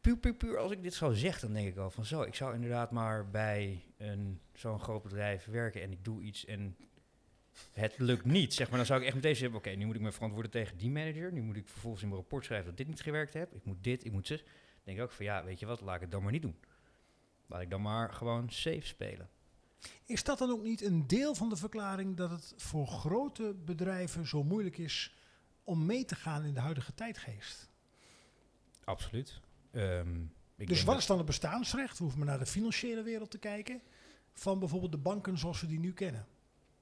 Puur, 0.00 0.16
puur, 0.16 0.34
puur 0.34 0.58
als 0.58 0.72
ik 0.72 0.82
dit 0.82 0.94
zou 0.94 1.14
zeggen, 1.14 1.46
dan 1.46 1.56
denk 1.56 1.68
ik 1.68 1.76
al 1.76 1.90
van 1.90 2.04
zo, 2.04 2.22
ik 2.22 2.34
zou 2.34 2.54
inderdaad 2.54 2.90
maar 2.90 3.30
bij 3.30 3.84
zo'n 4.54 4.80
groot 4.80 5.02
bedrijf 5.02 5.44
werken 5.44 5.82
en 5.82 5.92
ik 5.92 6.04
doe 6.04 6.22
iets 6.22 6.44
en 6.44 6.76
het 7.72 7.98
lukt 7.98 8.24
niet, 8.24 8.54
zeg 8.54 8.68
maar, 8.68 8.76
dan 8.76 8.86
zou 8.86 9.00
ik 9.00 9.06
echt 9.06 9.14
meteen 9.14 9.36
zeggen, 9.36 9.58
oké, 9.58 9.70
nu 9.70 9.86
moet 9.86 9.94
ik 9.94 10.00
me 10.00 10.12
verantwoorden 10.12 10.50
tegen 10.50 10.76
die 10.76 10.90
manager, 10.90 11.32
nu 11.32 11.42
moet 11.42 11.56
ik 11.56 11.68
vervolgens 11.68 12.02
in 12.02 12.08
mijn 12.08 12.20
rapport 12.20 12.44
schrijven 12.44 12.66
dat 12.66 12.76
dit 12.76 12.86
niet 12.86 13.00
gewerkt 13.00 13.32
heb, 13.32 13.54
ik 13.54 13.64
moet 13.64 13.84
dit, 13.84 14.04
ik 14.04 14.12
moet 14.12 14.26
zus. 14.26 14.42
Dan 14.42 14.52
denk 14.84 14.98
ik 14.98 15.04
ook 15.04 15.10
van, 15.10 15.24
ja, 15.24 15.44
weet 15.44 15.58
je 15.58 15.66
wat, 15.66 15.80
laat 15.80 15.94
ik 15.94 16.00
het 16.00 16.10
dan 16.10 16.22
maar 16.22 16.32
niet 16.32 16.42
doen. 16.42 16.56
Laat 17.46 17.60
ik 17.60 17.70
dan 17.70 17.82
maar 17.82 18.12
gewoon 18.12 18.50
safe 18.50 18.86
spelen. 18.86 19.28
Is 20.04 20.24
dat 20.24 20.38
dan 20.38 20.50
ook 20.50 20.62
niet 20.62 20.82
een 20.82 21.06
deel 21.06 21.34
van 21.34 21.48
de 21.48 21.56
verklaring 21.56 22.16
dat 22.16 22.30
het 22.30 22.54
voor 22.56 22.86
grote 22.86 23.54
bedrijven 23.64 24.26
zo 24.26 24.44
moeilijk 24.44 24.78
is 24.78 25.14
om 25.64 25.86
mee 25.86 26.04
te 26.04 26.14
gaan 26.14 26.44
in 26.44 26.54
de 26.54 26.60
huidige 26.60 26.94
tijdgeest? 26.94 27.68
Absoluut. 28.84 29.40
Um, 29.72 30.32
dus 30.56 30.84
wat 30.84 30.98
is 30.98 31.06
dan 31.06 31.16
het 31.16 31.26
bestaansrecht? 31.26 31.96
We 31.96 32.02
hoeven 32.02 32.18
maar 32.18 32.28
naar 32.28 32.38
de 32.38 32.50
financiële 32.50 33.02
wereld 33.02 33.30
te 33.30 33.38
kijken. 33.38 33.82
Van 34.32 34.58
bijvoorbeeld 34.58 34.92
de 34.92 34.98
banken 34.98 35.38
zoals 35.38 35.60
we 35.60 35.66
die 35.66 35.78
nu 35.78 35.92
kennen. 35.92 36.26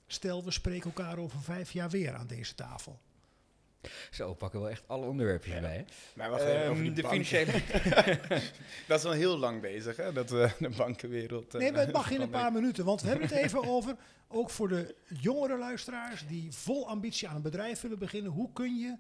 Stel, 0.07 0.45
we 0.45 0.51
spreken 0.51 0.93
elkaar 0.95 1.19
over 1.19 1.43
vijf 1.43 1.73
jaar 1.73 1.91
weer 1.91 2.15
aan 2.15 2.27
deze 2.27 2.55
tafel. 2.55 3.01
Zo 4.11 4.34
pakken 4.34 4.62
we 4.62 4.68
echt 4.68 4.82
alle 4.87 5.07
onderwerpen 5.07 5.51
ja. 5.51 5.61
bij. 5.61 5.76
Hè? 5.76 5.84
Maar 6.14 6.30
wacht 6.30 6.43
even, 6.43 6.68
over 6.68 6.82
die 6.82 6.93
de 6.93 7.09
financiële. 7.09 7.53
dat 8.89 8.99
is 8.99 9.03
wel 9.03 9.12
heel 9.12 9.39
lang 9.39 9.61
bezig, 9.61 9.97
hè? 9.97 10.12
Dat 10.12 10.32
uh, 10.32 10.53
de 10.59 10.68
bankenwereld. 10.68 11.55
Uh, 11.55 11.61
nee, 11.61 11.72
maar 11.72 11.80
het 11.80 11.93
mag 11.93 12.11
in 12.16 12.20
een 12.20 12.30
paar 12.30 12.53
minuten. 12.53 12.84
Want 12.84 13.01
we 13.01 13.09
hebben 13.09 13.28
het 13.28 13.37
even 13.37 13.64
over, 13.74 13.97
ook 14.28 14.51
voor 14.51 14.68
de 14.68 14.95
jongere 15.20 15.59
luisteraars 15.59 16.26
die 16.26 16.53
vol 16.53 16.89
ambitie 16.89 17.28
aan 17.28 17.37
een 17.37 17.43
bedrijf 17.43 17.80
willen 17.80 17.99
beginnen. 17.99 18.32
Hoe 18.32 18.53
kun 18.53 18.76
je 18.76 18.99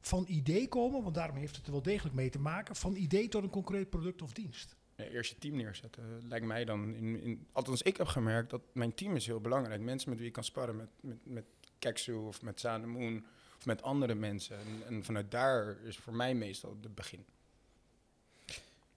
van 0.00 0.24
idee 0.28 0.68
komen, 0.68 1.02
want 1.02 1.14
daarom 1.14 1.36
heeft 1.36 1.56
het 1.56 1.66
er 1.66 1.72
wel 1.72 1.82
degelijk 1.82 2.14
mee 2.14 2.30
te 2.30 2.38
maken, 2.38 2.76
van 2.76 2.94
idee 2.94 3.28
tot 3.28 3.42
een 3.42 3.50
concreet 3.50 3.90
product 3.90 4.22
of 4.22 4.32
dienst? 4.32 4.76
Ja, 4.96 5.04
eerst 5.04 5.30
je 5.30 5.38
team 5.38 5.56
neerzetten. 5.56 6.02
Lijkt 6.28 6.46
mij 6.46 6.64
dan, 6.64 6.94
in, 6.94 7.22
in, 7.22 7.46
althans 7.52 7.82
ik 7.82 7.96
heb 7.96 8.06
gemerkt 8.06 8.50
dat 8.50 8.62
mijn 8.72 8.94
team 8.94 9.16
is 9.16 9.26
heel 9.26 9.40
belangrijk. 9.40 9.80
Mensen 9.80 10.10
met 10.10 10.18
wie 10.18 10.26
ik 10.26 10.32
kan 10.32 10.44
sparren, 10.44 10.76
met, 10.76 10.88
met, 11.00 11.18
met 11.22 11.44
Keksu 11.78 12.12
of 12.12 12.42
met 12.42 12.60
Sanemoon 12.60 13.24
of 13.58 13.66
met 13.66 13.82
andere 13.82 14.14
mensen. 14.14 14.58
En, 14.58 14.82
en, 14.86 15.04
vanuit 15.04 15.30
daar 15.30 15.76
is 15.84 15.96
voor 15.96 16.14
mij 16.14 16.34
meestal 16.34 16.78
het 16.82 16.94
begin. 16.94 17.24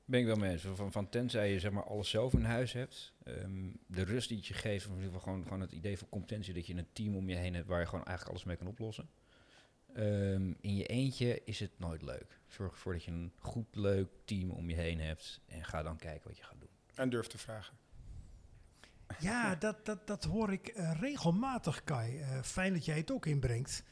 Ben 0.05 0.19
ik 0.19 0.25
wel 0.25 0.35
mee 0.35 0.51
eens. 0.51 0.65
Van, 0.73 0.91
van 0.91 1.09
tenzij 1.09 1.51
je 1.51 1.59
zeg 1.59 1.71
maar 1.71 1.83
alles 1.83 2.09
zelf 2.09 2.33
in 2.33 2.43
huis 2.43 2.73
hebt, 2.73 3.13
ehm, 3.23 3.69
de 3.85 4.03
rust 4.03 4.27
die 4.27 4.37
het 4.37 4.47
je 4.47 4.53
geeft, 4.53 4.85
of 4.85 4.91
in 4.91 4.97
ieder 4.97 5.13
geval 5.13 5.25
gewoon, 5.25 5.43
gewoon 5.43 5.61
het 5.61 5.71
idee 5.71 5.97
van 5.97 6.09
competentie, 6.09 6.53
dat 6.53 6.67
je 6.67 6.75
een 6.75 6.87
team 6.93 7.15
om 7.15 7.29
je 7.29 7.35
heen 7.35 7.53
hebt 7.53 7.67
waar 7.67 7.79
je 7.79 7.85
gewoon 7.85 8.05
eigenlijk 8.05 8.35
alles 8.35 8.47
mee 8.47 8.57
kan 8.57 8.67
oplossen. 8.67 9.09
Um, 9.97 10.57
in 10.61 10.75
je 10.75 10.85
eentje 10.85 11.41
is 11.43 11.59
het 11.59 11.79
nooit 11.79 12.01
leuk. 12.01 12.39
Zorg 12.47 12.71
ervoor 12.71 12.93
dat 12.93 13.03
je 13.03 13.11
een 13.11 13.31
goed, 13.39 13.75
leuk 13.75 14.09
team 14.25 14.51
om 14.51 14.69
je 14.69 14.75
heen 14.75 14.99
hebt 14.99 15.41
en 15.47 15.65
ga 15.65 15.83
dan 15.83 15.97
kijken 15.97 16.27
wat 16.27 16.37
je 16.37 16.43
gaat 16.43 16.59
doen. 16.59 16.69
En 16.95 17.09
durf 17.09 17.27
te 17.27 17.37
vragen. 17.37 17.77
Ja, 19.19 19.55
dat, 19.55 19.85
dat, 19.85 20.07
dat 20.07 20.23
hoor 20.23 20.51
ik 20.51 20.77
uh, 20.77 20.99
regelmatig, 20.99 21.83
Kai. 21.83 22.19
Uh, 22.19 22.41
fijn 22.41 22.73
dat 22.73 22.85
jij 22.85 22.97
het 22.97 23.11
ook 23.11 23.25
inbrengt. 23.25 23.83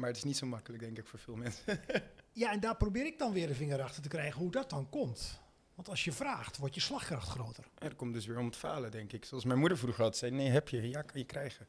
Maar 0.00 0.08
het 0.08 0.18
is 0.18 0.24
niet 0.24 0.36
zo 0.36 0.46
makkelijk, 0.46 0.82
denk 0.82 0.98
ik, 0.98 1.06
voor 1.06 1.18
veel 1.18 1.36
mensen. 1.36 1.80
ja, 2.32 2.52
en 2.52 2.60
daar 2.60 2.76
probeer 2.76 3.06
ik 3.06 3.18
dan 3.18 3.32
weer 3.32 3.46
de 3.46 3.54
vinger 3.54 3.82
achter 3.82 4.02
te 4.02 4.08
krijgen 4.08 4.40
hoe 4.40 4.50
dat 4.50 4.70
dan 4.70 4.88
komt. 4.88 5.40
Want 5.74 5.88
als 5.88 6.04
je 6.04 6.12
vraagt, 6.12 6.56
wordt 6.56 6.74
je 6.74 6.80
slagkracht 6.80 7.28
groter. 7.28 7.64
Dat 7.74 7.96
komt 7.96 8.14
dus 8.14 8.26
weer 8.26 8.38
om 8.38 8.44
het 8.44 8.56
falen, 8.56 8.90
denk 8.90 9.12
ik. 9.12 9.24
Zoals 9.24 9.44
mijn 9.44 9.58
moeder 9.58 9.78
vroeger 9.78 10.02
had 10.02 10.16
zei, 10.16 10.30
nee, 10.30 10.48
heb 10.48 10.68
je, 10.68 10.88
ja, 10.88 11.02
kan 11.02 11.20
je 11.20 11.26
krijgen. 11.26 11.66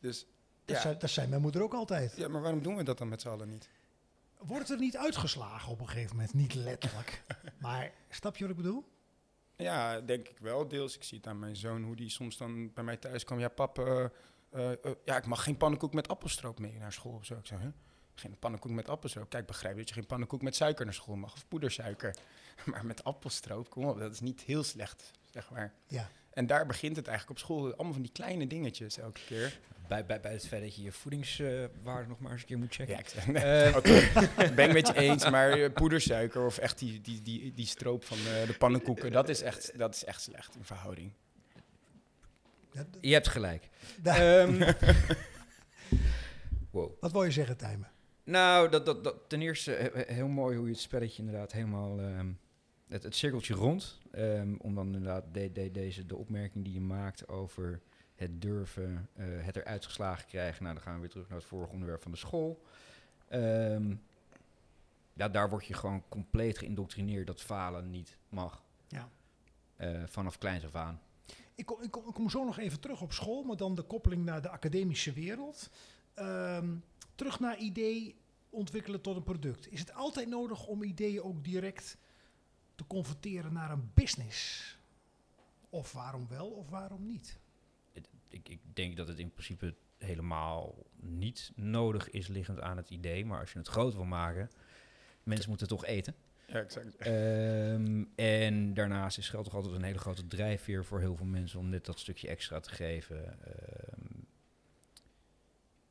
Dus, 0.00 0.26
dat, 0.64 0.76
ja. 0.76 0.82
zei, 0.82 0.98
dat 0.98 1.10
zei 1.10 1.28
mijn 1.28 1.40
moeder 1.40 1.62
ook 1.62 1.74
altijd. 1.74 2.16
Ja, 2.16 2.28
maar 2.28 2.40
waarom 2.40 2.62
doen 2.62 2.76
we 2.76 2.82
dat 2.82 2.98
dan 2.98 3.08
met 3.08 3.20
z'n 3.20 3.28
allen 3.28 3.48
niet? 3.48 3.68
Wordt 4.38 4.70
er 4.70 4.78
niet 4.78 4.96
uitgeslagen 4.96 5.72
op 5.72 5.80
een 5.80 5.88
gegeven 5.88 6.16
moment? 6.16 6.34
Niet 6.34 6.54
letterlijk. 6.54 7.22
maar 7.58 7.92
snap 8.08 8.36
je 8.36 8.42
wat 8.46 8.56
ik 8.56 8.62
bedoel? 8.62 8.84
Ja, 9.56 10.00
denk 10.00 10.28
ik 10.28 10.38
wel. 10.38 10.68
Deels. 10.68 10.96
Ik 10.96 11.02
zie 11.02 11.18
het 11.18 11.26
aan 11.26 11.38
mijn 11.38 11.56
zoon, 11.56 11.82
hoe 11.82 11.96
die 11.96 12.10
soms 12.10 12.36
dan 12.36 12.72
bij 12.72 12.84
mij 12.84 12.96
thuis 12.96 13.24
kwam. 13.24 13.38
Ja, 13.38 13.48
pap, 13.48 13.78
uh, 13.78 14.04
uh, 14.54 14.70
ja, 15.04 15.16
ik 15.16 15.26
mag 15.26 15.42
geen 15.42 15.56
pannenkoek 15.56 15.94
met 15.94 16.08
appelstroop 16.08 16.58
mee 16.58 16.76
naar 16.78 16.92
school 16.92 17.12
of 17.12 17.24
zo. 17.24 17.34
Ik 17.34 17.46
zei? 17.46 17.72
Geen 18.14 18.38
pannenkoek 18.38 18.72
met 18.72 18.88
appelstroop. 18.88 19.28
Kijk, 19.28 19.46
begrijp 19.46 19.76
dat 19.76 19.88
je 19.88 19.94
geen 19.94 20.06
pannenkoek 20.06 20.42
met 20.42 20.56
suiker 20.56 20.84
naar 20.84 20.94
school 20.94 21.16
mag 21.16 21.32
of 21.32 21.48
poedersuiker. 21.48 22.14
Maar 22.64 22.86
met 22.86 23.04
appelstroop, 23.04 23.70
kom 23.70 23.84
op, 23.84 23.98
dat 23.98 24.12
is 24.12 24.20
niet 24.20 24.40
heel 24.40 24.62
slecht, 24.62 25.10
zeg 25.30 25.50
maar. 25.50 25.72
Ja. 25.86 26.10
En 26.34 26.46
daar 26.46 26.66
begint 26.66 26.96
het 26.96 27.06
eigenlijk 27.06 27.38
op 27.38 27.44
school. 27.44 27.74
Allemaal 27.74 27.92
van 27.92 28.02
die 28.02 28.12
kleine 28.12 28.46
dingetjes 28.46 28.98
elke 28.98 29.20
keer. 29.26 29.60
Bij, 29.88 30.06
bij, 30.06 30.20
bij 30.20 30.32
het 30.32 30.46
feit 30.46 30.62
dat 30.62 30.76
je 30.76 30.82
je 30.82 30.92
voedingswaarde 30.92 32.08
nog 32.08 32.20
maar 32.20 32.32
eens 32.32 32.40
een 32.40 32.46
keer 32.46 32.58
moet 32.58 32.74
checken. 32.74 32.98
Ja, 33.14 33.30
nee. 33.30 33.68
uh, 33.70 33.76
okay. 33.76 34.54
ben 34.54 34.66
ik 34.66 34.72
met 34.72 34.86
je 34.86 34.94
eens, 34.94 35.30
maar 35.30 35.70
poedersuiker 35.70 36.44
of 36.44 36.58
echt 36.58 36.78
die, 36.78 37.00
die, 37.00 37.22
die, 37.22 37.52
die 37.54 37.66
stroop 37.66 38.04
van 38.04 38.18
uh, 38.18 38.46
de 38.46 38.54
pannenkoeken, 38.58 39.12
dat 39.12 39.28
is, 39.28 39.42
echt, 39.42 39.78
dat 39.78 39.94
is 39.94 40.04
echt 40.04 40.22
slecht 40.22 40.56
in 40.56 40.64
verhouding. 40.64 41.12
Je 43.00 43.12
hebt 43.12 43.28
gelijk. 43.28 43.68
Um, 44.04 44.58
wow. 46.70 46.92
Wat 47.00 47.12
wil 47.12 47.24
je 47.24 47.30
zeggen, 47.30 47.56
Tijmen? 47.56 47.88
Nou, 48.24 48.68
dat, 48.68 48.86
dat, 48.86 49.04
dat, 49.04 49.16
ten 49.28 49.42
eerste 49.42 49.92
heel 50.06 50.28
mooi 50.28 50.56
hoe 50.56 50.66
je 50.66 50.72
het 50.72 50.80
spelletje 50.80 51.22
inderdaad 51.22 51.52
helemaal... 51.52 52.00
Um, 52.00 52.38
het, 52.88 53.02
het 53.02 53.16
cirkeltje 53.16 53.54
rond. 53.54 53.98
Um, 54.12 54.56
om 54.60 54.74
dan 54.74 54.86
inderdaad 54.86 55.24
de, 55.32 55.52
de, 55.52 55.70
deze, 55.70 56.06
de 56.06 56.16
opmerking 56.16 56.64
die 56.64 56.74
je 56.74 56.80
maakt 56.80 57.28
over 57.28 57.80
het 58.14 58.42
durven, 58.42 59.08
uh, 59.16 59.26
het 59.26 59.56
eruit 59.56 59.84
geslagen 59.84 60.26
krijgen. 60.26 60.62
Nou, 60.62 60.74
dan 60.74 60.84
gaan 60.84 60.94
we 60.94 61.00
weer 61.00 61.10
terug 61.10 61.28
naar 61.28 61.38
het 61.38 61.46
vorige 61.46 61.72
onderwerp 61.72 62.02
van 62.02 62.10
de 62.10 62.16
school. 62.16 62.62
Um, 63.32 64.02
ja, 65.12 65.28
daar 65.28 65.50
word 65.50 65.66
je 65.66 65.74
gewoon 65.74 66.02
compleet 66.08 66.58
geïndoctrineerd 66.58 67.26
dat 67.26 67.40
falen 67.40 67.90
niet 67.90 68.16
mag. 68.28 68.62
Ja. 68.88 69.08
Uh, 69.76 70.02
vanaf 70.06 70.38
kleins 70.38 70.64
af 70.64 70.74
aan. 70.74 71.00
Ik 71.54 71.66
kom, 71.66 72.12
kom, 72.12 72.30
zo 72.30 72.44
nog 72.44 72.58
even 72.58 72.80
terug 72.80 73.02
op 73.02 73.12
school, 73.12 73.42
maar 73.42 73.56
dan 73.56 73.74
de 73.74 73.82
koppeling 73.82 74.24
naar 74.24 74.42
de 74.42 74.48
academische 74.48 75.12
wereld. 75.12 75.70
Um, 76.18 76.84
terug 77.14 77.40
naar 77.40 77.58
idee 77.58 78.16
ontwikkelen 78.50 79.00
tot 79.00 79.16
een 79.16 79.22
product. 79.22 79.72
Is 79.72 79.80
het 79.80 79.94
altijd 79.94 80.28
nodig 80.28 80.66
om 80.66 80.82
ideeën 80.82 81.22
ook 81.22 81.44
direct 81.44 81.96
te 82.74 82.86
converteren 82.86 83.52
naar 83.52 83.70
een 83.70 83.90
business? 83.94 84.78
Of 85.68 85.92
waarom 85.92 86.28
wel 86.28 86.50
of 86.50 86.68
waarom 86.68 87.06
niet? 87.06 87.38
Ik, 88.28 88.48
ik 88.48 88.60
denk 88.72 88.96
dat 88.96 89.08
het 89.08 89.18
in 89.18 89.32
principe 89.32 89.74
helemaal 89.98 90.74
niet 90.96 91.52
nodig 91.54 92.10
is 92.10 92.26
liggend 92.26 92.60
aan 92.60 92.76
het 92.76 92.90
idee. 92.90 93.24
Maar 93.24 93.40
als 93.40 93.52
je 93.52 93.58
het 93.58 93.68
groot 93.68 93.94
wil 93.94 94.04
maken, 94.04 94.50
mensen 95.22 95.48
moeten 95.48 95.68
toch 95.68 95.84
eten. 95.84 96.14
Ja, 96.46 96.60
exact. 96.60 96.96
Ehm, 96.96 98.04
en 98.14 98.74
daarnaast 98.74 99.18
is 99.18 99.28
geld 99.28 99.44
toch 99.44 99.54
altijd 99.54 99.74
een 99.74 99.82
hele 99.82 99.98
grote 99.98 100.26
drijfveer 100.26 100.84
voor 100.84 101.00
heel 101.00 101.16
veel 101.16 101.26
mensen 101.26 101.58
om 101.58 101.68
net 101.68 101.84
dat 101.84 101.98
stukje 101.98 102.28
extra 102.28 102.60
te 102.60 102.70
geven. 102.70 103.44
Ehm, 103.44 104.20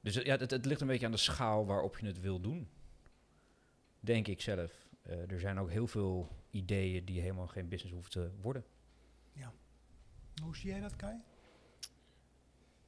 dus 0.02 0.16
het- 0.16 0.26
ja, 0.26 0.38
het, 0.38 0.52
het 0.52 0.66
ligt 0.66 0.82
een 0.82 0.88
beetje 0.88 1.06
aan 1.06 1.12
de 1.12 1.18
schaal 1.18 1.66
waarop 1.66 1.98
je 2.00 2.06
het 2.06 2.20
wil 2.20 2.40
doen. 2.40 2.68
Denk 4.00 4.28
ik 4.28 4.42
zelf. 4.42 4.72
Eh, 5.02 5.32
er 5.32 5.40
zijn 5.40 5.58
ook 5.60 5.70
heel 5.72 5.88
veel 5.88 6.30
ideeën 6.52 7.06
die 7.06 7.22
helemaal 7.22 7.48
geen 7.48 7.68
business 7.70 7.94
hoeven 7.94 8.12
te 8.12 8.32
worden. 8.42 8.66
Hoe 10.44 10.56
zie 10.56 10.70
jij 10.70 10.80
dat, 10.80 10.96
Kai? 10.96 11.16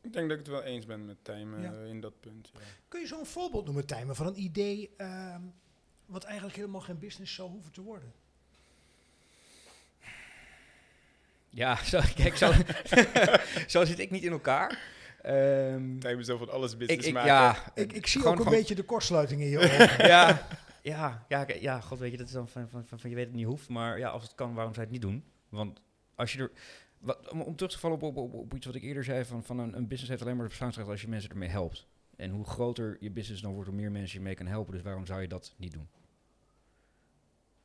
Ik 0.02 0.14
denk 0.14 0.30
dat 0.30 0.40
ik 0.40 0.46
het 0.46 0.48
wel 0.48 0.64
eens 0.64 0.86
ben 0.86 1.06
met 1.06 1.18
Tijmen 1.24 1.62
Ja. 1.62 1.74
eh, 1.74 1.88
in 1.88 2.02
dat 2.02 2.20
punt. 2.20 2.50
Ja. 2.54 2.60
Kun 2.88 3.00
je 3.02 3.08
zo'n 3.08 3.26
voorbeeld 3.26 3.66
noemen, 3.66 3.86
Tijmen, 3.86 4.16
van 4.16 4.28
een 4.28 4.40
idee 4.40 4.90
ehm, 4.98 5.42
wat 6.06 6.24
eigenlijk 6.24 6.56
helemaal 6.56 6.82
geen 6.82 7.00
business 7.00 7.36
zou 7.36 7.50
hoeven 7.50 7.72
te 7.72 7.82
worden? 7.82 8.14
Ja, 11.50 11.76
zo, 11.92 12.02
kijk, 12.16 12.36
zo, 12.38 12.52
zo 13.80 13.86
zit 13.86 14.00
ik 14.00 14.12
niet 14.12 14.24
in 14.24 14.32
elkaar. 14.32 14.94
Ehm, 15.22 16.00
Tijmen 16.00 16.26
zo 16.26 16.38
van 16.38 16.50
alles 16.50 16.72
ik, 16.72 16.78
business 16.78 17.08
ik, 17.08 17.14
maken. 17.14 17.32
ja, 17.32 17.72
Ik, 17.76 17.94
ik 17.94 18.08
zie 18.08 18.20
gewoon- 18.22 18.34
ook 18.34 18.40
een 18.40 18.46
gewoon- 18.46 18.60
beetje 18.60 18.76
de 18.76 18.84
kortsluiting 18.84 19.42
in 19.42 19.50
je 19.50 19.58
ogen. 19.64 20.08
ja, 20.08 20.48
ja, 20.82 21.26
ja, 21.28 21.46
ja, 21.60 21.80
god 21.82 22.00
weet 22.00 22.12
je, 22.12 22.18
dat 22.18 22.28
is 22.28 22.34
dan 22.34 22.48
van, 22.50 22.70
van, 22.70 22.86
van, 22.88 23.00
van 23.00 23.10
je 23.10 23.16
weet 23.16 23.26
het 23.26 23.36
niet 23.36 23.46
hoeft, 23.46 23.70
maar 23.70 24.00
ja, 24.00 24.10
als 24.10 24.24
het 24.24 24.36
kan, 24.36 24.54
waarom 24.54 24.74
zou 24.74 24.88
je 24.88 24.94
het 24.94 25.02
niet 25.04 25.12
doen? 25.12 25.24
Want 25.50 25.82
als 26.16 26.34
je 26.34 26.40
er, 26.40 26.52
wat, 26.98 27.30
om, 27.32 27.42
om 27.42 27.56
terug 27.56 27.72
te 27.72 27.80
vallen 27.80 27.98
op, 27.98 28.04
op, 28.04 28.18
op, 28.18 28.34
op 28.34 28.54
iets 28.54 28.66
wat 28.66 28.76
ik 28.76 28.84
eerder 28.84 29.04
zei, 29.04 29.26
van, 29.26 29.44
van 29.44 29.60
een, 29.60 29.76
een 29.78 29.88
business 29.88 30.10
heeft 30.10 30.22
alleen 30.22 30.34
maar 30.36 30.44
de 30.44 30.50
bestaansrecht 30.50 30.90
als 30.90 31.02
je 31.02 31.08
mensen 31.08 31.30
ermee 31.30 31.50
helpt. 31.50 31.86
En 32.16 32.30
hoe 32.30 32.46
groter 32.46 32.98
je 33.00 33.12
business 33.12 33.42
dan 33.42 33.54
wordt, 33.54 33.70
hoe 33.70 33.78
meer 33.78 33.92
mensen 33.92 34.18
je 34.18 34.24
mee 34.24 34.36
kan 34.36 34.46
helpen, 34.46 34.74
dus 34.74 34.82
waarom 34.82 35.06
zou 35.06 35.22
je 35.22 35.28
dat 35.28 35.54
niet 35.58 35.72
doen? 35.72 35.88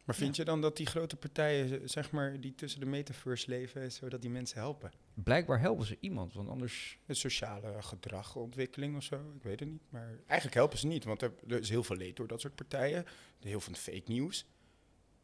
Maar 0.05 0.19
vind 0.19 0.37
je 0.37 0.45
dan 0.45 0.61
dat 0.61 0.77
die 0.77 0.87
grote 0.87 1.17
partijen, 1.17 1.89
zeg 1.89 2.11
maar, 2.11 2.41
die 2.41 2.55
tussen 2.55 2.81
de 2.81 2.87
metaverse 2.87 3.51
leven, 3.51 3.93
zodat 3.93 4.21
die 4.21 4.31
mensen 4.31 4.59
helpen? 4.59 4.91
Blijkbaar 5.15 5.61
helpen 5.61 5.87
ze 5.87 5.97
iemand, 6.01 6.33
want 6.33 6.49
anders... 6.49 6.99
Het 7.07 7.17
sociale 7.17 7.83
gedragontwikkeling 7.83 8.97
of 8.97 9.03
zo, 9.03 9.33
ik 9.37 9.43
weet 9.43 9.61
het 9.61 9.69
niet. 9.69 9.83
Maar 9.89 10.19
eigenlijk 10.27 10.55
helpen 10.55 10.79
ze 10.79 10.87
niet, 10.87 11.05
want 11.05 11.23
er, 11.23 11.33
er 11.49 11.61
is 11.61 11.69
heel 11.69 11.83
veel 11.83 11.97
leed 11.97 12.17
door 12.17 12.27
dat 12.27 12.41
soort 12.41 12.55
partijen. 12.55 13.05
Heel 13.41 13.61
veel 13.61 13.75
fake 13.75 14.03
nieuws. 14.07 14.47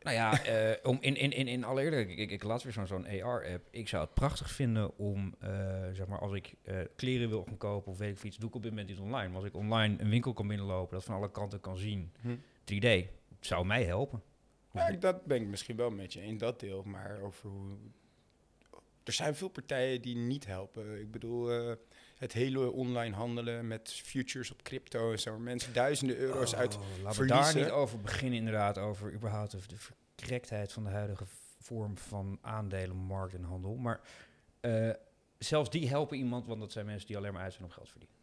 Nou 0.01 0.17
ja, 0.17 0.45
eh, 0.45 0.77
om 0.83 0.99
in, 1.01 1.17
in, 1.17 1.33
in, 1.33 1.49
in 1.49 1.65
alle 1.65 1.83
eerlijkheid, 1.83 2.19
ik, 2.19 2.31
ik, 2.31 2.43
laat 2.43 2.63
weer 2.63 2.73
zo'n 2.73 2.87
zo'n 2.87 3.07
AR-app. 3.07 3.69
Ik 3.71 3.89
zou 3.89 4.05
het 4.05 4.15
prachtig 4.15 4.51
vinden 4.51 4.99
om, 4.99 5.35
eh, 5.41 5.51
zeg 5.93 6.07
maar, 6.07 6.19
als 6.19 6.33
ik 6.33 6.55
eh, 6.63 6.77
kleren 6.97 7.29
wil 7.29 7.45
gaan 7.45 7.57
kopen 7.57 7.93
of 7.93 7.99
weet 7.99 8.17
ik 8.17 8.25
iets, 8.25 8.37
doe 8.37 8.49
ik 8.49 8.55
op 8.55 8.63
dit 8.63 8.71
moment 8.71 8.89
niet 8.89 8.99
online. 8.99 9.27
Maar 9.27 9.37
als 9.37 9.45
ik 9.45 9.55
online 9.55 9.97
een 9.99 10.11
winkel 10.11 10.33
kan 10.33 10.49
binnenlopen, 10.49 10.95
dat 10.95 11.05
van 11.05 11.15
alle 11.15 11.31
kanten 11.31 11.61
kan 11.61 11.77
zien, 11.77 12.13
3D, 12.73 12.89
zou 13.41 13.67
mij 13.67 13.85
helpen. 13.85 14.23
Ja, 14.73 14.91
dat 14.91 15.25
ben 15.25 15.43
ik 15.43 15.47
misschien 15.49 15.77
wel 15.77 15.91
met 15.91 16.13
je 16.13 16.23
in 16.23 16.39
dat 16.39 16.61
deel, 16.61 16.83
maar 16.83 17.21
over 17.21 17.49
hoe... 17.49 17.77
Er 19.05 19.13
zijn 19.13 19.35
veel 19.35 19.49
partijen 19.49 20.03
die 20.03 20.17
niet 20.17 20.47
helpen. 20.47 21.01
Ik 21.01 21.11
bedoel, 21.11 21.77
het 22.17 22.33
hele 22.33 22.71
online 22.71 23.15
handelen 23.15 23.67
met 23.67 23.93
futures 24.05 24.51
op 24.51 24.63
crypto 24.63 25.13
en 25.13 25.19
zo. 25.19 25.39
Mensen 25.39 25.73
duizenden 25.73 26.17
euro's 26.17 26.55
uit... 26.55 26.77
Oh, 26.77 26.83
laten 27.03 27.21
we 27.21 27.27
daar 27.27 27.57
niet 27.57 27.71
over 27.71 28.01
beginnen 28.01 28.39
inderdaad, 28.39 28.79
over 28.79 29.13
überhaupt 29.13 29.51
de, 29.51 29.77
verkrektheid 29.77 30.73
van 30.73 30.85
de 30.85 30.91
huidige 30.91 31.25
vorm 31.61 31.99
van 31.99 32.39
aandelenmarkt 32.41 33.35
en 33.35 33.43
handel. 33.43 33.75
Maar 33.75 34.01
eh, 34.61 34.91
zelfs 35.39 35.71
die 35.71 35.89
helpen 35.89 36.17
iemand, 36.17 36.47
want 36.47 36.61
dat 36.61 36.73
zijn 36.73 36.87
mensen 36.87 37.07
die 37.07 37.17
alleen 37.17 37.33
maar 37.33 37.43
uit 37.43 37.53
zijn 37.53 37.65
om 37.65 37.71
geld 37.71 37.87
te 37.87 37.93
verdienen. 37.93 38.17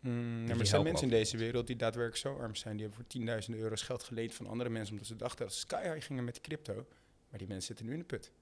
Mm, 0.00 0.12
ja, 0.12 0.38
die 0.38 0.48
maar 0.48 0.58
er 0.58 0.66
zijn 0.66 0.82
mensen 0.82 1.04
in 1.04 1.12
deze 1.12 1.36
wereld 1.36 1.66
die 1.66 1.76
daadwerkelijk 1.76 2.20
zo 2.20 2.36
arm 2.36 2.54
zijn. 2.54 2.76
Die 2.76 2.82
hebben 2.82 3.00
voor 3.02 3.10
tienduizenden 3.10 3.62
euro's 3.62 3.82
geld 3.82 4.02
geleend 4.02 4.34
van 4.34 4.46
andere 4.46 4.70
mensen... 4.70 4.92
omdat 4.92 5.08
ze 5.08 5.16
dachten 5.16 5.44
dat 5.44 5.54
ze 5.54 5.60
sky 5.60 5.82
high 5.82 6.06
gingen 6.06 6.24
met 6.24 6.40
crypto. 6.40 6.86
Maar 7.28 7.38
die 7.38 7.48
mensen 7.48 7.66
zitten 7.66 7.86
nu 7.86 7.92
in 7.92 7.98
de 7.98 8.04
put. 8.04 8.32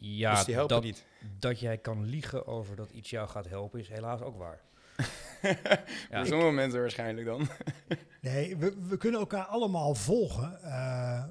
Ja, 0.00 0.34
dus 0.34 0.44
die 0.44 0.54
helpen 0.54 0.74
dat, 0.74 0.84
niet. 0.84 1.04
dat 1.38 1.60
jij 1.60 1.78
kan 1.78 2.04
liegen 2.04 2.46
over 2.46 2.76
dat 2.76 2.90
iets 2.90 3.10
jou 3.10 3.28
gaat 3.28 3.48
helpen, 3.48 3.80
is 3.80 3.88
helaas 3.88 4.20
ook 4.20 4.36
waar. 4.36 4.60
Ja. 5.42 5.56
Voor 6.10 6.26
sommige 6.26 6.50
mensen 6.50 6.80
waarschijnlijk 6.80 7.26
dan. 7.26 7.48
Nee, 8.20 8.56
we, 8.56 8.76
we 8.88 8.96
kunnen 8.96 9.20
elkaar 9.20 9.44
allemaal 9.44 9.94
volgen. 9.94 10.62
eh, 10.62 11.24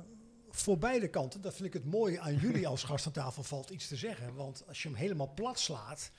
voor 0.49 0.77
beide 0.77 1.07
kanten. 1.07 1.41
Dat 1.41 1.53
vind 1.53 1.67
ik 1.67 1.73
het 1.73 1.85
mooie 1.85 2.19
aan 2.19 2.35
jullie 2.35 2.67
als 2.67 2.83
gast 2.83 3.05
aan 3.05 3.11
tafel 3.11 3.43
valt 3.43 3.69
iets 3.69 3.87
te 3.87 3.95
zeggen. 3.95 4.33
Want 4.35 4.63
als 4.67 4.81
je 4.83 4.87
hem 4.89 4.97
helemaal 4.97 5.31
plat 5.33 5.59
slaat. 5.59 6.11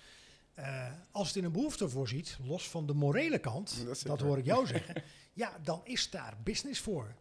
eh, 0.55 0.87
als 1.11 1.26
het 1.28 1.37
in 1.37 1.45
een 1.45 1.53
behoefte 1.53 1.89
voorziet, 1.89 2.39
los 2.45 2.68
van 2.68 2.87
de 2.87 2.95
morele 2.95 3.39
kant, 3.39 3.83
Dat 3.87 4.03
dat, 4.07 4.20
hoor 4.20 4.39
ik 4.39 4.45
jou 4.45 4.66
zeggen, 4.66 5.03
ja, 5.33 5.53
dan 5.62 5.81
is 5.85 6.11
daar 6.11 6.37
business 6.45 6.81
voor. 6.81 7.14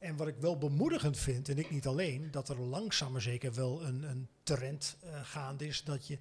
En 0.00 0.16
wat 0.16 0.28
ik 0.28 0.36
wel 0.36 0.58
bemoedigend 0.58 1.18
vind, 1.18 1.48
en 1.48 1.58
ik 1.58 1.70
niet 1.70 1.86
alleen, 1.86 2.30
dat 2.30 2.48
er 2.48 2.60
langzaam 2.60 3.12
maar 3.12 3.20
zeker 3.20 3.54
wel 3.54 3.84
een, 3.84 4.02
een 4.02 4.28
trend 4.42 4.96
eh, 5.00 5.20
gaande 5.22 5.66
is 5.66 5.84
dat 5.84 6.06
je 6.06 6.18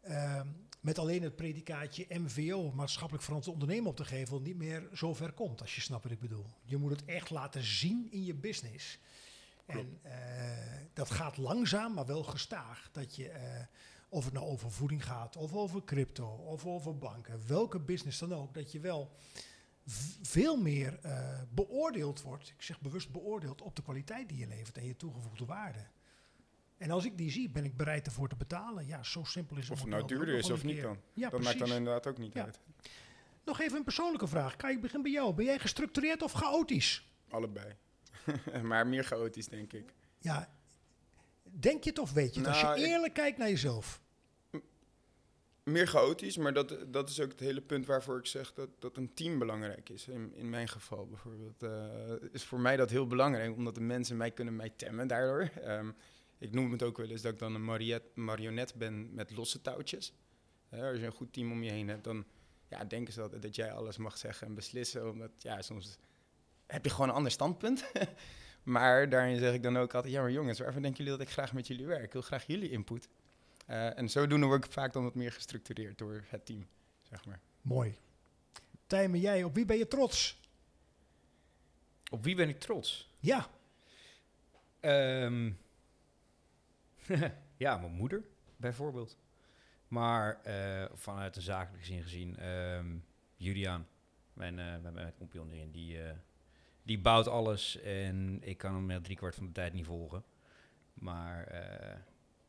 eh, 0.00 0.40
met 0.80 0.98
alleen 0.98 1.22
het 1.22 1.36
predicaatje 1.36 2.06
MVO, 2.08 2.72
maatschappelijk 2.74 3.24
verantwoord 3.24 3.56
ondernemen 3.56 3.90
op 3.90 3.96
te 3.96 4.04
geven, 4.04 4.42
niet 4.42 4.56
meer 4.56 4.88
zo 4.94 5.14
ver 5.14 5.32
komt, 5.32 5.60
als 5.60 5.74
je 5.74 5.80
snapt 5.80 6.02
wat 6.02 6.12
ik 6.12 6.20
bedoel. 6.20 6.46
Je 6.64 6.76
moet 6.76 6.90
het 6.90 7.04
echt 7.04 7.30
laten 7.30 7.62
zien 7.62 8.08
in 8.10 8.24
je 8.24 8.34
business. 8.34 8.98
En 9.66 9.98
eh, 10.02 10.12
dat 10.92 11.10
gaat 11.10 11.36
langzaam, 11.36 11.94
maar 11.94 12.06
wel 12.06 12.22
gestaag. 12.22 12.88
Dat 12.92 13.16
je, 13.16 13.28
eh, 13.28 13.64
of 14.08 14.24
het 14.24 14.34
nou 14.34 14.46
over 14.46 14.70
voeding 14.70 15.04
gaat, 15.04 15.36
of 15.36 15.54
over 15.54 15.84
crypto, 15.84 16.26
of 16.26 16.66
over 16.66 16.98
banken, 16.98 17.46
welke 17.46 17.80
business 17.80 18.18
dan 18.18 18.34
ook, 18.34 18.54
dat 18.54 18.72
je 18.72 18.80
wel 18.80 19.10
veel 20.22 20.56
meer 20.56 20.98
eh, 21.02 21.40
beoordeeld 21.50 22.22
wordt, 22.22 22.48
ik 22.48 22.62
zeg 22.62 22.80
bewust 22.80 23.10
beoordeeld, 23.10 23.62
op 23.62 23.76
de 23.76 23.82
kwaliteit 23.82 24.28
die 24.28 24.38
je 24.38 24.46
levert 24.46 24.76
en 24.78 24.84
je 24.86 24.96
toegevoegde 24.96 25.44
waarde. 25.44 25.86
En 26.76 26.90
als 26.90 27.04
ik 27.04 27.18
die 27.18 27.30
zie, 27.30 27.50
ben 27.50 27.64
ik 27.64 27.76
bereid 27.76 28.06
ervoor 28.06 28.28
te 28.28 28.36
betalen. 28.36 28.86
Ja, 28.86 29.02
zo 29.02 29.24
simpel 29.24 29.56
is 29.56 29.62
het. 29.62 29.72
Of 29.72 29.80
het 29.80 29.88
nou 29.88 30.06
duurder 30.06 30.34
is 30.34 30.50
of 30.50 30.64
niet 30.64 30.82
dan. 30.82 30.98
Ja, 31.12 31.28
dat 31.30 31.42
maakt 31.42 31.58
dan 31.58 31.68
inderdaad 31.72 32.06
ook 32.06 32.18
niet 32.18 32.32
Ja. 32.32 32.44
uit. 32.44 32.60
Nog 33.44 33.60
even 33.60 33.76
een 33.78 33.84
persoonlijke 33.84 34.26
vraag. 34.26 34.56
Kai, 34.56 34.74
ik 34.74 34.80
begin 34.80 35.02
bij 35.02 35.10
jou. 35.10 35.34
Ben 35.34 35.44
jij 35.44 35.58
gestructureerd 35.58 36.22
of 36.22 36.32
chaotisch? 36.32 37.06
Allebei. 37.28 37.72
maar 38.62 38.86
meer 38.86 39.04
chaotisch, 39.04 39.48
denk 39.48 39.72
ik. 39.72 39.94
Ja, 40.18 40.54
denk 41.42 41.84
je 41.84 41.90
het 41.90 41.98
of 41.98 42.12
weet 42.12 42.34
je 42.34 42.40
het? 42.40 42.50
Nou, 42.50 42.64
Als 42.66 42.78
je 42.78 42.84
ik- 42.84 42.90
eerlijk 42.92 43.14
kijkt 43.14 43.38
naar 43.38 43.48
jezelf. 43.48 44.00
Meer 45.70 45.86
chaotisch, 45.86 46.36
maar 46.36 46.52
dat, 46.52 46.76
dat 46.88 47.08
is 47.08 47.20
ook 47.20 47.30
het 47.30 47.40
hele 47.40 47.60
punt 47.60 47.86
waarvoor 47.86 48.18
ik 48.18 48.26
zeg 48.26 48.52
dat, 48.52 48.68
dat 48.78 48.96
een 48.96 49.14
team 49.14 49.38
belangrijk 49.38 49.88
is. 49.88 50.08
In, 50.08 50.34
in 50.34 50.50
mijn 50.50 50.68
geval 50.68 51.06
bijvoorbeeld. 51.06 51.62
eh, 51.62 52.28
is 52.32 52.44
voor 52.44 52.60
mij 52.60 52.76
dat 52.76 52.90
heel 52.90 53.06
belangrijk, 53.06 53.56
omdat 53.56 53.74
de 53.74 53.80
mensen 53.80 54.16
mij 54.16 54.30
kunnen 54.30 54.56
mij 54.56 54.70
temmen 54.70 55.08
daardoor. 55.08 55.50
Ehm, 55.62 55.90
ik 56.38 56.52
noem 56.52 56.72
het 56.72 56.82
ook 56.82 56.96
wel 56.96 57.08
eens 57.08 57.22
dat 57.22 57.32
ik 57.32 57.38
dan 57.38 57.54
een 57.54 58.04
marionet 58.14 58.74
ben 58.74 59.14
met 59.14 59.30
losse 59.30 59.60
touwtjes. 59.60 60.12
Eh, 60.68 60.82
als 60.82 60.98
je 60.98 61.06
een 61.06 61.12
goed 61.12 61.32
team 61.32 61.52
om 61.52 61.62
je 61.62 61.70
heen 61.70 61.88
hebt, 61.88 62.04
dan 62.04 62.24
ja, 62.68 62.84
denken 62.84 63.12
ze 63.12 63.22
altijd 63.22 63.42
dat 63.42 63.54
jij 63.54 63.72
alles 63.72 63.96
mag 63.96 64.18
zeggen 64.18 64.46
en 64.46 64.54
beslissen. 64.54 65.10
Omdat 65.10 65.30
ja, 65.38 65.62
soms 65.62 65.98
heb 66.66 66.84
je 66.84 66.90
gewoon 66.90 67.08
een 67.08 67.14
ander 67.14 67.32
standpunt. 67.32 67.84
maar 68.62 69.08
daarin 69.08 69.38
zeg 69.38 69.54
ik 69.54 69.62
dan 69.62 69.78
ook 69.78 69.94
altijd, 69.94 70.14
ja 70.14 70.22
maar 70.22 70.32
jongens, 70.32 70.58
waarvoor 70.58 70.82
denken 70.82 71.04
jullie 71.04 71.18
dat 71.18 71.26
ik 71.26 71.32
graag 71.32 71.52
met 71.52 71.66
jullie 71.66 71.86
werk? 71.86 72.04
Ik 72.04 72.12
wil 72.12 72.22
graag 72.22 72.46
jullie 72.46 72.70
input. 72.70 73.08
Eh, 73.66 73.98
en 73.98 74.08
zodoende 74.08 74.46
word 74.46 74.64
ik 74.64 74.72
vaak 74.72 74.92
dan 74.92 75.02
wat 75.02 75.14
meer 75.14 75.32
gestructureerd 75.32 75.98
door 75.98 76.24
het 76.28 76.46
team, 76.46 76.66
zeg 77.02 77.24
maar. 77.24 77.40
Mooi. 77.62 77.96
Tijmen, 78.86 79.20
jij, 79.20 79.44
op 79.44 79.54
wie 79.54 79.64
ben 79.64 79.78
je 79.78 79.88
trots? 79.88 80.40
Op 82.10 82.22
wie 82.22 82.36
ben 82.36 82.48
ik 82.48 82.60
trots? 82.60 83.10
Ja, 83.18 83.48
Ehm, 84.86 85.52
ja, 87.64 87.76
mijn 87.76 87.92
moeder 87.92 88.24
bijvoorbeeld. 88.56 89.18
Maar 89.88 90.42
eh, 90.42 90.84
vanuit 90.92 91.34
de 91.34 91.40
zakelijke 91.40 91.86
zin 91.86 92.02
gezien, 92.02 92.36
ehm, 92.36 92.96
Juliaan, 93.36 93.88
mijn, 94.32 94.58
eh 94.58 94.64
mijn, 94.82 94.94
mijn 94.94 95.14
compagnon 95.18 95.50
erin, 95.50 95.70
die, 95.70 96.02
eh, 96.02 96.16
die 96.82 96.98
bouwt 96.98 97.28
alles 97.28 97.80
en 97.80 98.38
ik 98.42 98.58
kan 98.58 98.88
hem 98.88 99.02
drie 99.02 99.16
kwart 99.16 99.34
van 99.34 99.46
de 99.46 99.52
tijd 99.52 99.72
niet 99.72 99.86
volgen. 99.86 100.24
Maar 100.94 101.46
eh, 101.46 101.96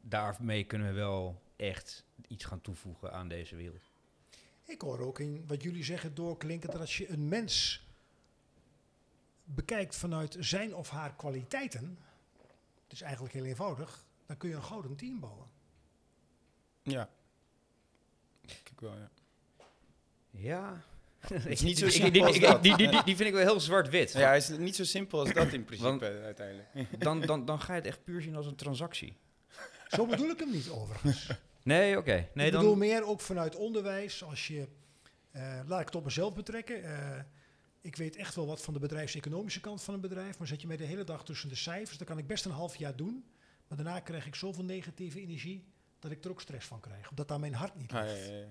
daarmee 0.09 0.63
kunnen 0.63 0.87
we 0.87 0.93
wel 0.93 1.41
echt 1.55 2.05
iets 2.27 2.45
gaan 2.45 2.61
toevoegen 2.61 3.13
aan 3.13 3.27
deze 3.27 3.55
wereld. 3.55 3.91
ik 4.63 4.81
hoor 4.81 4.99
ook 4.99 5.19
in 5.19 5.43
wat 5.47 5.63
jullie 5.63 5.83
zeggen 5.83 6.15
doorklinken 6.15 6.69
dat 6.71 6.79
als 6.79 6.97
je 6.97 7.09
een 7.09 7.27
mens 7.27 7.85
bekijkt 9.43 9.95
vanuit 9.95 10.35
zijn 10.39 10.75
of 10.75 10.89
haar 10.89 11.15
kwaliteiten, 11.15 11.97
het 12.83 12.91
is 12.91 13.01
eigenlijk 13.01 13.33
heel 13.33 13.45
eenvoudig, 13.45 14.05
dan 14.25 14.37
kun 14.37 14.49
je 14.49 14.55
een 14.55 14.63
gouden 14.63 14.95
team 14.95 15.19
bouwen. 15.19 15.47
Ja. 16.83 17.09
Kijk 18.45 18.79
wel, 18.81 18.95
ja. 18.95 19.09
Ja. 20.31 20.83
is 21.45 21.61
niet 21.69 21.77
zo 21.77 21.85
Ik- 21.85 21.91
simpel 21.91 22.11
die, 22.11 22.23
als 22.23 22.31
die, 22.31 22.41
dat. 22.41 22.63
die, 22.63 22.77
die, 22.77 22.89
die, 22.89 23.03
die 23.03 23.15
vind 23.15 23.27
ik 23.29 23.35
wel 23.35 23.43
heel 23.45 23.59
zwart-wit. 23.59 24.11
Ja, 24.13 24.33
is 24.33 24.47
het 24.47 24.59
niet 24.59 24.75
zo 24.75 24.83
simpel 24.83 25.19
als 25.19 25.33
dat 25.33 25.53
in 25.53 25.63
principe 25.69 26.05
uiteindelijk. 26.23 27.01
Dan, 27.03 27.21
dan, 27.21 27.45
dan 27.45 27.59
ga 27.61 27.73
je 27.73 27.79
het 27.79 27.87
echt 27.87 28.03
puur 28.03 28.21
zien 28.21 28.35
als 28.35 28.45
een 28.45 28.55
transactie. 28.55 29.15
Zo 29.87 30.05
bedoel 30.05 30.29
ik 30.29 30.39
hem 30.39 30.51
niet 30.51 30.69
overigens. 30.69 31.29
Nee, 31.63 31.97
oké. 31.97 32.27
Nee, 32.33 32.45
ik 32.45 32.51
dan... 32.51 32.61
bedoel 32.61 32.75
meer 32.77 33.03
ook 33.05 33.21
vanuit 33.21 33.55
onderwijs. 33.55 34.23
Als 34.23 34.47
je, 34.47 34.67
eh, 35.31 35.59
laat 35.65 35.79
ik 35.79 35.85
het 35.85 35.95
op 35.95 36.03
mezelf 36.03 36.33
betrekken. 36.33 36.83
eh, 36.83 37.19
ik 37.81 37.95
weet 37.95 38.15
echt 38.15 38.35
wel 38.35 38.45
wat 38.47 38.61
van 38.61 38.73
de 38.73 38.79
bedrijfseconomische 38.79 39.59
kant 39.59 39.83
van 39.83 39.93
een 39.93 40.01
bedrijf, 40.01 40.37
maar 40.37 40.47
zet 40.47 40.61
je 40.61 40.67
mij 40.67 40.77
de 40.77 40.83
hele 40.83 41.03
dag 41.03 41.23
tussen 41.25 41.49
de 41.49 41.55
cijfers, 41.55 41.97
dan 41.97 42.07
kan 42.07 42.17
ik 42.17 42.27
best 42.27 42.45
een 42.45 42.51
half 42.51 42.75
jaar 42.75 42.95
doen. 42.95 43.25
Maar 43.67 43.77
daarna 43.77 43.99
krijg 43.99 44.25
ik 44.25 44.35
zoveel 44.35 44.63
negatieve 44.63 45.21
energie 45.21 45.67
dat 45.99 46.11
ik 46.11 46.23
er 46.23 46.31
ook 46.31 46.41
stress 46.41 46.67
van 46.67 46.79
krijg. 46.79 47.09
Omdat 47.09 47.27
daar 47.27 47.39
mijn 47.39 47.53
hart 47.53 47.75
niet 47.75 47.91
Ah, 47.91 48.03
ligt. 48.05 48.27
ja, 48.27 48.45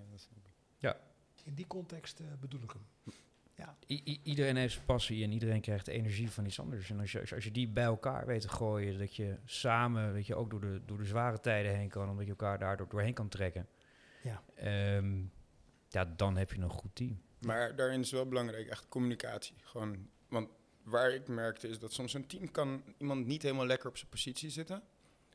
ja, 0.78 1.00
In 1.44 1.54
die 1.54 1.66
context 1.66 2.20
eh, 2.20 2.26
bedoel 2.40 2.62
ik 2.62 2.70
hem. 2.70 3.14
I- 3.86 4.20
iedereen 4.22 4.56
heeft 4.56 4.72
zijn 4.72 4.84
passie 4.84 5.24
en 5.24 5.32
iedereen 5.32 5.60
krijgt 5.60 5.88
energie 5.88 6.30
van 6.30 6.46
iets 6.46 6.60
anders. 6.60 6.90
En 6.90 7.00
als 7.00 7.12
je, 7.12 7.20
als 7.20 7.28
je- 7.28 7.34
als 7.34 7.44
je 7.44 7.50
die 7.50 7.68
bij 7.68 7.84
elkaar 7.84 8.26
weet 8.26 8.40
te 8.40 8.48
gooien, 8.48 8.98
dat 8.98 9.16
je 9.16 9.36
samen, 9.44 10.12
weet 10.12 10.26
je, 10.26 10.34
ook 10.34 10.50
door 10.50 10.60
de, 10.60 10.80
door 10.86 10.98
de 10.98 11.04
zware 11.04 11.40
tijden 11.40 11.76
heen 11.76 11.88
kan, 11.88 12.08
omdat 12.10 12.24
je 12.24 12.30
elkaar 12.30 12.58
daardoor 12.58 12.88
doorheen 12.88 13.14
kan 13.14 13.28
trekken. 13.28 13.68
Ja. 14.22 14.42
Ehm, 14.54 15.22
ja, 15.88 16.04
dan 16.04 16.36
heb 16.36 16.52
je 16.52 16.60
een 16.60 16.70
goed 16.70 16.94
team. 16.94 17.20
Maar 17.38 17.76
daarin 17.76 18.00
is 18.00 18.10
wel 18.10 18.28
belangrijk, 18.28 18.68
echt 18.68 18.88
communicatie. 18.88 19.54
Gewoon, 19.62 20.08
want 20.28 20.48
waar 20.82 21.10
ik 21.14 21.28
merkte 21.28 21.68
is 21.68 21.78
dat 21.78 21.92
soms 21.92 22.14
een 22.14 22.26
team 22.26 22.50
kan 22.50 22.82
iemand 22.98 23.26
niet 23.26 23.42
helemaal 23.42 23.66
lekker 23.66 23.88
op 23.88 23.96
zijn 23.96 24.10
positie 24.10 24.50
zitten. 24.50 24.82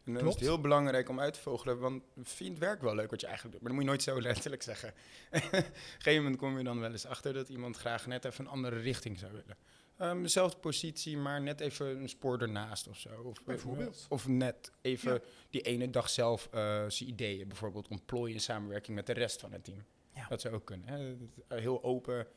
En 0.06 0.14
dan 0.14 0.22
Klopt. 0.22 0.36
is 0.36 0.42
het 0.42 0.50
heel 0.52 0.62
belangrijk 0.62 1.10
om 1.10 1.20
uit 1.20 1.34
te 1.34 1.40
vogelen, 1.40 1.80
want 1.80 2.04
vind 2.24 2.50
het 2.50 2.60
werk 2.60 2.82
wel 2.82 2.96
leuk 2.96 3.10
wat 3.12 3.22
je 3.22 3.28
eigenlijk 3.28 3.56
doet. 3.56 3.64
Maar 3.68 3.72
dat 3.78 3.82
moet 3.88 3.98
je 3.98 4.06
nooit 4.08 4.18
zo 4.18 4.22
letterlijk 4.32 4.62
zeggen. 4.64 4.90
Op 5.32 5.42
een 5.54 5.64
gegeven 5.98 6.24
moment 6.24 6.38
kom 6.42 6.58
je 6.58 6.64
dan 6.64 6.80
wel 6.80 6.92
eens 6.92 7.06
achter 7.06 7.34
dat 7.34 7.50
iemand 7.50 7.78
graag 7.78 8.06
net 8.08 8.26
even 8.26 8.46
een 8.46 8.52
andere 8.52 8.80
richting 8.80 9.20
zou 9.20 9.32
willen. 9.32 9.58
Ehm, 9.98 10.22
dezelfde 10.22 10.58
positie, 10.60 11.18
maar 11.18 11.42
net 11.42 11.60
even 11.60 11.86
een 12.02 12.10
spoor 12.10 12.40
ernaast 12.42 12.88
of 12.88 12.98
zo. 12.98 13.22
Of, 13.22 13.44
Bijvoorbeeld. 13.44 14.06
Of 14.10 14.28
net 14.28 14.72
even 14.82 15.14
Ja. 15.14 15.20
die 15.50 15.62
ene 15.62 15.90
dag 15.90 16.10
zelf 16.10 16.48
eh, 16.52 16.86
zijn 16.88 17.10
ideeën 17.10 17.48
bijvoorbeeld 17.48 17.88
ontplooien 17.88 18.34
in 18.36 18.42
samenwerking 18.42 18.96
met 18.96 19.06
de 19.06 19.14
rest 19.14 19.40
van 19.40 19.52
het 19.52 19.64
team. 19.64 19.84
Ja. 20.16 20.28
Dat 20.28 20.42
zou 20.42 20.54
ook 20.54 20.66
kunnen. 20.66 20.88
Hè? 20.88 21.18
Dat- 21.18 21.60
Heel 21.60 21.84
open 21.84 22.28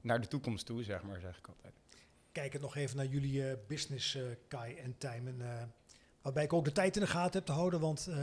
naar 0.00 0.20
de 0.20 0.28
toekomst 0.28 0.66
toe, 0.66 0.82
zeg 0.82 1.02
maar, 1.02 1.20
zeg 1.20 1.38
ik 1.38 1.46
altijd. 1.48 1.74
Kijk 2.32 2.52
het 2.52 2.62
nog 2.62 2.76
even 2.76 2.96
naar 2.96 3.06
jullie 3.06 3.48
eh, 3.48 3.56
business, 3.66 4.14
eh, 4.14 4.22
Kai 4.48 4.74
en 4.76 4.98
Tijmen. 4.98 5.40
Waarbij 6.22 6.44
ik 6.44 6.52
ook 6.52 6.64
de 6.64 6.72
tijd 6.72 6.96
in 6.96 7.02
de 7.02 7.08
gaten 7.08 7.32
heb 7.32 7.46
te 7.46 7.52
houden, 7.52 7.80
want 7.80 8.06
eh, 8.06 8.16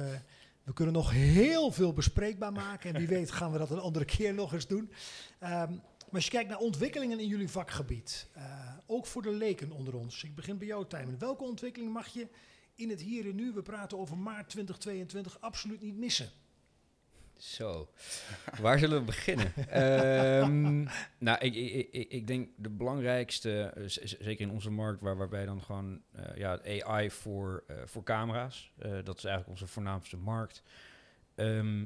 we 0.63 0.73
kunnen 0.73 0.93
nog 0.93 1.11
heel 1.11 1.71
veel 1.71 1.93
bespreekbaar 1.93 2.51
maken. 2.51 2.93
En 2.93 2.99
wie 2.99 3.07
weet 3.07 3.31
gaan 3.31 3.51
we 3.51 3.57
dat 3.57 3.69
een 3.69 3.79
andere 3.79 4.05
keer 4.05 4.33
nog 4.33 4.53
eens 4.53 4.67
doen. 4.67 4.91
Ehm, 5.39 5.71
maar 5.71 6.15
als 6.15 6.25
je 6.25 6.31
kijkt 6.31 6.49
naar 6.49 6.57
ontwikkelingen 6.59 7.19
in 7.19 7.27
jullie 7.27 7.49
vakgebied, 7.49 8.27
eh, 8.33 8.43
ook 8.85 9.05
voor 9.05 9.21
de 9.21 9.31
leken 9.31 9.71
onder 9.71 9.95
ons. 9.95 10.23
Ik 10.23 10.35
begin 10.35 10.57
bij 10.57 10.67
jou, 10.67 10.87
Tijmen. 10.87 11.19
Welke 11.19 11.43
ontwikkeling 11.43 11.93
mag 11.93 12.07
je 12.07 12.27
in 12.75 12.89
het 12.89 13.01
hier 13.01 13.25
en 13.29 13.35
nu, 13.35 13.51
we 13.51 13.61
praten 13.61 13.97
over 13.97 14.17
maart 14.17 14.49
2022, 14.49 15.41
absoluut 15.41 15.81
niet 15.81 15.97
missen? 15.97 16.29
Zo, 17.37 17.89
waar 18.59 18.79
zullen 18.79 18.99
we 18.99 19.05
beginnen? 19.05 19.53
Ehm, 19.69 20.83
nou, 21.17 21.39
ik, 21.39 21.55
ik, 21.55 21.87
ik, 21.91 22.11
ik 22.11 22.27
denk 22.27 22.49
de 22.55 22.69
belangrijkste, 22.69 23.61
eh, 23.61 23.83
zeker 24.19 24.41
in 24.41 24.51
onze 24.51 24.69
markt, 24.69 25.01
waar, 25.01 25.17
waarbij 25.17 25.45
dan 25.45 25.61
gewoon 25.61 26.01
eh, 26.11 26.37
ja, 26.37 26.61
AI 26.63 27.11
voor, 27.11 27.63
eh, 27.67 27.75
voor 27.85 28.03
camera's, 28.03 28.73
dat 28.77 29.17
is 29.17 29.23
eigenlijk 29.23 29.47
onze 29.47 29.67
voornaamste 29.67 30.17
markt, 30.17 30.63
ehm, 31.35 31.85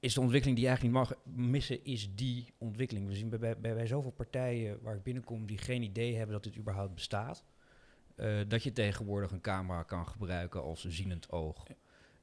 is 0.00 0.14
de 0.14 0.20
ontwikkeling 0.20 0.56
die 0.58 0.66
je 0.68 0.70
eigenlijk 0.76 0.98
niet 0.98 1.08
mag 1.08 1.34
missen, 1.46 1.84
is 1.84 2.14
die 2.14 2.54
ontwikkeling. 2.58 3.06
We 3.06 3.14
zien 3.14 3.28
bij, 3.28 3.38
bij, 3.38 3.74
bij, 3.74 3.86
zoveel 3.86 4.10
partijen 4.10 4.78
waar 4.82 4.96
ik 4.96 5.02
binnenkom 5.02 5.46
die 5.46 5.58
geen 5.58 5.82
idee 5.82 6.14
hebben 6.16 6.34
dat 6.34 6.44
dit 6.44 6.56
überhaupt 6.56 6.94
bestaat, 6.94 7.44
dat 8.46 8.62
je 8.62 8.72
tegenwoordig 8.72 9.30
een 9.30 9.40
camera 9.40 9.82
kan 9.82 10.08
gebruiken 10.08 10.62
als 10.62 10.84
zienend 10.84 11.30
oog. 11.30 11.64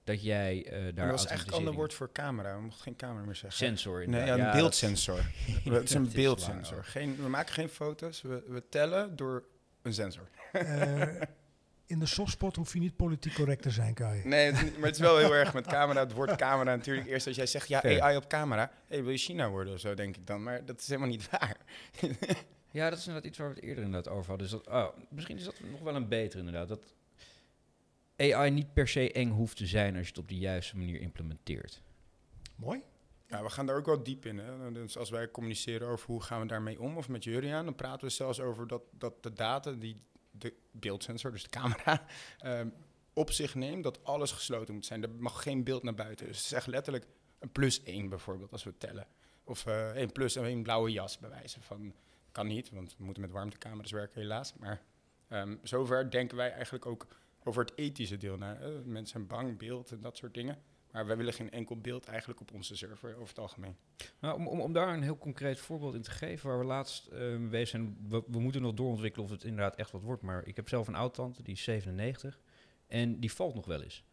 Dat 0.03 0.23
jij 0.23 0.65
eh 0.65 0.71
daar 0.71 0.93
dat 0.93 1.05
was 1.09 1.25
eigenlijk 1.25 1.47
een 1.51 1.57
ander 1.57 1.73
woord 1.73 1.93
voor 1.93 2.11
camera. 2.11 2.55
We 2.55 2.61
mochten 2.61 2.81
geen 2.83 2.95
camera 2.95 3.25
meer 3.25 3.35
zeggen. 3.35 3.67
Sensor. 3.67 3.95
Nee, 3.97 4.05
inderdaad. 4.05 4.27
ja, 4.27 4.33
een 4.33 4.39
Ja, 4.39 4.45
dat- 4.51 4.55
beeldsensor. 4.61 5.17
het 5.63 5.83
is 5.83 5.93
een 5.93 6.03
dat 6.03 6.13
beeldsensor. 6.13 6.83
Geen, 6.83 7.15
we 7.15 7.27
maken 7.29 7.53
geen 7.53 7.69
foto's, 7.69 8.21
we, 8.21 8.43
we 8.47 8.63
tellen 8.69 9.15
door 9.15 9.43
een 9.81 9.93
sensor. 9.93 10.27
Eh, 10.51 11.01
in 11.85 11.99
de 11.99 12.05
softspot 12.05 12.55
hoef 12.55 12.73
je 12.73 12.79
niet 12.79 12.95
politiek 12.95 13.33
correct 13.33 13.61
te 13.61 13.69
zijn, 13.69 13.93
Kai. 13.93 14.21
Nee, 14.25 14.45
het 14.45 14.55
is 14.55 14.61
niet- 14.61 14.77
maar 14.77 14.85
het 14.85 14.95
is 14.95 15.01
wel 15.01 15.17
heel 15.17 15.35
erg 15.35 15.53
met 15.53 15.67
camera. 15.77 15.99
Het 15.99 16.13
woord 16.13 16.35
camera 16.35 16.75
natuurlijk. 16.75 17.07
Eerst 17.07 17.27
als 17.27 17.35
jij 17.35 17.45
zegt, 17.45 17.67
ja, 17.67 17.79
Fair. 17.79 18.01
AI 18.01 18.15
op 18.15 18.27
camera. 18.27 18.71
hey, 18.87 19.01
wil 19.03 19.11
je 19.11 19.17
China 19.17 19.49
worden 19.49 19.73
of 19.73 19.79
zo, 19.79 19.93
denk 19.93 20.17
ik 20.17 20.27
dan. 20.27 20.43
Maar 20.43 20.65
dat 20.65 20.79
is 20.79 20.87
helemaal 20.87 21.09
niet 21.09 21.29
waar. 21.29 21.57
Ja, 22.73 22.89
dat 22.89 22.97
is 22.99 23.05
inderdaad 23.07 23.29
iets 23.29 23.37
waar 23.39 23.47
we 23.49 23.53
het 23.55 23.63
eerder 23.63 23.83
inderdaad 23.83 24.13
over 24.13 24.29
hadden. 24.29 24.47
Dus 24.49 24.59
dat, 24.63 24.73
oh, 24.73 24.87
misschien 25.09 25.37
is 25.37 25.43
dat 25.43 25.53
nog 25.71 25.79
wel 25.81 25.95
een 25.95 26.07
betere 26.07 26.39
inderdaad. 26.39 26.67
Dat 26.67 26.93
AI 28.22 28.51
niet 28.51 28.74
per 28.74 28.88
se 28.88 29.11
eng 29.11 29.30
hoeft 29.30 29.57
te 29.57 29.65
zijn 29.65 29.95
als 29.95 30.03
je 30.03 30.09
het 30.09 30.22
op 30.22 30.28
de 30.28 30.38
juiste 30.38 30.78
manier 30.78 31.01
implementeert. 31.01 31.82
Mooi. 32.55 32.82
Ja, 33.28 33.43
we 33.43 33.49
gaan 33.49 33.65
daar 33.65 33.78
ook 33.78 33.86
wel 33.86 34.03
diep 34.03 34.26
in. 34.26 34.38
Hè? 34.38 34.72
Dus 34.72 34.97
als 34.97 35.09
wij 35.09 35.32
communiceren 35.32 35.88
over 35.88 36.07
hoe 36.07 36.22
gaan 36.22 36.41
we 36.41 36.47
daarmee 36.47 36.82
om, 36.82 36.97
of 36.97 37.09
met 37.09 37.24
Juriaan, 37.24 37.65
dan 37.65 37.76
praten 37.76 38.07
we 38.07 38.13
zelfs 38.13 38.39
over 38.39 38.67
dat, 38.67 38.82
dat 38.91 39.24
de 39.24 39.34
data 39.34 39.72
die 39.72 40.01
de 40.32 40.53
beeldsensor, 40.72 41.32
dus 41.32 41.43
de 41.43 41.49
camera, 41.49 42.05
ehm, 42.39 42.69
op 43.13 43.32
zich 43.32 43.55
neemt, 43.55 43.84
dat 43.84 44.03
alles 44.03 44.32
gesloten 44.32 44.74
moet 44.74 44.86
zijn. 44.86 45.03
Er 45.03 45.09
mag 45.09 45.43
geen 45.43 45.63
beeld 45.63 45.84
naar 45.84 45.93
buiten. 45.93 46.28
Dus 46.28 46.38
het 46.38 46.45
is 46.45 46.51
echt 46.51 46.67
letterlijk 46.67 47.05
een 47.39 47.51
plus 47.51 47.84
één 47.84 48.09
bijvoorbeeld, 48.09 48.51
als 48.51 48.63
we 48.63 48.78
tellen. 48.78 49.07
Of 49.43 49.65
eh 49.65 49.89
één 49.89 50.11
plus 50.11 50.36
en 50.36 50.43
één 50.43 50.63
blauwe 50.63 50.91
jas, 50.91 51.19
bij 51.19 51.30
wijze 51.30 51.61
van. 51.61 51.93
Kan 52.32 52.47
niet, 52.47 52.69
want 52.69 52.95
we 52.97 53.03
moeten 53.03 53.22
met 53.22 53.32
warmtecamera's 53.32 53.91
werken 53.91 54.22
helaas. 54.22 54.53
Maar 54.53 54.82
ehm, 55.28 55.55
zover 55.63 56.11
denken 56.11 56.38
wij 56.38 56.51
eigenlijk 56.51 56.86
ook 56.86 57.07
over 57.43 57.63
het 57.63 57.77
ethische 57.77 58.17
deel. 58.17 58.37
Eh, 58.39 58.49
mensen 58.85 59.07
zijn 59.07 59.27
bang, 59.27 59.57
beeld 59.57 59.91
en 59.91 60.01
dat 60.01 60.17
soort 60.17 60.33
dingen. 60.33 60.57
Maar 60.91 61.05
wij 61.05 61.17
willen 61.17 61.33
geen 61.33 61.51
enkel 61.51 61.77
beeld 61.77 62.05
eigenlijk 62.05 62.41
op 62.41 62.53
onze 62.53 62.75
server 62.75 63.15
over 63.15 63.27
het 63.27 63.39
algemeen. 63.39 63.75
Nou, 64.19 64.35
om, 64.35 64.47
om, 64.47 64.61
om 64.61 64.73
daar 64.73 64.93
een 64.93 65.01
heel 65.01 65.17
concreet 65.17 65.59
voorbeeld 65.59 65.93
in 65.93 66.01
te 66.01 66.11
geven, 66.11 66.49
waar 66.49 66.59
we 66.59 66.65
laatst 66.65 67.09
bezig 67.49 67.67
zijn, 67.67 67.97
we, 68.09 68.23
we 68.27 68.39
moeten 68.39 68.61
nog 68.61 68.73
doorontwikkelen 68.73 69.25
of 69.25 69.31
het 69.31 69.43
inderdaad 69.43 69.75
echt 69.75 69.91
wat 69.91 70.01
wordt. 70.01 70.21
Maar 70.21 70.47
ik 70.47 70.55
heb 70.55 70.69
zelf 70.69 70.87
een 70.87 70.95
oud-tante, 70.95 71.43
die 71.43 71.53
is 71.53 71.63
97, 71.63 72.39
en 72.87 73.19
die 73.19 73.31
valt 73.31 73.55
nog 73.55 73.65
wel 73.65 73.81
eens. 73.81 74.03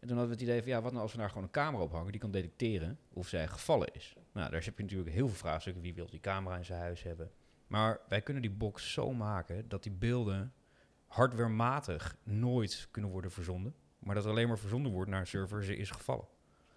En 0.00 0.08
toen 0.08 0.16
hadden 0.16 0.36
we 0.36 0.42
het 0.42 0.50
idee 0.50 0.62
van, 0.62 0.70
ja, 0.70 0.82
wat 0.82 0.92
nou 0.92 1.02
als 1.02 1.12
we 1.12 1.18
daar 1.18 1.28
gewoon 1.28 1.44
een 1.44 1.50
camera 1.50 1.82
op 1.82 1.92
hangen 1.92 2.12
die 2.12 2.20
kan 2.20 2.30
detecteren 2.30 2.98
of 3.12 3.28
zij 3.28 3.48
gevallen 3.48 3.88
is. 3.94 4.14
Nou, 4.32 4.50
daar 4.50 4.64
heb 4.64 4.76
je 4.76 4.82
natuurlijk 4.82 5.10
heel 5.10 5.28
veel 5.28 5.36
vraagstukken. 5.36 5.82
Wie 5.82 5.94
wil 5.94 6.10
die 6.10 6.20
camera 6.20 6.56
in 6.56 6.64
zijn 6.64 6.80
huis 6.80 7.02
hebben? 7.02 7.30
Maar 7.66 8.00
wij 8.08 8.20
kunnen 8.22 8.42
die 8.42 8.50
box 8.50 8.92
zo 8.92 9.12
maken 9.12 9.68
dat 9.68 9.82
die 9.82 9.92
beelden 9.92 10.52
hardwarematig 11.10 12.16
nooit 12.22 12.88
kunnen 12.90 13.10
worden 13.10 13.30
verzonden. 13.30 13.74
Maar 13.98 14.14
dat 14.14 14.26
alleen 14.26 14.48
maar 14.48 14.58
verzonden 14.58 14.92
wordt 14.92 15.10
naar 15.10 15.20
een 15.20 15.26
server, 15.26 15.64
ze 15.64 15.76
is 15.76 15.90
gevallen. 15.90 16.26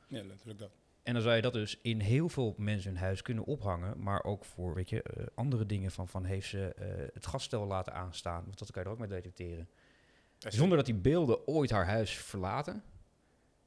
Ja, 0.07 0.23
letterlijk 0.23 0.59
dat. 0.59 0.71
En 1.03 1.13
dan 1.13 1.21
zou 1.21 1.35
je 1.35 1.41
dat 1.41 1.53
dus 1.53 1.79
in 1.81 1.99
heel 1.99 2.29
veel 2.29 2.53
mensen 2.57 2.91
hun 2.91 2.99
huis 2.99 3.21
kunnen 3.21 3.43
ophangen, 3.45 4.03
maar 4.03 4.23
ook 4.23 4.45
voor 4.45 4.73
weet 4.73 4.89
je, 4.89 5.03
eh, 5.03 5.25
andere 5.35 5.65
dingen 5.65 5.91
van, 5.91 6.07
van 6.07 6.25
heeft 6.25 6.47
ze 6.47 6.73
eh, 6.73 6.87
het 7.13 7.25
gasstel 7.25 7.65
laten 7.65 7.93
aanstaan, 7.93 8.43
want 8.45 8.59
dat 8.59 8.71
kan 8.71 8.81
je 8.81 8.87
er 8.87 8.93
ook 8.93 8.99
mee 8.99 9.09
detecteren. 9.09 9.69
Zonder 10.37 10.77
dat 10.77 10.85
die 10.85 10.95
beelden 10.95 11.47
ooit 11.47 11.69
haar 11.69 11.85
huis 11.85 12.17
verlaten. 12.17 12.83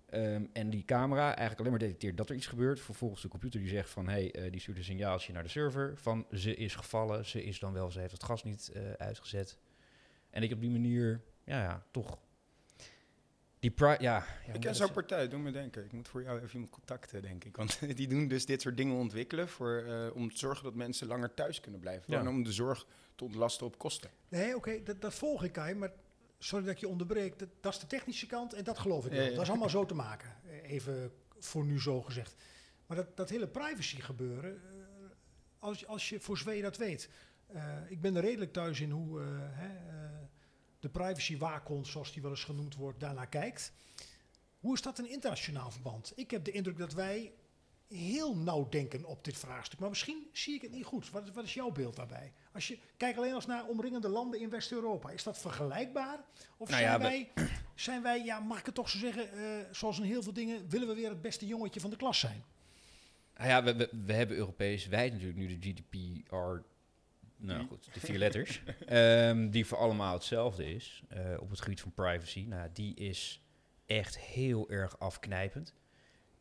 Ehm, 0.07 0.45
en 0.53 0.71
die 0.71 0.85
camera 0.85 1.27
eigenlijk 1.27 1.59
alleen 1.59 1.71
maar 1.71 1.81
detecteert 1.81 2.17
dat 2.17 2.29
er 2.29 2.37
iets 2.37 2.47
gebeurt. 2.47 2.81
Vervolgens 2.81 3.23
de 3.23 3.29
computer 3.29 3.61
die 3.61 3.69
zegt 3.69 3.91
van, 3.91 4.09
hé, 4.09 4.13
hey, 4.13 4.33
eh, 4.33 4.51
die 4.51 4.61
stuurt 4.61 4.79
een 4.79 4.85
signaaltje 4.85 5.33
naar 5.33 5.43
de 5.43 5.49
server 5.49 5.97
van 5.97 6.27
ze 6.33 6.55
is 6.55 6.75
gevallen, 6.75 7.27
ze 7.27 7.45
is 7.45 7.59
dan 7.59 7.73
wel, 7.73 7.91
ze 7.91 8.01
heeft 8.01 8.13
het 8.13 8.25
gas 8.25 8.45
niet 8.45 8.73
uitgezet. 8.97 9.59
En 10.37 10.43
ik 10.43 10.53
op 10.53 10.61
die 10.61 10.71
manier, 10.71 11.21
ja, 11.45 11.63
ja 11.63 11.83
toch. 11.91 12.19
Die 13.59 13.73
ja, 13.77 13.97
ja, 14.01 14.25
Ik 14.53 14.61
ken 14.61 14.75
zo'n 14.75 14.93
partij, 14.93 15.29
doe 15.29 15.39
me 15.41 15.51
denken. 15.51 15.85
Ik 15.85 15.93
moet 15.93 16.09
voor 16.09 16.23
jou 16.23 16.39
even 16.41 16.53
iemand 16.53 16.71
contacten, 16.73 17.23
denk 17.23 17.45
ik. 17.45 17.57
Want 17.57 17.79
die 17.97 18.09
doen 18.09 18.29
dus 18.29 18.47
dit 18.47 18.61
soort 18.63 18.77
dingen 18.77 18.97
ontwikkelen 18.97 19.49
voor, 19.49 19.77
eh, 19.87 20.15
om 20.17 20.31
te 20.31 20.39
zorgen 20.39 20.65
dat 20.65 20.75
mensen 20.75 21.07
langer 21.07 21.35
thuis 21.35 21.61
kunnen 21.61 21.81
blijven. 21.81 22.13
Ja. 22.13 22.21
En 22.21 22.29
om 22.29 22.43
de 22.43 22.53
zorg 22.53 22.87
te 23.15 23.25
ontlasten 23.25 23.67
op 23.67 23.79
kosten. 23.79 24.11
Nee, 24.29 24.57
oké, 24.57 24.83
dat, 24.83 25.01
dat 25.01 25.15
volg 25.15 25.45
ik, 25.45 25.53
Kai. 25.53 25.75
Maar 25.75 25.93
sorry 26.39 26.65
dat 26.65 26.75
ik 26.75 26.81
je 26.81 26.89
onderbreek. 26.89 27.39
Dat, 27.39 27.49
dat 27.61 27.73
is 27.73 27.79
de 27.81 27.87
technische 27.87 28.27
kant 28.27 28.53
en 28.53 28.65
dat 28.65 28.79
geloof 28.79 29.05
ik 29.07 29.13
wel. 29.13 29.23
ja. 29.25 29.31
Dat 29.31 29.43
is 29.43 29.49
allemaal 29.49 29.69
zo 29.79 29.85
te 29.87 29.95
maken. 29.95 30.35
Even 30.63 31.13
voor 31.39 31.65
nu 31.65 31.81
zo 31.81 32.03
gezegd. 32.03 32.35
Maar 32.87 32.97
dat, 32.97 33.17
dat 33.17 33.29
hele 33.31 33.49
privacy 33.49 34.01
gebeuren, 34.01 34.51
eh, 34.55 34.75
als, 35.59 35.81
je- 35.81 35.87
als 35.87 36.09
je 36.09 36.21
voor 36.21 36.53
je 36.55 36.63
dat 36.63 36.77
weet. 36.77 37.11
eh, 37.47 37.77
ik 37.89 38.01
ben 38.01 38.17
er 38.17 38.23
redelijk 38.23 38.53
thuis 38.53 38.81
in 38.81 38.91
hoe 38.91 39.21
eh, 39.21 39.27
hè, 39.41 39.67
eh, 39.67 40.11
de 40.87 40.99
privacy 40.99 41.39
waakhond, 41.39 41.87
zoals 41.87 42.13
die 42.13 42.23
wel 42.23 42.31
eens 42.31 42.45
genoemd 42.45 42.75
wordt, 42.75 43.01
daarnaar 43.01 43.29
kijkt. 43.29 43.73
Hoe 44.59 44.75
is 44.75 44.83
dat 44.83 44.99
in 44.99 45.11
internationaal 45.11 45.71
verband? 45.71 46.13
Ik 46.17 46.31
heb 46.31 46.45
de 46.45 46.51
indruk 46.51 46.79
dat 46.79 46.93
wij 46.93 47.33
heel 47.89 48.37
nauw 48.37 48.69
denken 48.69 49.05
op 49.05 49.25
dit 49.25 49.39
vraagstuk. 49.39 49.79
Maar 49.79 49.89
misschien 49.89 50.29
zie 50.33 50.55
ik 50.55 50.63
het 50.63 50.71
niet 50.73 50.85
goed. 50.85 51.11
Wat, 51.11 51.23
is- 51.25 51.31
wat 51.35 51.45
is 51.45 51.55
jouw 51.55 51.71
beeld 51.71 51.97
daarbij? 51.97 52.33
Als 52.53 52.69
je 52.69 52.79
kijkt 52.97 53.19
alleen 53.19 53.35
als 53.35 53.47
naar 53.47 53.67
omringende 53.67 54.09
landen 54.09 54.41
in 54.41 54.51
West-Europa. 54.51 55.11
Is 55.11 55.23
dat 55.23 55.39
vergelijkbaar? 55.39 56.19
Of 56.57 56.69
Nou 56.69 56.81
zijn, 56.83 56.93
ja, 56.93 56.99
wij, 56.99 57.31
zijn 57.75 58.03
wij, 58.03 58.25
ja, 58.25 58.41
mag 58.41 58.59
ik 58.59 58.67
het 58.67 58.75
toch 58.75 58.89
zo 58.89 58.99
zeggen, 58.99 59.33
eh, 59.33 59.65
zoals 59.73 59.99
in 59.99 60.05
heel 60.05 60.23
veel 60.23 60.33
dingen, 60.33 60.69
willen 60.69 60.89
we 60.89 60.95
weer 60.95 61.09
het 61.09 61.23
beste 61.23 61.47
jongetje 61.47 61.81
van 61.81 61.91
de 61.91 61.97
klas 61.97 62.19
zijn? 62.19 62.45
Nou 63.37 63.49
ja, 63.49 63.63
we, 63.63 63.77
we, 63.77 63.89
we 64.07 64.13
hebben 64.13 64.37
Europees 64.37 64.87
wijd 64.87 65.13
natuurlijk 65.13 65.39
nu 65.39 65.59
de 65.59 65.69
GDPR. 65.71 66.63
Nou 67.39 67.67
goed, 67.67 67.89
de 67.95 68.01
vier 68.01 68.19
letters. 68.19 68.63
ehm, 68.87 69.51
die 69.51 69.67
voor 69.67 69.79
allemaal 69.79 70.13
hetzelfde 70.15 70.75
is. 70.75 71.03
eh, 71.09 71.21
op 71.41 71.51
het 71.51 71.61
gebied 71.61 71.81
van 71.81 71.93
privacy. 71.93 72.45
Nou, 72.49 72.69
die 72.73 72.95
is 72.95 73.43
echt 73.87 74.19
heel 74.19 74.71
erg 74.71 74.99
afknijpend. 74.99 75.75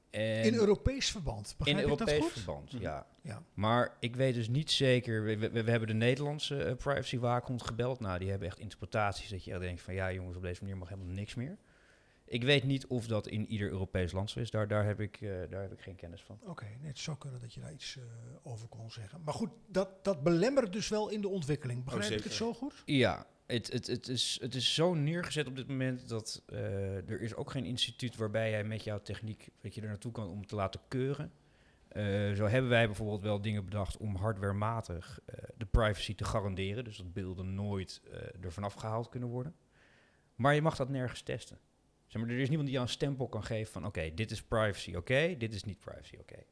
En 0.10 0.44
In 0.44 0.54
Europees 0.54 1.12
verband, 1.12 1.50
in 1.50 1.56
begrijp 1.58 1.80
ik 1.80 1.88
dat 1.98 2.00
Europees 2.00 2.24
goed? 2.24 2.32
verband, 2.32 2.74
Mhm. 2.74 2.82
ja. 2.82 3.08
Ja. 3.22 3.44
Maar 3.54 3.96
ik 4.00 4.16
weet 4.16 4.34
dus 4.34 4.48
niet 4.48 4.72
zeker. 4.72 5.24
We, 5.24 5.38
we, 5.38 5.64
we 5.64 5.70
hebben 5.72 5.88
de 5.88 5.94
Nederlandse 5.94 6.64
eh, 6.64 6.76
privacywaakhond 6.76 7.64
gebeld. 7.64 8.00
Nou, 8.00 8.20
die 8.20 8.30
hebben 8.30 8.48
echt 8.48 8.60
interpretaties 8.60 9.30
dat 9.30 9.44
je 9.44 9.60
denkt 9.60 9.82
van 9.82 9.94
ja, 9.94 10.12
jongens, 10.12 10.38
op 10.38 10.44
deze 10.44 10.62
manier 10.62 10.78
mag 10.78 10.90
helemaal 10.90 11.14
niks 11.14 11.36
meer. 11.36 11.58
Ik 12.28 12.44
weet 12.44 12.64
niet 12.64 12.88
of 12.88 13.08
dat 13.08 13.28
in 13.28 13.48
ieder 13.48 13.70
Europees 13.70 14.12
land 14.12 14.30
zo 14.30 14.40
is. 14.40 14.52
Daar, 14.52 14.68
daar, 14.68 14.86
heb, 14.86 15.00
ik, 15.00 15.22
eh, 15.22 15.30
daar 15.50 15.62
heb 15.62 15.72
ik 15.72 15.82
geen 15.82 15.96
kennis 15.96 16.22
van. 16.22 16.40
Oké, 16.44 16.66
nee, 16.66 16.88
het 16.88 17.00
zou 17.00 17.18
kunnen 17.18 17.42
dat 17.42 17.54
je 17.54 17.60
daar 17.60 17.74
iets 17.74 17.98
eh, 17.98 18.04
over 18.44 18.68
kon 18.68 18.92
zeggen. 18.92 19.22
Maar 19.24 19.34
goed, 19.34 19.50
dat, 19.68 20.04
dat 20.04 20.24
belemmert 20.24 20.74
dus 20.74 20.88
wel 20.88 21.10
in 21.10 21.22
de 21.22 21.28
ontwikkeling. 21.28 21.84
Begrijp 21.84 22.12
ik 22.12 22.24
het 22.24 22.34
zo 22.34 22.54
goed? 22.54 22.84
Ja, 22.86 23.28
het, 23.46 23.72
het, 23.72 23.88
het, 23.88 24.08
is, 24.08 24.38
het 24.42 24.56
is 24.56 24.74
zo 24.74 24.94
neergezet 24.94 25.48
op 25.48 25.56
dit 25.56 25.68
moment 25.68 26.10
dat 26.10 26.44
eh, 26.46 27.10
er 27.10 27.22
is 27.22 27.36
ook 27.36 27.52
geen 27.52 27.66
instituut 27.66 28.16
waarbij 28.16 28.50
jij 28.50 28.64
met 28.64 28.84
jouw 28.84 29.02
techniek 29.02 29.50
dat 29.62 29.76
je 29.76 29.82
er 29.82 29.88
naartoe 29.88 30.12
kan 30.12 30.30
om 30.30 30.40
het 30.40 30.48
te 30.48 30.56
laten 30.56 30.82
keuren. 30.88 31.32
Eh, 31.88 32.32
zo 32.32 32.46
hebben 32.46 32.70
wij 32.70 32.86
bijvoorbeeld 32.86 33.22
wel 33.22 33.42
dingen 33.42 33.66
bedacht 33.66 33.98
om 33.98 34.16
hardwarematig 34.16 35.20
eh, 35.26 35.36
de 35.58 35.66
privacy 35.66 36.16
te 36.16 36.24
garanderen. 36.24 36.84
Dus 36.84 36.98
dat 36.98 37.14
beelden 37.14 37.56
nooit 37.56 38.02
eh 38.12 38.44
er 38.44 38.52
vanaf 38.52 38.74
gehaald 38.74 39.10
kunnen 39.10 39.30
worden. 39.30 39.56
Maar 40.36 40.56
je 40.56 40.62
mag 40.62 40.76
dat 40.76 40.90
nergens 40.90 41.22
testen. 41.22 41.60
Maar, 42.20 42.30
er 42.30 42.40
is 42.40 42.48
niemand 42.48 42.68
die 42.68 42.78
jou 42.78 42.88
een 42.88 42.94
stempel 42.94 43.28
kan 43.28 43.44
geven 43.44 43.72
van 43.74 43.86
oké, 43.86 44.14
dit 44.14 44.32
is 44.32 44.44
privacy 44.44 44.96
oké, 44.96 45.36
dit 45.38 45.54
is 45.54 45.64
niet 45.64 45.80
privacy 45.80 46.16
oké. 46.20 46.44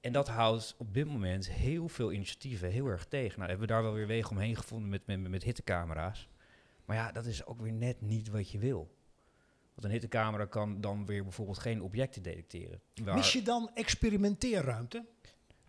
En 0.00 0.12
dat 0.12 0.28
houdt 0.28 0.74
op 0.78 0.94
dit 0.94 1.06
moment 1.06 1.50
heel 1.50 1.88
veel 1.88 2.12
initiatieven 2.12 2.70
heel 2.70 2.86
erg 2.86 3.06
tegen. 3.06 3.38
Nou, 3.38 3.50
hebben 3.50 3.66
we 3.68 3.72
daar 3.72 3.82
wel 3.82 3.92
weer 3.92 4.06
wegen 4.06 4.30
omheen 4.30 4.56
gevonden 4.56 4.88
met, 4.88 5.06
met, 5.06 5.28
met 5.28 5.42
hittecamera's. 5.42 6.28
Maar 6.84 6.96
ja, 6.96 7.12
dat 7.12 7.26
is 7.26 7.46
ook 7.46 7.60
weer 7.60 7.72
net 7.72 8.00
niet 8.00 8.28
wat 8.28 8.50
je 8.50 8.58
wil. 8.58 8.94
Want 9.74 9.84
een 9.86 9.90
hittecamera 9.90 10.44
kan 10.44 10.80
dan 10.80 11.06
weer 11.06 11.22
bijvoorbeeld 11.22 11.58
geen 11.58 11.82
objecten 11.82 12.22
detecteren. 12.22 12.80
Waar- 13.04 13.14
Mis 13.14 13.32
je 13.32 13.42
dan 13.42 13.70
experimenteerruimte? 13.74 15.04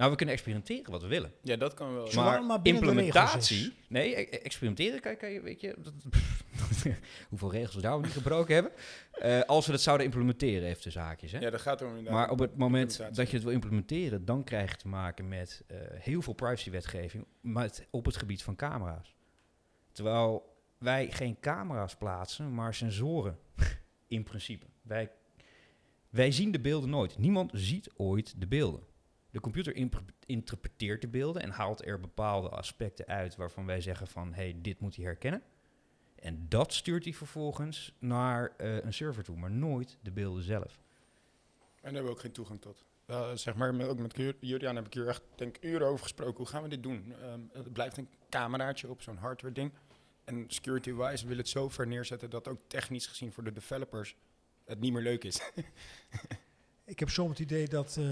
Nou, 0.02 0.14
we 0.14 0.20
kunnen 0.20 0.36
experimenteren 0.36 0.91
wat 0.91 1.02
we 1.02 1.08
willen. 1.08 1.34
Ja, 1.41 1.56
dat 1.56 1.74
kan 1.74 1.93
wel. 1.93 2.12
Maar, 2.16 2.43
maar 2.43 2.60
regels 2.64 2.82
implementatie... 2.82 3.74
Nee, 3.88 4.16
e- 4.16 4.22
e- 4.22 4.38
experimenteren, 4.38 4.99
kan, 4.99 5.18
kan 5.18 5.32
je, 5.32 5.41
weet 5.41 5.62
je... 5.62 5.76
dat- 5.78 5.93
hoeveel 7.30 7.52
regels 7.52 7.76
we 7.76 7.82
daar 7.82 7.93
ook 7.93 8.04
niet 8.04 8.12
gebroken 8.12 8.54
hebben. 8.54 8.72
Eh, 9.12 9.41
als 9.41 9.66
we 9.66 9.72
dat 9.72 9.82
zouden 9.82 10.06
implementeren, 10.06 10.70
even 10.70 10.84
de 10.84 10.89
zaakjes. 10.89 11.32
Hè? 11.32 11.39
Ja, 11.39 11.49
dat 11.49 11.62
gaat 11.62 11.82
erom 11.82 11.97
inderdaad. 11.97 12.22
Maar 12.22 12.30
op 12.32 12.39
het 12.39 12.58
moment 12.58 12.97
dat 12.97 13.30
je 13.30 13.36
het 13.36 13.43
wil 13.43 13.54
implementeren, 13.54 14.26
dan 14.26 14.43
krijg 14.43 14.72
je 14.72 14.78
te 14.78 14.88
maken 14.88 15.28
met 15.28 15.64
eh, 15.68 15.78
heel 15.91 16.22
veel 16.22 16.34
privacywetgeving 16.34 17.26
met, 17.41 17.88
op 17.89 18.06
het 18.06 18.18
gebied 18.18 18.43
van 18.43 18.56
camera's. 18.56 19.16
Terwijl 19.91 20.56
wij 20.78 21.12
geen 21.12 21.39
camera's 21.39 21.95
plaatsen, 21.95 22.54
maar 22.54 22.74
sensoren 22.74 23.38
in 24.08 24.24
principe. 24.24 24.66
Wij, 24.82 25.12
wij 26.10 26.32
zien 26.32 26.52
de 26.52 26.60
beelden 26.60 26.89
nooit. 26.89 27.18
Niemand 27.18 27.52
ziet 27.54 27.89
ooit 27.95 28.34
de 28.38 28.47
beelden. 28.47 28.89
De 29.32 29.40
computer 29.40 29.90
interpreteert 30.26 31.02
de 31.02 31.08
beelden 31.08 31.42
en 31.42 31.50
haalt 31.50 31.86
er 31.86 32.00
bepaalde 32.00 32.50
aspecten 32.50 33.06
uit 33.06 33.36
waarvan 33.36 33.66
wij 33.66 33.82
zeggen 33.82 34.08
van, 34.08 34.34
hé, 34.34 34.42
hey, 34.42 34.56
dit 34.62 34.80
moet 34.80 34.96
hij 34.96 35.06
herkennen. 35.06 35.44
En 36.16 36.46
dat 36.50 36.74
stuurt 36.74 37.04
hij 37.04 37.14
vervolgens 37.14 37.94
naar 38.00 38.54
eh, 38.58 38.84
een 38.84 38.94
server 38.94 39.24
toe, 39.24 39.38
maar 39.38 39.52
nooit 39.52 39.98
de 40.02 40.12
beelden 40.12 40.44
zelf. 40.44 40.80
En 41.60 41.72
daar 41.82 41.94
hebben 41.94 42.04
we 42.04 42.10
ook 42.10 42.20
geen 42.20 42.32
toegang 42.32 42.62
tot. 42.62 42.86
Zeg 43.34 43.56
maar, 43.56 43.76
met, 43.76 43.88
ook 43.88 44.00
met 44.00 44.18
Jur- 44.18 44.36
Juriaan 44.40 44.76
heb 44.76 44.86
ik 44.86 44.94
hier 44.94 45.08
echt 45.08 45.22
denk, 45.36 45.58
uren 45.62 45.88
over 45.88 46.04
gesproken. 46.04 46.38
Hoe 46.38 46.48
gaan 46.48 46.64
we 46.64 46.70
dit 46.70 46.84
doen? 46.84 47.14
Ehm, 47.22 47.40
het 47.52 47.74
blijft 47.74 47.98
een 47.98 48.10
cameraatje 48.30 48.90
op 48.90 49.02
zo'n 49.02 49.18
hardware 49.18 49.54
ding. 49.54 49.72
En 50.24 50.46
security-wise 50.48 51.28
wil 51.28 51.38
het 51.38 51.50
zo 51.50 51.70
ver 51.70 51.88
neerzetten 51.88 52.30
dat 52.30 52.48
ook 52.48 52.60
technisch 52.68 53.08
gezien 53.08 53.32
voor 53.32 53.44
de 53.44 53.52
developers 53.52 54.16
het 54.66 54.80
niet 54.80 54.94
meer 54.94 55.02
leuk 55.02 55.24
is. 55.24 55.42
Ik 56.92 57.00
heb 57.00 57.10
zo 57.10 57.30
het 57.30 57.39
idee 57.39 57.68
dat 57.68 57.98
eh, 57.98 58.06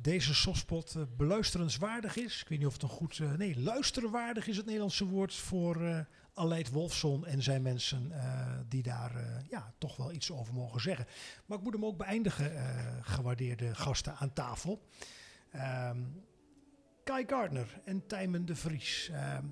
deze 0.00 0.34
softspot 0.34 0.94
eh, 0.94 1.02
beluisterenswaardig 1.16 2.16
is. 2.16 2.40
Ik 2.40 2.48
weet 2.48 2.58
niet 2.58 2.66
of 2.66 2.72
het 2.72 2.82
een 2.82 2.88
goed... 2.88 3.18
eh, 3.18 3.32
nee, 3.32 3.60
luisterwaardig 3.60 4.46
is 4.46 4.56
het 4.56 4.66
Nederlandse 4.66 5.06
woord 5.06 5.34
voor 5.34 6.06
Aleid 6.34 6.70
Wolfson 6.70 7.26
en 7.26 7.42
zijn 7.42 7.62
mensen 7.62 8.12
die 8.68 8.82
daar 8.82 9.42
ja, 9.48 9.72
toch 9.78 9.96
wel 9.96 10.12
iets 10.12 10.32
over 10.32 10.54
mogen 10.54 10.80
zeggen. 10.80 11.06
Maar 11.46 11.58
ik 11.58 11.64
moet 11.64 11.72
hem 11.72 11.84
ook 11.84 11.96
beëindigen, 11.96 12.52
gewaardeerde 13.02 13.74
gasten 13.74 14.16
aan 14.16 14.32
tafel. 14.32 14.82
Ehm, 15.50 15.98
Kai 17.04 17.24
Gardner 17.26 17.80
en 17.84 18.06
Tijmen 18.06 18.46
de 18.46 18.56
Vries. 18.56 19.10
Ehm, 19.12 19.44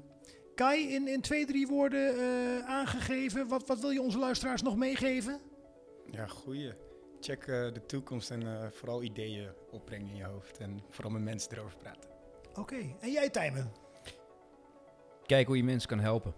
Kai, 0.54 0.94
in, 0.94 1.08
in 1.08 1.20
twee, 1.20 1.46
drie 1.46 1.66
woorden 1.66 2.14
aangegeven. 2.66 3.48
Wat, 3.48 3.66
wat 3.66 3.80
wil 3.80 3.90
je 3.90 4.02
onze 4.02 4.18
luisteraars 4.18 4.62
nog 4.62 4.76
meegeven? 4.76 5.40
ja, 6.10 6.26
goeie. 6.26 6.72
Check 7.24 7.46
eh, 7.46 7.46
de 7.46 7.86
toekomst 7.86 8.30
en 8.30 8.42
eh, 8.42 8.70
vooral 8.70 9.02
ideeën 9.02 9.48
opbrengen 9.70 10.08
in 10.08 10.16
je 10.16 10.24
hoofd. 10.24 10.58
En 10.58 10.80
vooral 10.90 11.12
met 11.12 11.22
mensen 11.22 11.52
erover 11.52 11.76
praten. 11.76 12.10
Oké, 12.54 12.76
en 13.00 13.12
jij 13.12 13.30
Tijmen? 13.30 13.72
Kijk 15.26 15.46
hoe 15.46 15.56
je 15.56 15.64
mensen 15.64 15.88
kan 15.88 16.00
helpen. 16.00 16.34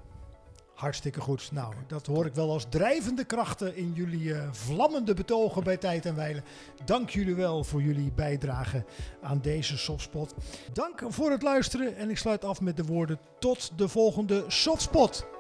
Hartstikke 0.75 1.21
goed. 1.21 1.53
Nou, 1.53 1.75
dat 1.87 2.07
hoor 2.07 2.27
ik 2.27 2.35
wel 2.35 2.51
als 2.51 2.67
drijvende 2.69 3.25
krachten 3.25 3.77
in 3.77 3.93
jullie 3.93 4.35
eh, 4.35 4.53
vlammende 4.53 5.15
betogen 5.15 5.65
bij 5.65 5.77
Tijd 5.77 6.07
en 6.07 6.17
Weilen. 6.17 6.45
Dank 6.85 7.11
jullie 7.11 7.35
wel 7.35 7.65
voor 7.65 7.83
jullie 7.83 8.13
bijdrage 8.13 8.85
aan 9.23 9.41
deze 9.41 9.79
Softspot. 9.79 10.35
Dank 10.73 11.03
voor 11.09 11.31
het 11.31 11.43
luisteren 11.43 11.97
en 11.97 12.11
ik 12.11 12.19
sluit 12.19 12.45
af 12.45 12.61
met 12.61 12.77
de 12.77 12.85
woorden 12.85 13.19
tot 13.39 13.79
de 13.79 13.89
volgende 13.89 14.45
Softspot. 14.49 15.36